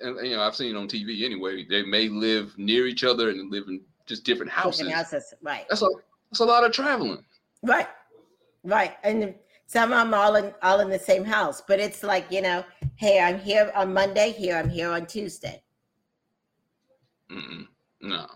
and 0.00 0.26
you 0.26 0.36
know, 0.36 0.42
I've 0.42 0.56
seen 0.56 0.74
on 0.76 0.88
TV 0.88 1.24
anyway, 1.24 1.64
they 1.68 1.82
may 1.84 2.08
live 2.08 2.56
near 2.58 2.86
each 2.86 3.04
other 3.04 3.30
and 3.30 3.50
live 3.52 3.64
in 3.68 3.80
just 4.06 4.24
different 4.24 4.50
houses. 4.50 4.80
Different 4.80 4.96
houses. 4.96 5.34
Right. 5.42 5.64
That's 5.68 5.82
a 5.82 5.88
that's 6.30 6.40
a 6.40 6.44
lot 6.44 6.64
of 6.64 6.72
traveling. 6.72 7.24
Right. 7.62 7.86
Right. 8.64 8.96
And 9.04 9.34
some 9.66 9.92
of 9.92 9.98
them 9.98 10.12
all 10.14 10.34
in 10.34 10.52
all 10.62 10.80
in 10.80 10.90
the 10.90 10.98
same 10.98 11.24
house. 11.24 11.62
But 11.66 11.78
it's 11.78 12.02
like, 12.02 12.30
you 12.32 12.42
know, 12.42 12.64
hey, 12.96 13.20
I'm 13.20 13.38
here 13.38 13.70
on 13.76 13.92
Monday, 13.94 14.32
here 14.32 14.56
I'm 14.56 14.68
here 14.68 14.90
on 14.90 15.06
Tuesday. 15.06 15.62
Mm-mm. 17.30 17.66
No. 18.00 18.26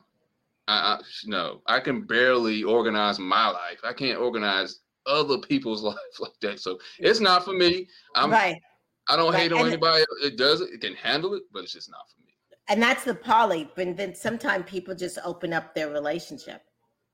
I, 0.71 0.93
I 0.95 1.01
no, 1.25 1.63
I 1.67 1.81
can 1.81 2.03
barely 2.03 2.63
organize 2.63 3.19
my 3.19 3.49
life. 3.49 3.81
I 3.85 3.93
can't 3.93 4.19
organize 4.21 4.81
other 5.07 5.39
people's 5.39 5.83
life 5.93 5.97
like 6.19 6.39
that. 6.43 6.61
So 6.61 6.79
it's 6.99 7.21
not 7.21 7.45
for 7.45 7.53
me. 7.53 7.89
I'm 8.15 8.31
right. 8.31 8.61
I 9.09 9.17
don't 9.17 9.33
Right, 9.33 9.43
hate 9.43 9.53
on 9.53 9.61
and- 9.61 9.69
anybody 9.69 10.05
It 10.23 10.37
does 10.37 10.61
it. 10.61 10.71
It 10.73 10.81
can 10.81 10.95
handle 10.95 11.35
it, 11.35 11.43
but 11.53 11.65
it's 11.65 11.73
just 11.73 11.91
not 11.91 12.05
for 12.11 12.21
me. 12.25 12.35
And 12.69 12.81
that's 12.81 13.03
the 13.05 13.15
poly. 13.15 13.69
But 13.75 13.97
then 13.97 14.15
sometimes 14.15 14.71
people 14.71 14.95
just 14.95 15.19
open 15.25 15.53
up 15.53 15.75
their 15.75 15.91
relationship. 15.91 16.63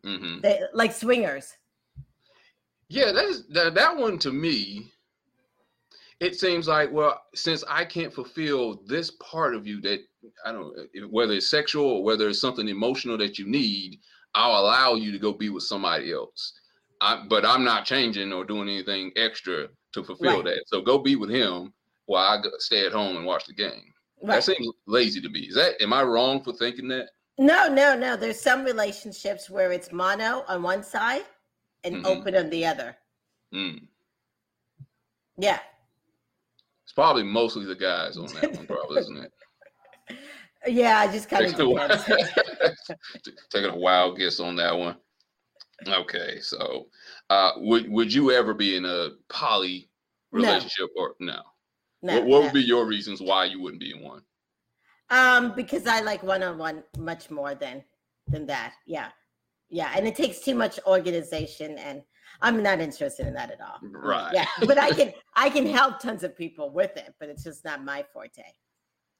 Mm-hmm. 0.05 0.41
They 0.43 0.61
like 0.75 0.93
swingers. 0.93 1.55
Yeah, 2.89 3.13
that's 3.13 3.45
that, 3.49 3.75
that 3.75 3.97
one 3.97 4.19
to 4.19 4.31
me. 4.33 4.93
It 6.21 6.39
seems 6.41 6.67
like 6.67 6.91
well, 6.91 7.21
since 7.35 7.63
I 7.69 7.85
can't 7.85 8.13
fulfill 8.13 8.81
this 8.87 9.11
part 9.23 9.55
of 9.55 9.67
you 9.67 9.81
that 9.83 10.01
I 10.45 10.53
don't 10.53 10.75
whether 11.11 11.35
it's 11.35 11.49
sexual 11.51 11.85
or 11.85 12.05
whether 12.05 12.29
it's 12.29 12.41
something 12.41 12.69
emotional 12.69 13.19
that 13.19 13.39
you 13.39 13.47
need, 13.47 14.01
I'll 14.35 14.59
allow 14.63 14.95
you 14.95 15.13
to 15.13 15.19
go 15.19 15.33
be 15.33 15.51
with 15.51 15.65
somebody 15.65 16.13
else. 16.13 16.55
I, 17.03 17.25
but 17.29 17.45
I'm 17.45 17.65
not 17.65 17.85
changing 17.85 18.33
or 18.33 18.45
doing 18.47 18.69
anything 18.69 19.13
extra 19.17 19.69
to 19.93 20.03
fulfill 20.05 20.37
Right. 20.43 20.45
that. 20.47 20.65
So 20.69 20.81
go 20.81 20.99
be 20.99 21.17
with 21.17 21.29
him 21.29 21.75
while 22.07 22.27
I 22.39 22.41
go, 22.43 22.49
stay 22.59 22.87
at 22.87 22.93
home 22.93 23.19
and 23.19 23.27
watch 23.27 23.45
the 23.45 23.53
game. 23.53 23.93
Right. 24.23 24.37
That 24.37 24.45
seems 24.45 24.69
lazy 24.87 25.21
to 25.21 25.29
me. 25.29 25.41
Is 25.41 25.55
that 25.57 25.81
am 25.83 25.93
I 25.93 26.03
wrong 26.03 26.43
for 26.43 26.55
thinking 26.55 26.89
that? 26.89 27.11
No, 27.39 27.69
no, 27.69 27.95
no. 27.95 28.17
There's 28.17 28.41
some 28.41 28.65
relationships 28.65 29.51
where 29.51 29.71
it's 29.71 29.93
mono 29.93 30.45
on 30.49 30.63
one 30.63 30.83
side 30.83 31.27
and 31.85 31.97
Mhm. 31.97 32.07
open 32.07 32.35
on 32.37 32.49
the 32.49 32.65
other. 32.65 32.97
Mm. 33.53 33.87
Yeah. 35.37 35.61
Probably 36.97 37.23
mostly 37.23 37.67
the 37.67 37.77
guys 37.77 38.17
on 38.17 38.27
that 38.29 38.57
one, 38.57 38.67
probably, 38.67 39.01
isn't 39.01 39.17
it? 39.19 39.33
Yeah, 40.69 40.99
I 40.99 41.07
just 41.07 41.29
kind 41.29 41.45
of 41.45 41.53
Taking 41.53 41.67
a, 41.67 41.71
wild, 41.71 41.91
taking 43.51 43.71
a 43.71 43.77
wild 43.77 44.19
guess 44.19 44.41
on 44.41 44.57
that 44.57 44.77
one. 44.77 44.97
Okay, 45.87 46.41
so 46.41 46.89
uh, 47.31 47.53
would 47.59 47.89
would 47.89 48.13
you 48.13 48.33
ever 48.33 48.53
be 48.53 48.77
in 48.77 48.85
a 48.85 49.11
poly 49.29 49.89
No. 50.33 50.41
relationship 50.41 50.89
or 50.97 51.15
no? 51.21 51.41
No, 52.03 52.15
what 52.15 52.25
what 52.25 52.39
no. 52.39 52.41
would 52.47 52.53
be 52.53 52.63
your 52.63 52.85
reasons 52.85 53.21
why 53.21 53.45
you 53.45 53.61
wouldn't 53.61 53.81
be 53.81 53.93
in 53.93 54.03
one? 54.03 54.23
Um, 55.11 55.55
because 55.55 55.87
I 55.87 56.01
like 56.01 56.25
one 56.25 56.43
on 56.43 56.59
one 56.59 56.83
much 56.99 57.31
more 57.31 57.55
than 57.55 57.85
than 58.27 58.45
that. 58.47 58.73
Yeah. 58.87 59.11
Yeah. 59.69 59.93
And 59.95 60.05
it 60.05 60.17
takes 60.17 60.41
too 60.41 60.57
much 60.57 60.81
organization 60.85 61.79
and 61.79 62.03
I'm 62.43 62.63
not 62.63 62.81
interested 62.81 63.27
in 63.27 63.35
that 63.35 63.51
at 63.51 63.61
all. 63.61 63.79
Right. 63.83 64.31
Yeah. 64.35 64.47
But 64.67 64.79
I 64.79 64.91
can 64.91 65.13
I 65.37 65.49
can 65.51 65.67
help 65.67 66.01
tons 66.01 66.23
of 66.25 66.37
people 66.37 66.71
with 66.71 66.97
it, 66.97 67.15
but 67.21 67.29
it's 67.29 67.45
just 67.45 67.65
not 67.65 67.85
my 67.85 68.05
forte. 68.13 68.43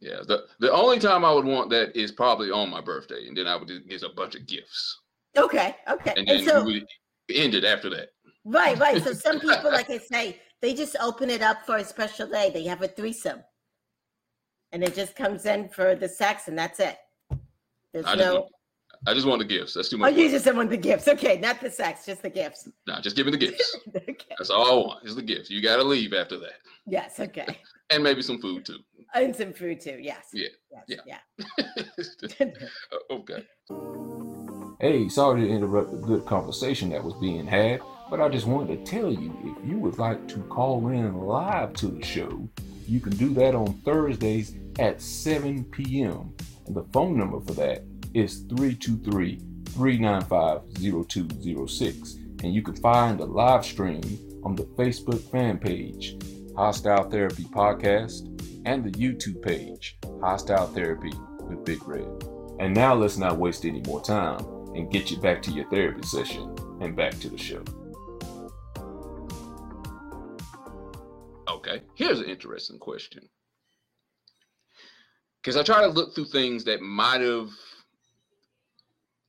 Yeah, 0.01 0.21
the 0.27 0.45
the 0.61 0.71
only 0.73 0.99
time 0.99 1.25
I 1.25 1.33
would 1.33 1.47
want 1.47 1.71
that 1.71 1.97
is 1.97 2.13
probably 2.13 2.51
on 2.51 2.69
my 2.71 2.81
birthday, 2.83 3.27
and 3.29 3.37
then 3.37 3.47
I 3.47 3.57
would 3.57 3.71
get 3.89 4.03
a 4.03 4.11
bunch 4.11 4.35
of 4.35 4.47
gifts, 4.47 5.01
Okay. 5.37 5.77
Okay. 5.89 6.15
and 6.17 6.29
And, 6.29 6.41
then 6.41 6.47
so 6.47 6.65
we 6.65 6.81
would 6.81 6.89
end 7.35 7.55
it 7.55 7.65
after 7.65 7.89
that. 7.91 8.09
right, 8.45 8.79
right. 8.79 9.03
So 9.03 9.13
some 9.13 9.41
people, 9.49 9.71
like 9.73 9.89
I 9.91 9.99
say, 9.99 10.39
they 10.61 10.75
just 10.75 10.97
open 11.01 11.31
it 11.31 11.43
up 11.43 11.65
for 11.67 11.77
a 11.77 11.85
special 11.85 12.27
day. 12.29 12.51
They 12.53 12.65
have 12.65 12.83
a 12.83 12.89
threesome. 12.89 13.43
And 14.73 14.83
it 14.83 14.95
just 14.95 15.15
comes 15.17 15.47
in 15.47 15.69
for 15.69 15.95
the 15.95 16.09
sex 16.09 16.49
and 16.49 16.59
that's 16.59 16.81
it. 16.81 16.97
There's 17.93 18.07
I 18.07 18.15
no 18.17 18.49
I 19.07 19.15
just 19.15 19.27
want 19.27 19.39
the 19.39 19.45
gifts. 19.45 19.75
That's 19.75 19.89
too 19.89 19.99
much. 19.99 20.09
Oh, 20.09 20.11
much. 20.11 20.19
you 20.19 20.25
work. 20.27 20.33
just 20.43 20.55
want 20.57 20.71
the 20.71 20.77
gifts. 20.77 21.07
Okay, 21.07 21.39
not 21.39 21.61
the 21.61 21.71
sex, 21.71 22.05
just 22.07 22.23
the 22.23 22.31
gifts. 22.31 22.69
Nah, 22.89 23.01
just 23.01 23.15
give 23.15 23.27
me 23.27 23.33
the 23.33 23.39
gifts. 23.39 23.77
okay. 23.97 24.17
That's 24.37 24.51
all 24.51 24.67
I 24.71 24.75
want. 24.87 25.07
Is 25.07 25.15
the 25.15 25.23
gifts. 25.23 25.49
You 25.49 25.63
got 25.63 25.77
to 25.77 25.85
leave 25.85 26.13
after 26.13 26.39
that, 26.41 26.55
Yes, 26.87 27.21
okay. 27.21 27.47
and 27.91 28.03
maybe 28.03 28.21
some 28.23 28.41
food 28.41 28.65
too. 28.65 28.79
And 29.15 29.35
some 29.35 29.53
food 29.53 29.81
too. 29.81 29.99
Yes. 30.01 30.27
Yeah, 30.33 30.49
Yes, 30.89 31.01
yeah. 31.07 31.19
yeah. 32.39 32.47
Uh, 32.93 32.97
okay. 33.11 33.47
Hey, 34.81 35.09
sorry 35.09 35.43
to 35.43 35.49
interrupt 35.49 35.91
the 35.93 35.97
good 35.99 36.27
conversation 36.27 36.91
that 36.91 37.03
was 37.03 37.15
being 37.15 37.47
had, 37.47 37.81
but 38.11 38.21
I 38.21 38.29
just 38.29 38.47
wanted 38.47 38.85
to 38.85 38.91
tell 38.91 39.11
you 39.13 39.35
if 39.45 39.69
you 39.71 39.79
would 39.79 39.99
like 39.99 40.27
to 40.29 40.41
call 40.45 40.89
in 40.89 41.17
live 41.17 41.73
to 41.75 41.87
the 41.87 42.05
show, 42.05 42.49
you 42.87 43.01
can 43.01 43.17
do 43.17 43.33
that 43.35 43.55
on 43.55 43.75
Thursdays 43.85 44.55
at 44.79 45.01
7 45.01 45.65
p.m. 45.65 46.35
And 46.67 46.75
the 46.77 46.85
phone 46.93 47.17
number 47.17 47.41
for 47.41 47.55
that 47.55 47.85
is 48.17 48.47
323 48.49 49.39
395 49.69 50.63
0206. 51.07 52.15
And 52.43 52.55
you 52.55 52.63
can 52.63 52.75
find 52.77 53.21
the 53.21 53.27
live 53.27 53.65
stream 53.65 54.03
on 54.43 54.55
the 54.55 54.65
Facebook 54.65 55.21
fan 55.31 55.59
page, 55.59 56.17
Hostile 56.57 57.11
Therapy 57.11 57.45
Podcast, 57.45 58.33
and 58.65 58.83
the 58.83 58.91
YouTube 58.93 59.43
page, 59.43 59.99
Hostile 60.23 60.67
Therapy 60.69 61.13
with 61.43 61.65
Big 61.67 61.87
Red. 61.87 62.09
And 62.59 62.75
now 62.75 62.95
let's 62.95 63.19
not 63.19 63.37
waste 63.37 63.67
any 63.67 63.83
more 63.83 64.01
time 64.01 64.41
and 64.75 64.91
get 64.91 65.11
you 65.11 65.19
back 65.19 65.43
to 65.43 65.51
your 65.51 65.69
therapy 65.69 66.07
session 66.07 66.57
and 66.81 66.97
back 66.97 67.19
to 67.21 67.29
the 67.29 67.37
show. 67.37 67.63
Okay. 71.49 71.83
Here's 71.95 72.21
an 72.21 72.31
interesting 72.31 72.79
question. 72.79 73.29
Because 75.43 75.59
I 75.59 75.63
try 75.63 75.83
to 75.83 75.89
look 75.89 76.15
through 76.15 76.27
things 76.27 76.65
that 76.65 76.81
might 76.81 77.21
have 77.21 77.51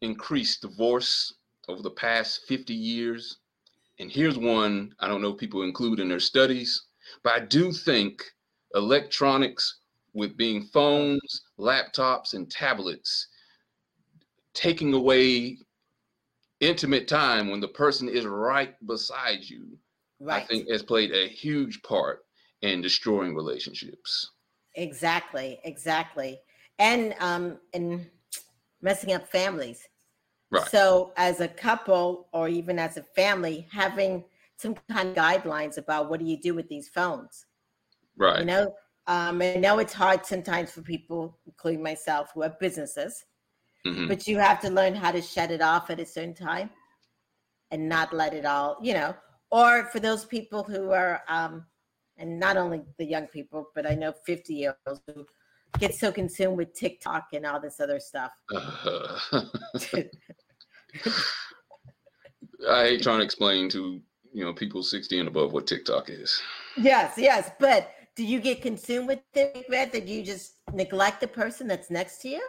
increased 0.01 0.61
divorce 0.61 1.33
over 1.67 1.81
the 1.81 1.91
past 1.91 2.41
50 2.47 2.73
years. 2.73 3.39
And 3.99 4.11
here's 4.11 4.37
one 4.37 4.93
I 4.99 5.07
don't 5.07 5.21
know 5.21 5.31
if 5.33 5.37
people 5.39 5.63
include 5.63 5.99
in 5.99 6.09
their 6.09 6.19
studies, 6.19 6.87
but 7.23 7.33
I 7.33 7.39
do 7.45 7.71
think 7.71 8.23
electronics, 8.73 9.79
with 10.13 10.37
being 10.37 10.63
phones, 10.63 11.43
laptops, 11.59 12.33
and 12.33 12.49
tablets, 12.49 13.27
taking 14.53 14.93
away 14.93 15.57
intimate 16.59 17.07
time 17.07 17.49
when 17.49 17.59
the 17.59 17.67
person 17.67 18.09
is 18.09 18.25
right 18.25 18.75
beside 18.87 19.43
you 19.43 19.77
right. 20.19 20.43
I 20.43 20.45
think 20.45 20.69
has 20.69 20.83
played 20.83 21.11
a 21.11 21.27
huge 21.27 21.81
part 21.83 22.25
in 22.61 22.81
destroying 22.81 23.35
relationships. 23.35 24.31
Exactly, 24.75 25.59
exactly. 25.63 26.39
And 26.79 27.15
um 27.19 27.59
and 27.73 28.09
messing 28.81 29.13
up 29.13 29.27
families. 29.27 29.87
Right. 30.51 30.71
So 30.71 31.13
as 31.17 31.41
a 31.41 31.47
couple 31.47 32.29
or 32.33 32.49
even 32.49 32.79
as 32.79 32.97
a 32.97 33.03
family, 33.03 33.67
having 33.71 34.25
some 34.57 34.75
kind 34.75 34.99
of 35.09 35.15
guidelines 35.15 35.77
about 35.77 36.09
what 36.09 36.19
do 36.19 36.25
you 36.25 36.39
do 36.39 36.53
with 36.55 36.67
these 36.69 36.89
phones. 36.89 37.45
right. 38.17 38.45
You 38.45 38.45
know, 38.45 38.75
um, 39.07 39.41
I 39.41 39.55
know 39.55 39.79
it's 39.79 39.93
hard 39.93 40.25
sometimes 40.25 40.71
for 40.71 40.81
people, 40.81 41.39
including 41.45 41.83
myself, 41.83 42.31
who 42.33 42.41
have 42.41 42.59
businesses, 42.59 43.25
Mhm. 43.85 44.07
but 44.07 44.27
you 44.27 44.37
have 44.39 44.59
to 44.61 44.69
learn 44.69 44.95
how 44.95 45.11
to 45.11 45.21
shut 45.21 45.51
it 45.51 45.61
off 45.61 45.89
at 45.89 45.99
a 45.99 46.05
certain 46.05 46.33
time 46.35 46.71
and 47.71 47.89
not 47.89 48.13
let 48.13 48.33
it 48.33 48.45
all, 48.45 48.77
you 48.81 48.93
know, 48.93 49.15
or 49.51 49.85
for 49.85 49.99
those 49.99 50.25
people 50.25 50.63
who 50.63 50.91
are, 50.91 51.21
um, 51.27 51.65
and 52.17 52.39
not 52.39 52.57
only 52.57 52.83
the 52.97 53.05
young 53.05 53.27
people, 53.27 53.67
but 53.75 53.85
I 53.85 53.95
know 53.95 54.13
50 54.25 54.55
year 54.55 54.75
olds 54.87 55.01
who 55.07 55.25
get 55.79 55.93
so 55.95 56.11
consumed 56.11 56.57
with 56.57 56.73
TikTok 56.73 57.27
and 57.33 57.45
all 57.45 57.59
this 57.59 57.79
other 57.79 57.99
stuff. 57.99 58.31
Uh, 58.53 59.19
I 62.69 62.83
hate 62.85 63.03
trying 63.03 63.19
to 63.19 63.23
explain 63.25 63.69
to 63.69 64.01
you 64.33 64.43
know 64.45 64.53
people 64.53 64.83
60 64.83 65.19
and 65.19 65.27
above 65.27 65.53
what 65.53 65.67
TikTok 65.67 66.09
is. 66.09 66.41
yes, 66.77 67.13
yes. 67.17 67.51
But 67.59 67.91
do 68.15 68.25
you 68.25 68.39
get 68.39 68.61
consumed 68.61 69.07
with 69.07 69.19
it, 69.35 69.67
that 69.91 70.07
you 70.07 70.23
just 70.23 70.53
neglect 70.73 71.21
the 71.21 71.27
person 71.27 71.67
that's 71.67 71.89
next 71.91 72.19
to 72.23 72.29
you? 72.29 72.41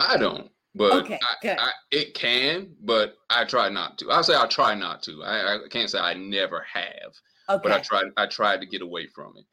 I 0.00 0.16
don't, 0.16 0.50
but 0.74 0.92
Okay, 1.04 1.18
I. 1.44 1.48
I, 1.50 1.70
it 1.90 2.14
can, 2.14 2.74
but 2.82 3.14
I 3.28 3.44
try 3.44 3.68
not 3.68 3.98
to. 3.98 4.10
I'll 4.10 4.24
say 4.24 4.34
I 4.34 4.46
try 4.46 4.74
not 4.74 5.02
to. 5.04 5.22
I, 5.22 5.56
I 5.56 5.58
can't 5.70 5.90
say 5.90 5.98
I 5.98 6.14
never 6.14 6.64
have, 6.72 7.12
Okay. 7.50 7.60
but 7.62 7.72
I 7.72 7.80
tried. 7.80 8.06
I 8.16 8.26
tried 8.26 8.60
to 8.62 8.66
get 8.66 8.80
away 8.82 9.06
from 9.14 9.34
it. 9.36 9.44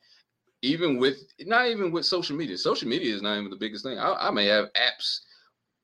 Even 0.62 0.97
with 0.97 1.18
not 1.41 1.68
even 1.68 1.91
with 1.91 2.05
social 2.05 2.36
media. 2.36 2.57
Social 2.57 2.88
media 2.89 3.16
is 3.16 3.22
not 3.22 3.38
even 3.38 3.49
the 3.49 3.55
biggest 3.55 3.86
thing. 3.86 3.97
I, 3.97 4.28
I 4.28 4.32
may 4.32 4.45
have 4.47 4.66
apps, 4.74 5.20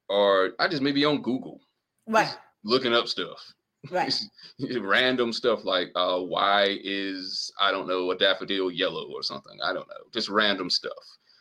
or 0.10 0.52
I 0.60 0.68
just 0.68 0.82
may 0.82 0.92
be 0.92 1.06
on 1.06 1.22
Google 1.22 1.62
right, 2.08 2.36
looking 2.64 2.94
up 2.94 3.08
stuff. 3.08 3.54
right. 3.92 4.14
random 4.82 5.32
stuff 5.32 5.64
like 5.64 5.90
uh 5.96 6.18
why 6.18 6.80
is 6.84 7.52
i 7.60 7.72
don't 7.72 7.88
know 7.88 8.10
a 8.10 8.18
daffodil 8.18 8.72
yellow 8.72 9.06
or 9.14 9.22
something 9.22 9.58
i 9.64 9.72
don't 9.72 9.88
know 9.88 10.04
just 10.12 10.28
random 10.30 10.70
stuff 10.72 10.94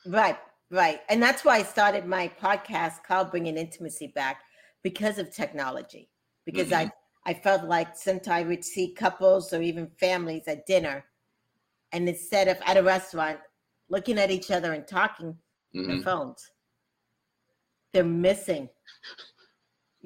Right, 0.06 0.36
right. 0.70 1.00
And 1.08 1.22
that's 1.22 1.44
why 1.44 1.56
I 1.56 1.62
started 1.62 2.06
my 2.06 2.30
podcast 2.40 3.02
called 3.06 3.30
Bringing 3.30 3.56
Intimacy 3.56 4.08
Back 4.14 4.42
because 4.82 5.18
of 5.18 5.34
technology. 5.34 6.10
Because 6.44 6.72
I, 6.72 6.92
I 7.24 7.32
felt 7.34 7.64
like 7.64 7.96
sometimes 7.96 8.28
I 8.28 8.48
would 8.48 8.64
see 8.64 8.92
couples 8.92 9.52
or 9.52 9.62
even 9.62 9.90
families 9.98 10.42
at 10.46 10.66
dinner, 10.66 11.04
and 11.94 12.08
instead 12.08 12.48
of 12.48 12.58
at 12.66 12.76
a 12.76 12.82
restaurant 12.82 13.38
looking 13.88 14.18
at 14.18 14.30
each 14.30 14.50
other 14.50 14.72
and 14.72 14.86
talking, 14.86 15.38
Mhm. 15.74 15.86
their 15.86 15.98
phones, 16.02 16.50
they're 17.92 18.04
missing. 18.04 18.68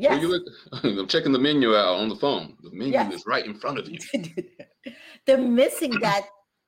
Well, 0.00 0.16
Yes. 0.20 0.24
look, 0.24 0.44
i'm 1.00 1.08
checking 1.08 1.32
the 1.32 1.40
menu 1.40 1.74
out 1.74 1.98
on 1.98 2.08
the 2.08 2.14
phone 2.14 2.56
the 2.62 2.70
menu 2.70 2.92
Yes. 2.92 3.12
is 3.12 3.26
right 3.26 3.44
in 3.44 3.54
front 3.58 3.78
of 3.80 3.88
you 3.88 3.98
they're 5.26 5.36
missing 5.62 5.98
that 6.06 6.22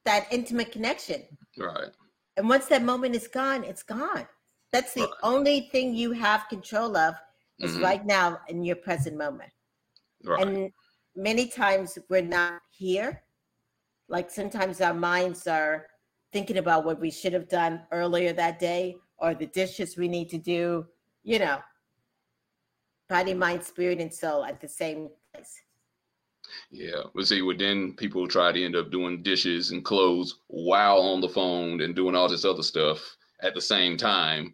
that 0.05 0.27
intimate 0.33 0.73
connection. 0.73 1.21
right 1.57 1.91
And 2.37 2.49
once 2.49 2.67
that 2.67 2.83
moment 2.83 3.15
is 3.15 3.29
gone, 3.29 3.63
it's 3.65 3.83
gone. 3.85 4.27
That's 4.73 4.95
the 4.95 5.03
Right. 5.03 5.11
only 5.23 5.57
thing 5.73 5.95
you 5.95 6.11
have 6.13 6.49
control 6.49 6.97
of 6.97 7.15
is 7.61 7.77
Mhm. 7.77 7.83
right 7.89 8.05
now 8.19 8.41
in 8.49 8.65
your 8.65 8.77
present 8.87 9.17
moment. 9.17 9.53
right 10.25 10.41
And 10.43 10.73
many 11.15 11.45
times 11.63 11.99
we're 12.09 12.31
not 12.41 12.61
here. 12.71 13.11
Like 14.11 14.29
sometimes 14.29 14.81
our 14.81 14.93
minds 14.93 15.47
are 15.47 15.87
thinking 16.33 16.59
about 16.59 16.85
what 16.85 17.01
we 17.01 17.11
should 17.11 17.33
have 17.33 17.49
done 17.49 17.83
earlier 17.93 18.33
that 18.33 18.59
day 18.59 18.97
or 19.19 19.35
the 19.35 19.47
dishes 19.47 19.97
we 19.97 20.09
need 20.09 20.29
to 20.31 20.39
do, 20.39 20.85
you 21.23 21.39
know, 21.39 21.59
body, 23.09 23.35
mind, 23.35 23.63
spirit, 23.63 24.01
and 24.01 24.13
soul 24.13 24.45
at 24.45 24.61
the 24.61 24.69
same 24.69 25.09
place. 25.33 25.55
yeah 26.73 27.03
but 27.15 27.27
see 27.27 27.43
what 27.43 27.59
then 27.59 27.95
people 27.97 28.27
try 28.27 28.51
to 28.51 28.65
end 28.65 28.75
up 28.75 28.91
doing 28.91 29.23
dishes 29.23 29.71
and 29.71 29.85
clothes 29.85 30.41
while 30.49 30.99
on 30.99 31.21
the 31.21 31.29
phone 31.29 31.81
and 31.81 31.95
doing 31.95 32.17
all 32.17 32.29
this 32.29 32.45
other 32.45 32.63
stuff 32.65 33.17
at 33.43 33.55
the 33.55 33.61
same 33.61 33.97
time 33.97 34.53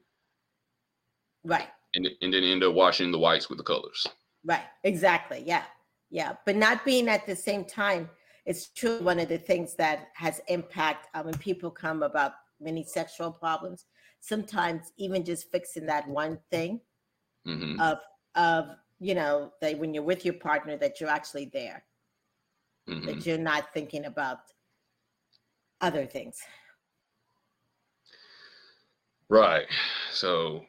Right. 1.45 1.69
and, 1.95 2.07
and 2.21 2.35
then 2.35 2.43
end 2.45 2.63
up 2.65 2.75
washing 2.75 3.11
the 3.11 3.19
whites 3.19 3.49
with 3.49 3.57
the 3.59 3.65
colors 3.65 4.07
Right, 4.45 4.67
exactly. 4.85 5.43
Yeah, 5.45 5.65
yeah. 6.11 6.37
But 6.45 6.55
not 6.57 6.85
being 6.85 7.09
at 7.09 7.27
the 7.27 7.35
same 7.35 7.65
time 7.65 8.09
is 8.47 8.69
truly 8.69 9.05
one 9.05 9.19
of 9.21 9.29
the 9.29 9.39
things 9.39 9.75
that 9.77 10.09
has 10.15 10.41
impact 10.49 11.09
uh, 11.15 11.23
when 11.23 11.37
people 11.39 11.71
come 11.71 12.03
about 12.03 12.33
many 12.61 12.85
sexual 12.85 13.33
problems. 13.33 13.87
Sometimes 14.21 14.93
even 14.97 15.25
just 15.25 15.51
fixing 15.51 15.87
that 15.87 16.09
one 16.09 16.39
thing 16.51 16.81
hmm 17.45 17.79
of 17.79 17.99
of 18.35 18.77
you 18.99 19.15
know 19.15 19.53
that 19.61 19.79
when 19.79 19.95
you're 19.95 20.03
with 20.03 20.25
your 20.25 20.35
partner 20.35 20.77
that 20.79 21.01
you're 21.01 21.11
actually 21.11 21.51
there, 21.53 21.85
hmm 22.87 23.07
that 23.07 23.27
you're 23.27 23.39
not 23.39 23.73
thinking 23.75 24.05
about 24.07 24.39
other 25.81 26.07
things. 26.07 26.41
Right. 29.29 29.67
So, 30.13 30.65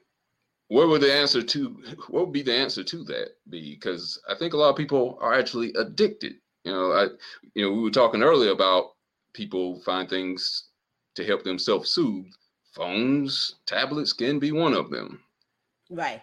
what 0.69 0.87
would 0.89 1.01
the 1.01 1.13
answer 1.13 1.41
to 1.43 1.69
what 2.09 2.25
would 2.25 2.33
be 2.33 2.41
the 2.43 2.55
answer 2.55 2.83
to 2.83 3.03
that 3.05 3.29
be? 3.49 3.75
Because 3.75 4.21
I 4.29 4.35
think 4.35 4.53
a 4.53 4.57
lot 4.57 4.69
of 4.69 4.75
people 4.77 5.17
are 5.21 5.33
actually 5.33 5.73
addicted. 5.73 6.35
You 6.67 6.73
know, 6.73 6.91
I, 6.91 7.07
you 7.55 7.63
know, 7.63 7.71
we 7.71 7.81
were 7.81 7.89
talking 7.89 8.21
earlier 8.21 8.51
about 8.51 8.91
people 9.31 9.79
find 9.85 10.09
things 10.09 10.65
to 11.15 11.23
help 11.23 11.43
them 11.43 11.57
self-soothe. 11.57 12.25
Phones, 12.73 13.55
tablets 13.65 14.11
can 14.11 14.37
be 14.37 14.51
one 14.51 14.73
of 14.73 14.89
them. 14.89 15.21
Right. 15.89 16.21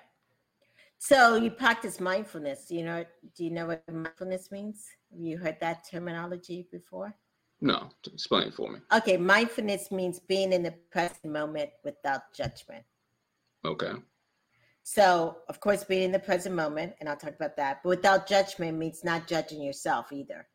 So 0.99 1.37
you 1.37 1.51
practice 1.51 1.99
mindfulness. 1.99 2.71
You 2.71 2.85
know, 2.85 3.05
do 3.35 3.45
you 3.45 3.53
know 3.53 3.69
what 3.69 3.83
mindfulness 3.91 4.53
means? 4.53 4.87
Have 5.11 5.21
you 5.21 5.39
heard 5.39 5.57
that 5.61 5.89
terminology 5.91 6.69
before? 6.71 7.15
No, 7.63 7.89
explain 8.13 8.51
for 8.51 8.71
me. 8.71 8.81
Okay, 8.93 9.17
mindfulness 9.17 9.91
means 9.91 10.19
being 10.19 10.53
in 10.53 10.63
the 10.63 10.73
present 10.91 11.25
moment 11.25 11.71
without 11.85 12.35
judgment. 12.35 12.85
Okay. 13.65 13.93
So, 14.87 15.39
of 15.49 15.61
course, 15.61 15.83
being 15.83 16.03
in 16.03 16.13
the 16.13 16.19
present 16.19 16.55
moment, 16.55 16.93
and 17.01 17.09
I'll 17.09 17.17
talk 17.17 17.35
about 17.35 17.57
that, 17.57 17.81
but 17.83 17.89
without 17.89 18.29
judgment 18.29 18.77
means 18.77 19.03
not 19.03 19.27
judging 19.27 19.63
yourself 19.63 20.13
either. 20.13 20.47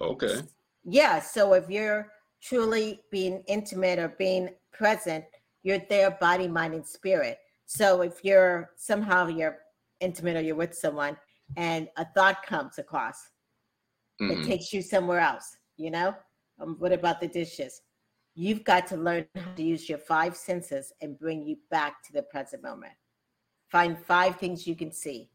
Okay. 0.00 0.40
Yeah, 0.84 1.20
so 1.20 1.52
if 1.52 1.68
you're 1.68 2.10
truly 2.42 3.02
being 3.10 3.44
intimate 3.46 3.98
or 3.98 4.08
being 4.18 4.48
present, 4.72 5.26
you're 5.62 5.82
there, 5.90 6.12
body, 6.12 6.48
mind, 6.48 6.72
and 6.72 6.86
spirit. 6.86 7.38
So 7.66 8.00
if 8.00 8.24
you're 8.24 8.70
somehow 8.76 9.26
you're 9.28 9.58
intimate 10.00 10.38
or 10.38 10.40
you're 10.40 10.56
with 10.56 10.74
someone 10.74 11.18
and 11.58 11.90
a 11.98 12.06
thought 12.14 12.42
comes 12.46 12.78
across, 12.78 13.18
Mhm. 14.22 14.30
it 14.30 14.44
takes 14.46 14.72
you 14.72 14.80
somewhere 14.80 15.20
else, 15.20 15.58
you 15.76 15.90
know? 15.90 16.16
Um, 16.58 16.76
what 16.78 16.92
about 16.92 17.20
the 17.20 17.28
dishes? 17.28 17.82
You've 18.34 18.64
got 18.64 18.86
to 18.86 18.96
learn 18.96 19.28
how 19.34 19.52
to 19.52 19.62
use 19.62 19.90
your 19.90 19.98
five 19.98 20.34
senses 20.38 20.90
and 21.02 21.18
bring 21.18 21.42
you 21.42 21.58
back 21.70 22.02
to 22.04 22.12
the 22.14 22.22
present 22.22 22.62
moment. 22.62 22.94
Find 23.70 23.96
five 23.98 24.36
things 24.36 24.66
you 24.66 24.74
can 24.74 24.90
see, 24.90 25.30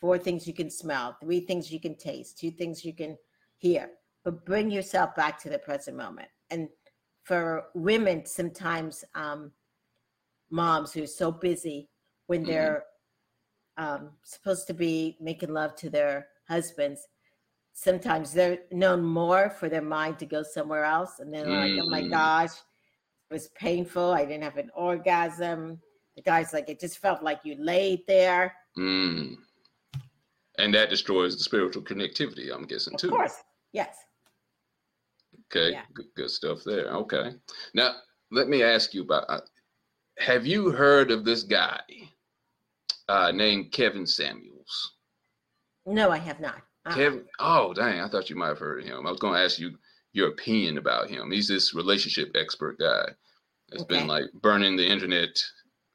four 0.00 0.18
things 0.18 0.46
you 0.46 0.54
can 0.54 0.70
smell, 0.70 1.16
three 1.20 1.40
things 1.40 1.70
you 1.70 1.80
can 1.80 1.94
taste, 1.96 2.38
two 2.38 2.50
things 2.50 2.84
you 2.84 2.92
can 2.92 3.16
hear, 3.58 3.90
but 4.24 4.44
bring 4.44 4.70
yourself 4.70 5.14
back 5.14 5.40
to 5.42 5.48
the 5.48 5.58
present 5.58 5.96
moment. 5.96 6.28
And 6.50 6.68
for 7.22 7.66
women, 7.74 8.26
sometimes 8.26 9.04
um, 9.14 9.52
moms 10.50 10.92
who 10.92 11.02
are 11.04 11.06
so 11.06 11.30
busy 11.30 11.88
when 12.26 12.42
Mhm. 12.42 12.46
they're 12.46 12.84
um, 13.76 14.10
supposed 14.24 14.66
to 14.66 14.74
be 14.74 15.16
making 15.20 15.50
love 15.52 15.76
to 15.76 15.88
their 15.90 16.26
husbands, 16.48 17.06
sometimes 17.72 18.32
they're 18.32 18.58
known 18.72 19.02
more 19.04 19.50
for 19.50 19.68
their 19.68 19.82
mind 19.82 20.18
to 20.18 20.26
go 20.26 20.42
somewhere 20.42 20.84
else. 20.84 21.20
And 21.20 21.32
they're 21.32 21.46
like, 21.46 21.70
oh 21.80 21.88
my 21.88 22.02
Mm. 22.02 22.10
gosh, 22.10 22.50
it 23.30 23.34
was 23.34 23.48
painful. 23.50 24.12
I 24.12 24.24
didn't 24.24 24.42
have 24.42 24.56
an 24.56 24.70
orgasm. 24.74 25.80
The 26.18 26.22
guy's 26.22 26.52
like, 26.52 26.68
it 26.68 26.80
just 26.80 26.98
felt 26.98 27.22
like 27.22 27.38
you 27.44 27.54
laid 27.60 28.00
there. 28.08 28.52
Mm. 28.76 29.36
And 30.58 30.74
that 30.74 30.90
destroys 30.90 31.36
the 31.36 31.44
spiritual 31.44 31.82
connectivity, 31.82 32.52
I'm 32.52 32.64
guessing, 32.64 32.94
Of 32.94 33.00
too. 33.00 33.06
Of 33.06 33.12
course. 33.12 33.36
Yes. 33.72 33.94
Okay, 35.46 35.70
Yeah. 35.70 35.82
good, 35.94 36.06
good 36.16 36.28
stuff 36.30 36.64
there. 36.66 36.88
Okay. 36.88 37.34
Now, 37.72 37.94
let 38.32 38.48
me 38.48 38.64
ask 38.64 38.92
you 38.94 39.02
about 39.02 39.26
uh, 39.28 39.42
have 40.18 40.44
you 40.44 40.72
heard 40.72 41.12
of 41.12 41.24
this 41.24 41.44
guy 41.44 41.82
uh, 43.08 43.30
named 43.30 43.70
Kevin 43.70 44.04
Samuels? 44.04 44.94
No, 45.86 46.10
I 46.10 46.18
have 46.18 46.40
not. 46.40 46.56
Uh-uh. 46.84 46.94
Kevin, 46.96 47.24
oh, 47.38 47.72
dang, 47.74 48.00
I 48.00 48.08
thought 48.08 48.28
you 48.28 48.34
might 48.34 48.48
have 48.48 48.58
heard 48.58 48.80
of 48.80 48.86
him. 48.86 49.06
I 49.06 49.10
was 49.10 49.20
going 49.20 49.34
to 49.34 49.40
ask 49.44 49.60
you 49.60 49.78
your 50.14 50.30
opinion 50.30 50.78
about 50.78 51.08
him. 51.08 51.30
He's 51.30 51.46
this 51.46 51.74
relationship 51.74 52.32
expert 52.34 52.76
guy 52.80 53.04
that's 53.68 53.84
Okay. 53.84 53.98
been 54.00 54.08
like 54.08 54.24
burning 54.42 54.76
the 54.76 54.84
internet 54.86 55.40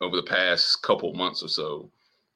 over 0.03 0.15
the 0.15 0.23
past 0.23 0.81
couple 0.81 1.13
months 1.13 1.43
or 1.43 1.47
so. 1.47 1.89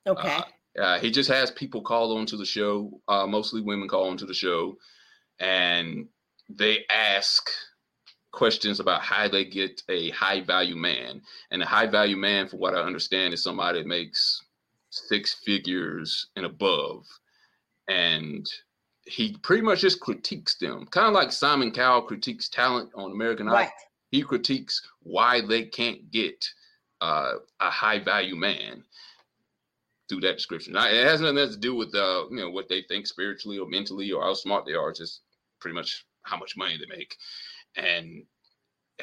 Okay. 0.08 0.40
Uh, 0.80 1.00
he 1.00 1.12
just 1.12 1.30
has 1.30 1.52
people 1.52 1.82
call 1.82 2.18
onto 2.18 2.38
the 2.38 2.46
show, 2.46 3.02
uh, 3.08 3.26
mostly 3.26 3.62
women 3.62 3.88
call 3.88 4.10
onto 4.10 4.26
the 4.26 4.34
show, 4.34 4.78
and 5.40 6.08
they 6.50 6.86
ask 6.90 7.50
questions 8.32 8.80
about 8.80 9.02
how 9.02 9.28
they 9.28 9.44
get 9.44 9.82
a 9.90 10.12
high 10.12 10.42
value 10.42 10.76
man. 10.76 11.22
And 11.52 11.64
a 11.64 11.66
high 11.66 11.88
value 11.88 12.18
man, 12.18 12.48
for 12.48 12.58
what 12.58 12.76
I 12.76 12.82
understand, 12.82 13.34
is 13.34 13.44
somebody 13.44 13.80
that 13.80 13.88
makes 13.88 14.44
six 14.92 15.34
figures 15.34 16.28
and 16.36 16.46
above. 16.46 17.06
And 17.88 18.48
he 19.06 19.36
pretty 19.42 19.64
much 19.64 19.82
just 19.82 20.00
critiques 20.00 20.56
them, 20.56 20.86
kind 20.92 21.08
of 21.08 21.14
like 21.14 21.32
Simon 21.32 21.72
Cowell 21.72 22.04
critiques 22.04 22.50
talent 22.50 22.92
on 22.96 23.12
American 23.12 23.48
Idol 23.48 23.60
right. 23.60 23.70
he 24.12 24.22
critiques 24.22 24.82
why 25.02 25.42
they 25.42 25.64
can't 25.64 26.12
get 26.12 26.46
uh, 27.02 27.34
a 27.60 27.70
high 27.70 28.00
value 28.00 28.36
man 28.36 28.84
through 30.10 30.22
that 30.22 30.38
description. 30.38 30.74
Now, 30.74 30.88
it 30.88 31.06
has 31.06 31.22
nothing 31.22 31.38
to 31.50 31.58
do 31.58 31.76
with 31.76 31.94
uh, 31.94 32.26
you 32.30 32.38
know 32.38 32.50
what 32.50 32.70
they 32.70 32.84
think 32.84 33.08
spiritually 33.08 33.58
or 33.60 33.68
mentally 33.68 34.12
or 34.12 34.24
how 34.24 34.34
smart 34.34 34.66
they 34.66 34.74
are. 34.74 34.90
It's 34.90 35.00
just 35.00 35.22
pretty 35.60 35.76
much 35.76 36.06
how 36.24 36.38
much 36.38 36.58
money 36.58 36.78
they 36.78 36.96
make, 36.96 37.16
and 37.76 38.24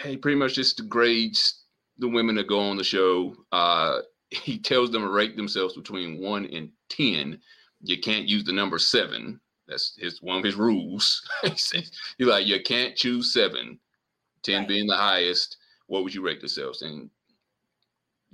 he 0.02 0.16
pretty 0.16 0.38
much 0.38 0.54
just 0.54 0.76
degrades 0.76 1.64
the 1.98 2.08
women 2.08 2.34
that 2.36 2.48
go 2.48 2.60
on 2.60 2.76
the 2.76 2.84
show. 2.84 3.34
Uh, 3.52 4.00
he 4.30 4.58
tells 4.58 4.90
them 4.90 5.02
to 5.02 5.08
rate 5.08 5.36
themselves 5.36 5.74
between 5.74 6.20
one 6.20 6.46
and 6.46 6.70
ten. 6.88 7.40
You 7.82 8.00
can't 8.00 8.26
use 8.28 8.44
the 8.44 8.52
number 8.52 8.78
seven. 8.78 9.40
That's 9.68 9.94
his 9.96 10.20
one 10.20 10.38
of 10.38 10.44
his 10.44 10.56
rules. 10.56 11.22
he 11.42 11.56
says 11.56 11.90
he's 12.18 12.26
like 12.26 12.46
you 12.46 12.62
can't 12.62 12.96
choose 12.96 13.32
seven. 13.32 13.78
10 14.42 14.58
Right. 14.60 14.68
being 14.68 14.86
the 14.86 14.96
highest, 14.96 15.56
what 15.86 16.04
would 16.04 16.14
you 16.14 16.20
rate 16.20 16.40
themselves? 16.40 16.82
And 16.82 17.08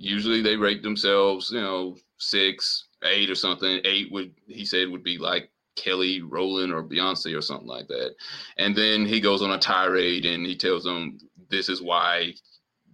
usually 0.01 0.41
they 0.41 0.55
rate 0.55 0.81
themselves, 0.81 1.51
you 1.51 1.61
know, 1.61 1.95
six, 2.17 2.87
eight 3.03 3.29
or 3.29 3.35
something. 3.35 3.79
Eight 3.85 4.11
would 4.11 4.33
he 4.47 4.65
said 4.65 4.89
would 4.89 5.03
be 5.03 5.17
like 5.17 5.49
Kelly 5.75 6.21
Rowland 6.21 6.73
or 6.73 6.83
Beyonce 6.83 7.37
or 7.37 7.41
something 7.41 7.67
like 7.67 7.87
that. 7.87 8.15
And 8.57 8.75
then 8.75 9.05
he 9.05 9.19
goes 9.21 9.41
on 9.41 9.51
a 9.51 9.59
tirade 9.59 10.25
and 10.25 10.45
he 10.45 10.55
tells 10.55 10.83
them 10.83 11.17
this 11.49 11.69
is 11.69 11.81
why 11.81 12.33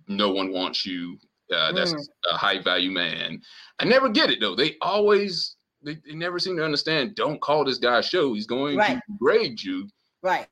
no 0.07 0.29
one 0.31 0.51
wants 0.51 0.85
you. 0.85 1.17
Uh, 1.53 1.71
that's 1.71 1.93
Mm. 1.93 2.05
a 2.33 2.37
high 2.37 2.61
value 2.61 2.91
man. 2.91 3.41
I 3.79 3.85
never 3.85 4.09
get 4.09 4.29
it 4.29 4.39
though. 4.41 4.55
They 4.55 4.75
always 4.81 5.55
they, 5.83 5.95
they 6.05 6.15
never 6.15 6.39
seem 6.39 6.57
to 6.57 6.65
understand. 6.65 7.15
Don't 7.15 7.39
call 7.39 7.63
this 7.63 7.77
guy 7.77 7.99
a 7.99 8.03
show. 8.03 8.33
He's 8.33 8.47
going 8.47 8.77
Right. 8.77 8.97
to 8.97 9.01
grade 9.19 9.61
you 9.61 9.87
Right. 10.21 10.47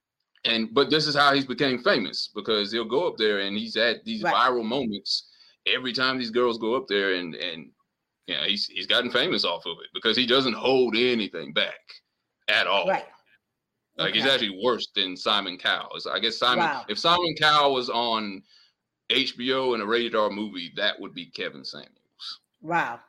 and 0.45 0.73
but 0.73 0.89
this 0.89 1.05
is 1.07 1.15
how 1.15 1.33
he's 1.33 1.45
became 1.45 1.83
famous 1.83 2.29
because 2.33 2.71
he'll 2.71 2.85
go 2.97 3.07
up 3.07 3.17
there 3.17 3.39
and 3.39 3.57
he's 3.57 3.75
at 3.75 4.05
these 4.05 4.23
Right. 4.23 4.33
viral 4.33 4.63
moments 4.63 5.29
every 5.68 5.93
time 5.93 6.18
these 6.18 6.32
girls 6.32 6.57
go 6.57 6.76
up 6.76 6.88
there 6.88 7.16
and 7.16 7.36
and 7.36 7.70
you 8.28 8.36
know 8.36 8.43
he's 8.43 8.68
he's 8.68 8.88
gotten 8.88 9.11
famous 9.11 9.45
off 9.45 9.66
of 9.66 9.78
it 9.84 9.89
because 9.93 10.18
he 10.18 10.26
doesn't 10.26 10.53
hold 10.53 10.95
anything 10.95 11.53
back 11.53 11.80
at 12.47 12.68
all. 12.68 12.88
Right. 12.88 13.05
Like 13.97 14.13
he's 14.13 14.26
actually 14.26 14.59
worse 14.61 14.89
than 14.93 15.16
Simon 15.16 15.57
Cowell. 15.57 15.99
So 15.99 16.11
I 16.11 16.20
guess 16.20 16.38
Simon 16.38 16.66
Wow. 16.66 16.86
if 16.89 16.99
Simon 16.99 17.34
Cowell 17.39 17.74
was 17.74 17.89
on 17.89 18.43
HBO 19.09 19.74
in 19.76 19.82
a 19.82 19.86
rated 19.86 20.16
R 20.16 20.30
movie, 20.30 20.74
that 20.76 20.99
would 20.99 21.13
be 21.13 21.28
Kevin 21.28 21.63
Samuels. 21.63 21.91
Wow. 22.61 22.99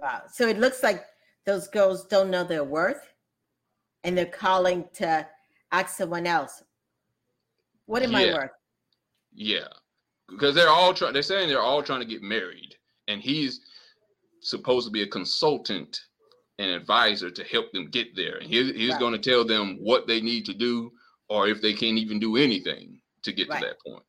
Wow. 0.00 0.22
So 0.32 0.46
it 0.46 0.58
looks 0.58 0.82
like 0.82 1.04
those 1.46 1.66
girls 1.66 2.06
don't 2.06 2.30
know 2.30 2.44
their 2.44 2.64
worth 2.64 3.12
and 4.04 4.16
they're 4.16 4.26
calling 4.26 4.84
to 4.94 5.26
ask 5.72 5.96
someone 5.96 6.26
else, 6.26 6.62
what 7.86 8.02
am 8.02 8.14
I 8.14 8.26
worth? 8.26 8.50
Yeah, 9.32 9.68
because 10.30 10.54
they're 10.54 10.68
all 10.70 10.94
trying. 10.94 11.12
They're 11.12 11.22
saying 11.22 11.48
they're 11.48 11.60
all 11.62 11.82
trying 11.82 12.00
to 12.00 12.06
get 12.06 12.22
married, 12.22 12.74
and 13.08 13.20
he's 13.20 13.60
supposed 14.40 14.86
to 14.86 14.90
be 14.92 15.02
a 15.02 15.06
consultant 15.06 16.00
and 16.58 16.70
advisor 16.70 17.30
to 17.30 17.44
help 17.44 17.72
them 17.72 17.88
get 17.90 18.14
there. 18.16 18.36
And 18.38 18.46
he, 18.46 18.72
he's 18.72 18.90
Right. 18.90 19.00
going 19.00 19.12
to 19.12 19.18
tell 19.30 19.44
them 19.44 19.76
what 19.80 20.06
they 20.06 20.20
need 20.20 20.44
to 20.46 20.54
do, 20.54 20.92
or 21.28 21.48
if 21.48 21.60
they 21.60 21.72
can't 21.72 21.98
even 21.98 22.18
do 22.18 22.36
anything 22.36 22.98
to 23.22 23.32
get 23.32 23.48
Right. 23.48 23.60
to 23.60 23.66
that 23.68 23.80
point. 23.80 24.02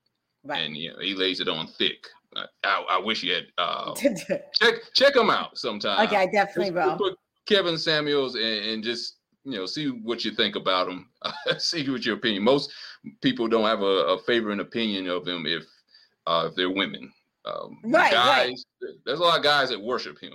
Right. 0.44 0.64
And 0.64 0.76
you 0.76 0.92
know, 0.92 1.00
he 1.00 1.14
lays 1.16 1.40
it 1.40 1.48
on 1.48 1.68
thick. 1.68 2.08
I, 2.36 2.46
I, 2.64 2.86
I 2.92 2.98
wish 3.00 3.22
he 3.22 3.30
had 3.30 3.46
uh, 3.58 3.94
check 4.62 4.76
check 4.96 5.16
him 5.16 5.30
out 5.30 5.58
sometime. 5.58 6.06
okay, 6.08 6.16
I 6.18 6.26
definitely 6.28 6.72
Just 6.74 6.88
will. 6.88 6.98
put 6.98 7.18
Kevin 7.46 7.78
Samuels 7.78 8.36
and, 8.36 8.44
and 8.44 8.84
just 8.84 9.18
you 9.44 9.58
know 9.58 9.66
see 9.66 9.88
what 9.90 10.24
you 10.24 10.32
think 10.32 10.56
about 10.56 10.88
him. 10.90 11.10
see 11.58 11.90
what 11.90 12.06
your 12.06 12.16
opinion. 12.16 12.44
Most 12.44 12.72
people 13.22 13.48
don't 13.48 13.66
have 13.66 13.82
a, 13.82 13.86
a 14.16 14.20
favorite 14.24 14.60
opinion 14.62 15.08
of 15.08 15.28
him 15.28 15.46
if 15.46 15.64
uh, 16.28 16.48
if 16.50 16.56
they're 16.56 16.70
women. 16.70 17.12
Um, 17.46 17.80
Right, 17.84 18.12
guys, 18.12 18.64
right. 18.84 18.94
there's 19.06 19.20
a 19.20 19.24
lot 19.24 19.38
of 19.38 19.44
guys 19.44 19.70
that 19.70 19.82
worship 19.82 20.20
him. 20.20 20.34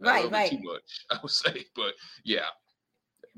Right, 0.00 0.30
right. 0.30 0.50
Too 0.50 0.60
much, 0.62 0.82
I 1.10 1.18
would 1.22 1.30
say, 1.30 1.64
but 1.76 1.94
yeah, 2.24 2.46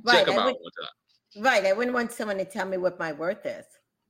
Right, 0.05 0.19
check 0.19 0.29
him 0.29 0.39
I 0.39 0.43
out 0.43 0.47
would- 0.47 0.57
one 0.61 0.73
time. 0.81 0.91
Right. 1.37 1.67
I 1.67 1.73
wouldn't 1.73 1.95
want 1.95 2.13
someone 2.13 2.39
to 2.39 2.45
tell 2.45 2.65
me 2.65 2.77
what 2.77 2.97
my 3.01 3.13
worth 3.13 3.45
is. 3.45 3.65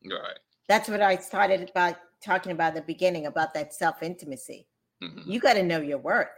Right. 0.05 0.39
That's 0.69 0.91
what 0.91 1.01
I 1.01 1.17
started 1.17 1.71
about 1.71 1.97
talking 2.23 2.53
about 2.53 2.69
at 2.69 2.75
the 2.75 2.83
beginning 2.83 3.25
about 3.25 3.55
that 3.55 3.73
self 3.73 4.03
intimacy. 4.03 4.69
Mhm. 5.03 5.27
You 5.27 5.41
got 5.41 5.55
to 5.55 5.63
know 5.63 5.81
your 5.81 5.97
worth. 5.97 6.29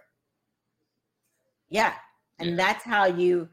Yeah. 1.69 1.95
And 2.39 2.51
Yeah. 2.51 2.57
that's 2.57 2.85
how 2.85 3.07
you 3.07 3.49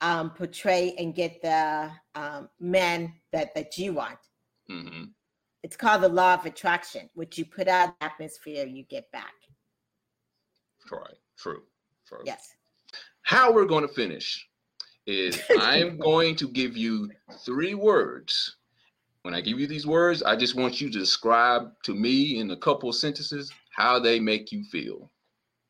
um, 0.00 0.30
portray 0.30 0.94
and 0.96 1.14
get 1.14 1.42
the 1.42 1.90
um, 2.14 2.48
men 2.58 3.12
that, 3.32 3.54
that 3.54 3.76
you 3.76 3.92
want. 3.92 4.18
Mhm. 4.70 5.10
It's 5.62 5.76
called 5.76 6.02
the 6.02 6.08
law 6.08 6.34
of 6.34 6.46
attraction. 6.46 7.08
What 7.14 7.36
you 7.36 7.44
put 7.44 7.68
out 7.68 7.98
the 7.98 8.06
atmosphere, 8.06 8.66
you 8.66 8.84
get 8.84 9.10
back. 9.10 9.32
Right. 10.90 11.18
True. 11.36 11.62
True. 12.06 12.22
Yes. 12.24 12.54
How 13.22 13.52
we're 13.52 13.66
going 13.66 13.86
to 13.86 13.92
finish 13.92 14.48
is 15.06 15.40
I'm 15.58 15.98
going 15.98 16.36
to 16.36 16.48
give 16.48 16.76
you 16.76 17.10
three 17.44 17.74
words. 17.74 18.56
When 19.22 19.34
I 19.34 19.40
give 19.40 19.58
you 19.58 19.66
these 19.66 19.86
words, 19.86 20.22
I 20.22 20.36
just 20.36 20.54
want 20.54 20.80
you 20.80 20.90
to 20.90 20.98
describe 20.98 21.72
to 21.84 21.94
me 21.94 22.38
in 22.38 22.50
a 22.52 22.56
couple 22.56 22.88
of 22.88 22.94
sentences 22.94 23.52
how 23.76 23.98
they 23.98 24.18
make 24.20 24.52
you 24.52 24.64
feel. 24.64 25.10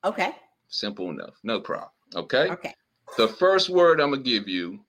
Okay. 0.05 0.33
Simple 0.69 1.11
enough. 1.11 1.35
No 1.43 1.61
problem. 1.61 1.91
Okay. 2.15 2.51
Okay. 2.51 2.75
The 3.17 3.27
first 3.27 3.71
word 3.71 4.01
I'm 4.01 4.11
gonna 4.11 4.23
give 4.23 4.49
you. 4.49 4.81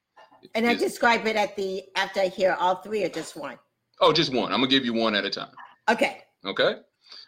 And 0.55 0.67
I 0.67 0.73
is- 0.73 0.81
describe 0.81 1.25
it 1.25 1.35
at 1.35 1.55
the 1.55 1.83
after 1.95 2.19
I 2.19 2.27
hear 2.27 2.55
all 2.59 2.75
three 2.75 3.03
or 3.03 3.09
just 3.09 3.35
one. 3.35 3.57
Oh, 3.99 4.13
just 4.13 4.33
one. 4.33 4.51
I'm 4.51 4.59
gonna 4.59 4.67
give 4.67 4.85
you 4.85 4.93
one 4.93 5.15
at 5.15 5.25
a 5.25 5.29
time. 5.29 5.51
Okay. 5.89 6.23
Okay. 6.45 6.75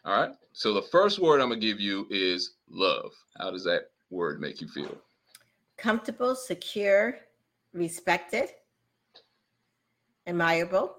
All 0.06 0.20
right. 0.20 0.32
So 0.54 0.74
the 0.74 0.82
first 0.82 1.20
word 1.20 1.42
I'm 1.42 1.50
gonna 1.50 1.60
give 1.60 1.80
you 1.80 2.08
is 2.10 2.56
love. 2.70 3.14
How 3.38 3.52
does 3.52 3.64
that 3.66 3.92
word 4.10 4.40
make 4.40 4.62
you 4.62 4.68
feel? 4.68 4.98
Comfortable, 5.78 6.36
secure, 6.36 7.18
respected, 7.74 8.50
admirable, 10.28 10.96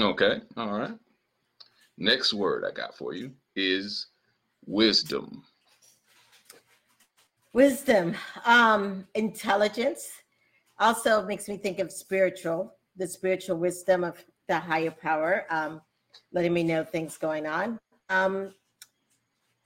Okay. 0.00 0.40
All 0.56 0.72
right. 0.72 0.94
Next 1.98 2.34
word 2.34 2.64
I 2.64 2.72
got 2.72 2.96
for 2.96 3.14
you 3.14 3.32
is 3.54 4.08
wisdom? 4.66 5.44
Wisdom, 7.52 8.16
um, 8.44 9.06
intelligence. 9.14 10.10
Also 10.80 11.24
makes 11.24 11.48
me 11.48 11.56
think 11.56 11.78
of 11.78 11.92
spiritual, 11.92 12.74
the 12.96 13.06
spiritual 13.06 13.58
wisdom 13.58 14.04
of 14.04 14.22
the 14.48 14.58
higher 14.58 14.90
power, 14.90 15.46
um, 15.50 15.80
letting 16.32 16.52
me 16.52 16.62
know 16.62 16.84
things 16.84 17.16
going 17.16 17.46
on. 17.46 17.78
Um, 18.08 18.54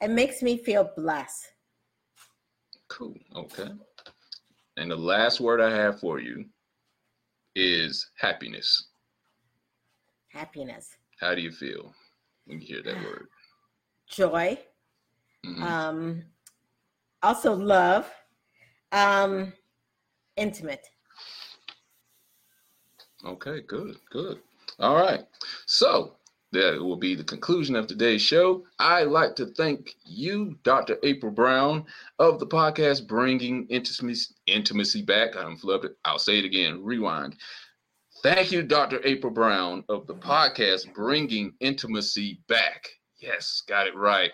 it 0.00 0.10
makes 0.10 0.42
me 0.42 0.56
feel 0.56 0.90
blessed. 0.96 1.52
Cool. 2.88 3.14
Okay. 3.36 3.68
And 4.76 4.90
the 4.90 4.96
last 4.96 5.40
word 5.40 5.60
I 5.60 5.70
have 5.74 6.00
for 6.00 6.20
you 6.20 6.44
is 7.54 8.10
happiness. 8.18 8.88
Happiness. 10.28 10.96
How 11.20 11.34
do 11.34 11.40
you 11.40 11.50
feel 11.50 11.92
when 12.46 12.60
you 12.60 12.66
hear 12.66 12.82
that 12.82 13.02
word? 13.02 13.26
Joy. 14.06 14.58
Mhm. 15.44 15.62
Um, 15.62 16.24
also 17.22 17.54
love. 17.54 18.10
Um, 18.92 19.52
intimate. 20.36 20.88
Okay, 23.24 23.60
good, 23.62 23.96
good. 24.10 24.38
All 24.78 24.96
right. 24.96 25.24
So 25.66 26.14
that 26.52 26.80
will 26.80 26.96
be 26.96 27.14
the 27.14 27.24
conclusion 27.24 27.76
of 27.76 27.86
today's 27.86 28.22
show. 28.22 28.64
I'd 28.78 29.08
like 29.08 29.34
to 29.36 29.46
thank 29.46 29.96
you, 30.04 30.56
Dr. 30.62 30.98
April 31.02 31.32
Brown, 31.32 31.84
of 32.18 32.38
the 32.38 32.46
podcast 32.46 33.06
Bringing 33.06 33.66
Intimacy, 33.66 34.34
Intimacy 34.46 35.02
Back. 35.02 35.36
I'm 35.36 35.58
flubbed. 35.58 35.90
I'll 36.04 36.18
say 36.18 36.38
it 36.38 36.44
again. 36.44 36.82
Rewind. 36.82 37.36
Thank 38.22 38.50
you, 38.50 38.62
Dr. 38.62 39.00
April 39.04 39.32
Brown, 39.32 39.84
of 39.88 40.06
the 40.06 40.14
podcast 40.14 40.92
Bringing 40.94 41.54
Intimacy 41.60 42.40
Back. 42.48 42.88
Yes, 43.20 43.62
got 43.68 43.86
it 43.86 43.96
right. 43.96 44.30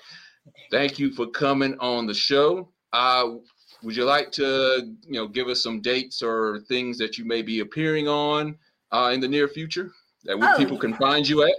Thank 0.71 0.99
you 0.99 1.11
for 1.11 1.27
coming 1.29 1.77
on 1.81 2.07
the 2.07 2.15
show. 2.15 2.69
Uh, 2.93 3.37
would 3.83 3.97
you 3.97 4.05
like 4.05 4.31
to, 4.33 4.95
you 5.07 5.15
know, 5.15 5.27
give 5.27 5.49
us 5.49 5.63
some 5.63 5.81
dates 5.81 6.23
or 6.23 6.61
things 6.69 6.97
that 6.99 7.19
you 7.19 7.25
may 7.25 7.43
be 7.43 7.61
appearing 7.61 8.09
on 8.09 8.57
uh, 8.95 9.11
in 9.11 9.21
the 9.21 9.29
near 9.29 9.49
future 9.49 9.91
that 10.25 10.39
we, 10.39 10.47
Oh, 10.47 10.57
people 10.57 10.79
can 10.79 10.95
find 10.95 11.29
you 11.29 11.43
at? 11.43 11.53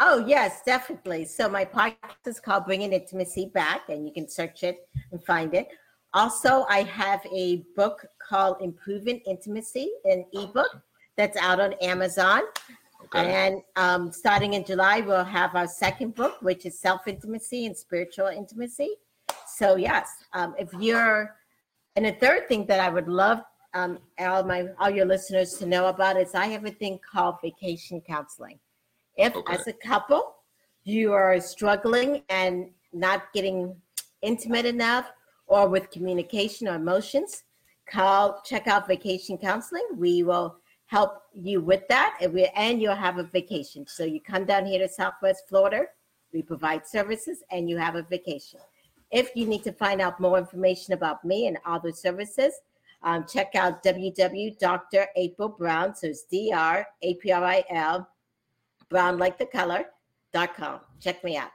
Oh, 0.00 0.24
yes, 0.26 0.62
definitely. 0.64 1.24
So 1.24 1.48
my 1.48 1.64
podcast 1.64 2.26
is 2.26 2.40
called 2.40 2.64
Bringing 2.64 2.92
Intimacy 2.92 3.50
Back, 3.52 3.88
and 3.88 4.06
you 4.06 4.12
can 4.12 4.28
search 4.28 4.62
it 4.62 4.88
and 5.12 5.22
find 5.24 5.54
it. 5.54 5.68
Also, 6.14 6.64
I 6.70 6.84
have 6.84 7.20
a 7.34 7.64
book 7.76 8.06
called 8.26 8.56
Improving 8.62 9.20
Intimacy, 9.26 9.90
an 10.04 10.24
ebook 10.32 10.70
that's 11.16 11.36
out 11.36 11.60
on 11.60 11.74
Amazon. 11.82 12.42
Okay. 13.04 13.30
And 13.32 13.62
um, 13.76 14.10
starting 14.10 14.54
in 14.54 14.64
July, 14.64 15.00
we'll 15.00 15.24
have 15.24 15.54
our 15.54 15.66
second 15.66 16.14
book, 16.14 16.40
which 16.40 16.64
is 16.64 16.80
Self 16.80 17.06
Intimacy 17.06 17.66
and 17.66 17.76
Spiritual 17.76 18.28
Intimacy. 18.28 18.90
So, 19.46 19.76
yes, 19.76 20.08
um, 20.32 20.54
if 20.58 20.72
you're, 20.74 21.34
and 21.96 22.06
the 22.06 22.12
third 22.12 22.48
thing 22.48 22.66
that 22.66 22.80
I 22.80 22.88
would 22.88 23.08
love 23.08 23.42
um, 23.78 23.98
all 24.18 24.42
my 24.42 24.68
all 24.78 24.90
your 24.90 25.06
listeners 25.06 25.54
to 25.54 25.66
know 25.66 25.86
about 25.86 26.16
is 26.16 26.34
I 26.34 26.46
have 26.46 26.64
a 26.64 26.70
thing 26.70 26.98
called 27.10 27.36
vacation 27.42 28.00
counseling. 28.00 28.58
If 29.16 29.34
Okay. 29.34 29.54
as 29.54 29.66
a 29.66 29.72
couple 29.72 30.34
you 30.84 31.12
are 31.12 31.40
struggling 31.40 32.22
and 32.28 32.70
not 32.92 33.32
getting 33.32 33.76
intimate 34.22 34.66
enough 34.66 35.06
or 35.46 35.68
with 35.68 35.90
communication 35.90 36.66
or 36.68 36.74
emotions, 36.74 37.44
call 37.90 38.40
check 38.44 38.66
out 38.66 38.88
vacation 38.88 39.36
counseling. 39.38 39.86
We 39.96 40.22
will 40.22 40.56
help 40.86 41.22
you 41.34 41.60
with 41.60 41.86
that 41.88 42.16
and, 42.20 42.32
we, 42.32 42.46
and 42.56 42.80
you'll 42.80 42.94
have 42.94 43.18
a 43.18 43.22
vacation. 43.22 43.86
So 43.86 44.04
you 44.04 44.20
come 44.20 44.46
down 44.46 44.64
here 44.64 44.78
to 44.78 44.88
Southwest 44.88 45.42
Florida, 45.48 45.84
we 46.32 46.40
provide 46.42 46.86
services 46.86 47.42
and 47.50 47.68
you 47.68 47.76
have 47.76 47.94
a 47.94 48.02
vacation. 48.02 48.60
If 49.10 49.36
you 49.36 49.46
need 49.46 49.64
to 49.64 49.72
find 49.72 50.00
out 50.00 50.20
more 50.20 50.38
information 50.38 50.94
about 50.94 51.24
me 51.24 51.46
and 51.46 51.58
other 51.66 51.92
services, 51.92 52.54
um, 53.02 53.24
check 53.26 53.54
out 53.54 53.82
www.draprilbrown, 53.84 55.96
so 55.96 56.06
it's 56.08 56.24
D-R-A-P-R-I-L, 56.24 58.08
brown 58.88 59.18
like 59.18 59.38
the 59.38 59.46
color, 59.46 59.84
dot 60.32 60.56
com. 60.56 60.80
Check 61.00 61.22
me 61.24 61.36
out. 61.36 61.52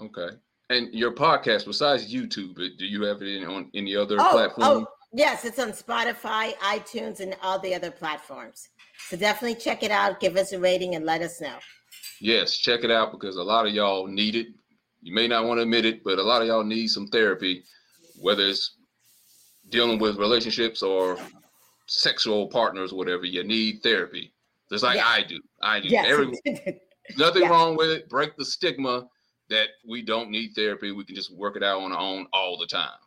Okay. 0.00 0.28
And 0.70 0.92
your 0.94 1.12
podcast, 1.14 1.66
besides 1.66 2.12
YouTube, 2.12 2.58
uh, 2.58 2.68
do 2.78 2.86
you 2.86 3.02
have 3.04 3.20
it 3.22 3.28
in, 3.28 3.44
on 3.44 3.70
any 3.74 3.94
other 3.94 4.16
Oh, 4.18 4.30
platform? 4.30 4.66
oh, 4.66 4.86
yes, 5.12 5.44
it's 5.44 5.58
on 5.58 5.72
Spotify, 5.72 6.54
iTunes, 6.58 7.20
and 7.20 7.36
all 7.42 7.58
the 7.58 7.74
other 7.74 7.90
platforms. 7.90 8.68
So 9.08 9.16
definitely 9.16 9.60
check 9.60 9.82
it 9.82 9.90
out, 9.90 10.20
give 10.20 10.36
us 10.36 10.52
a 10.52 10.58
rating, 10.58 10.94
and 10.94 11.04
let 11.04 11.20
us 11.22 11.40
know. 11.40 11.56
Yes, 12.20 12.56
check 12.56 12.84
it 12.84 12.90
out 12.90 13.12
because 13.12 13.36
a 13.36 13.42
lot 13.42 13.66
of 13.66 13.74
y'all 13.74 14.06
need 14.06 14.36
it. 14.36 14.46
You 15.02 15.14
may 15.14 15.28
not 15.28 15.44
want 15.44 15.58
to 15.58 15.62
admit 15.62 15.84
it, 15.84 16.02
but 16.04 16.18
a 16.18 16.22
lot 16.22 16.40
of 16.40 16.48
y'all 16.48 16.64
need 16.64 16.88
some 16.88 17.08
therapy, 17.08 17.64
whether 18.20 18.46
it's 18.46 18.76
dealing 19.72 19.98
with 19.98 20.18
relationships 20.18 20.82
or 20.82 21.18
sexual 21.86 22.46
partners, 22.46 22.92
whatever. 22.92 23.24
You 23.24 23.42
need 23.42 23.82
therapy, 23.82 24.32
just 24.70 24.84
like 24.84 24.96
Yes. 24.96 25.06
I 25.08 25.22
do. 25.24 25.40
I 25.62 25.80
do. 25.80 25.88
Yes. 25.88 26.06
Every, 26.08 26.26
nothing 27.16 27.42
Yes. 27.42 27.50
wrong 27.50 27.74
with 27.76 27.90
it. 27.90 28.08
Break 28.08 28.36
the 28.36 28.44
stigma 28.44 29.08
that 29.48 29.68
we 29.88 30.02
don't 30.02 30.30
need 30.30 30.52
therapy. 30.54 30.92
We 30.92 31.04
can 31.04 31.16
just 31.16 31.34
work 31.34 31.56
it 31.56 31.62
out 31.64 31.80
on 31.82 31.92
our 31.92 31.98
own 31.98 32.26
all 32.32 32.56
the 32.56 32.66
time. 32.66 32.98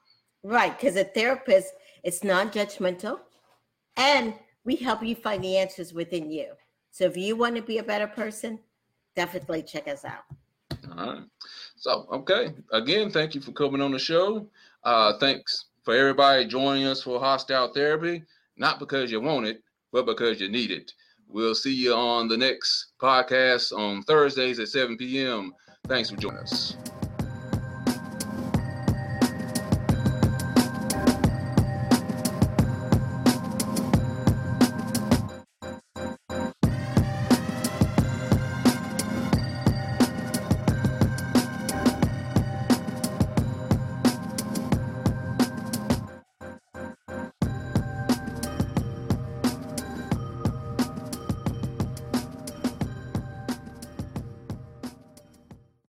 right, 0.43 0.77
because 0.77 0.95
a 0.97 1.05
therapist 1.05 1.73
it's 2.03 2.23
non-judgmental, 2.23 3.19
and 3.97 4.33
we 4.63 4.75
help 4.75 5.01
you 5.03 5.15
find 5.15 5.43
the 5.43 5.57
answers 5.57 5.91
within 5.93 6.29
you. 6.29 6.51
So 6.91 7.05
if 7.05 7.17
you 7.17 7.35
want 7.35 7.55
to 7.55 7.61
be 7.63 7.77
a 7.79 7.83
better 7.83 8.05
person, 8.07 8.59
definitely 9.15 9.63
check 9.63 9.87
us 9.87 10.05
out. 10.05 10.23
All 10.97 11.13
right. 11.13 11.23
So, 11.77 12.07
okay. 12.11 12.53
Again, 12.71 13.09
thank 13.09 13.33
you 13.33 13.41
for 13.41 13.51
coming 13.53 13.81
on 13.81 13.91
the 13.91 13.97
show. 13.99 14.47
Uh, 14.83 15.17
thanks 15.19 15.65
for 15.85 15.95
everybody 15.95 16.45
joining 16.45 16.85
us 16.85 17.03
for 17.03 17.19
Hostile 17.19 17.71
Therapy. 17.71 18.23
Not 18.57 18.79
because 18.79 19.11
you 19.11 19.21
want 19.21 19.45
it, 19.45 19.61
but 19.93 20.05
because 20.05 20.41
you 20.41 20.49
need 20.49 20.71
it. 20.71 20.91
We'll 21.27 21.55
see 21.55 21.73
you 21.73 21.93
on 21.93 22.27
the 22.27 22.37
next 22.37 22.93
podcast 23.01 23.71
on 23.71 24.01
Thursdays 24.03 24.59
at 24.59 24.67
7 24.67 24.97
p.m. 24.97 25.53
Thanks 25.87 26.09
for 26.09 26.17
joining 26.17 26.39
us. 26.39 26.75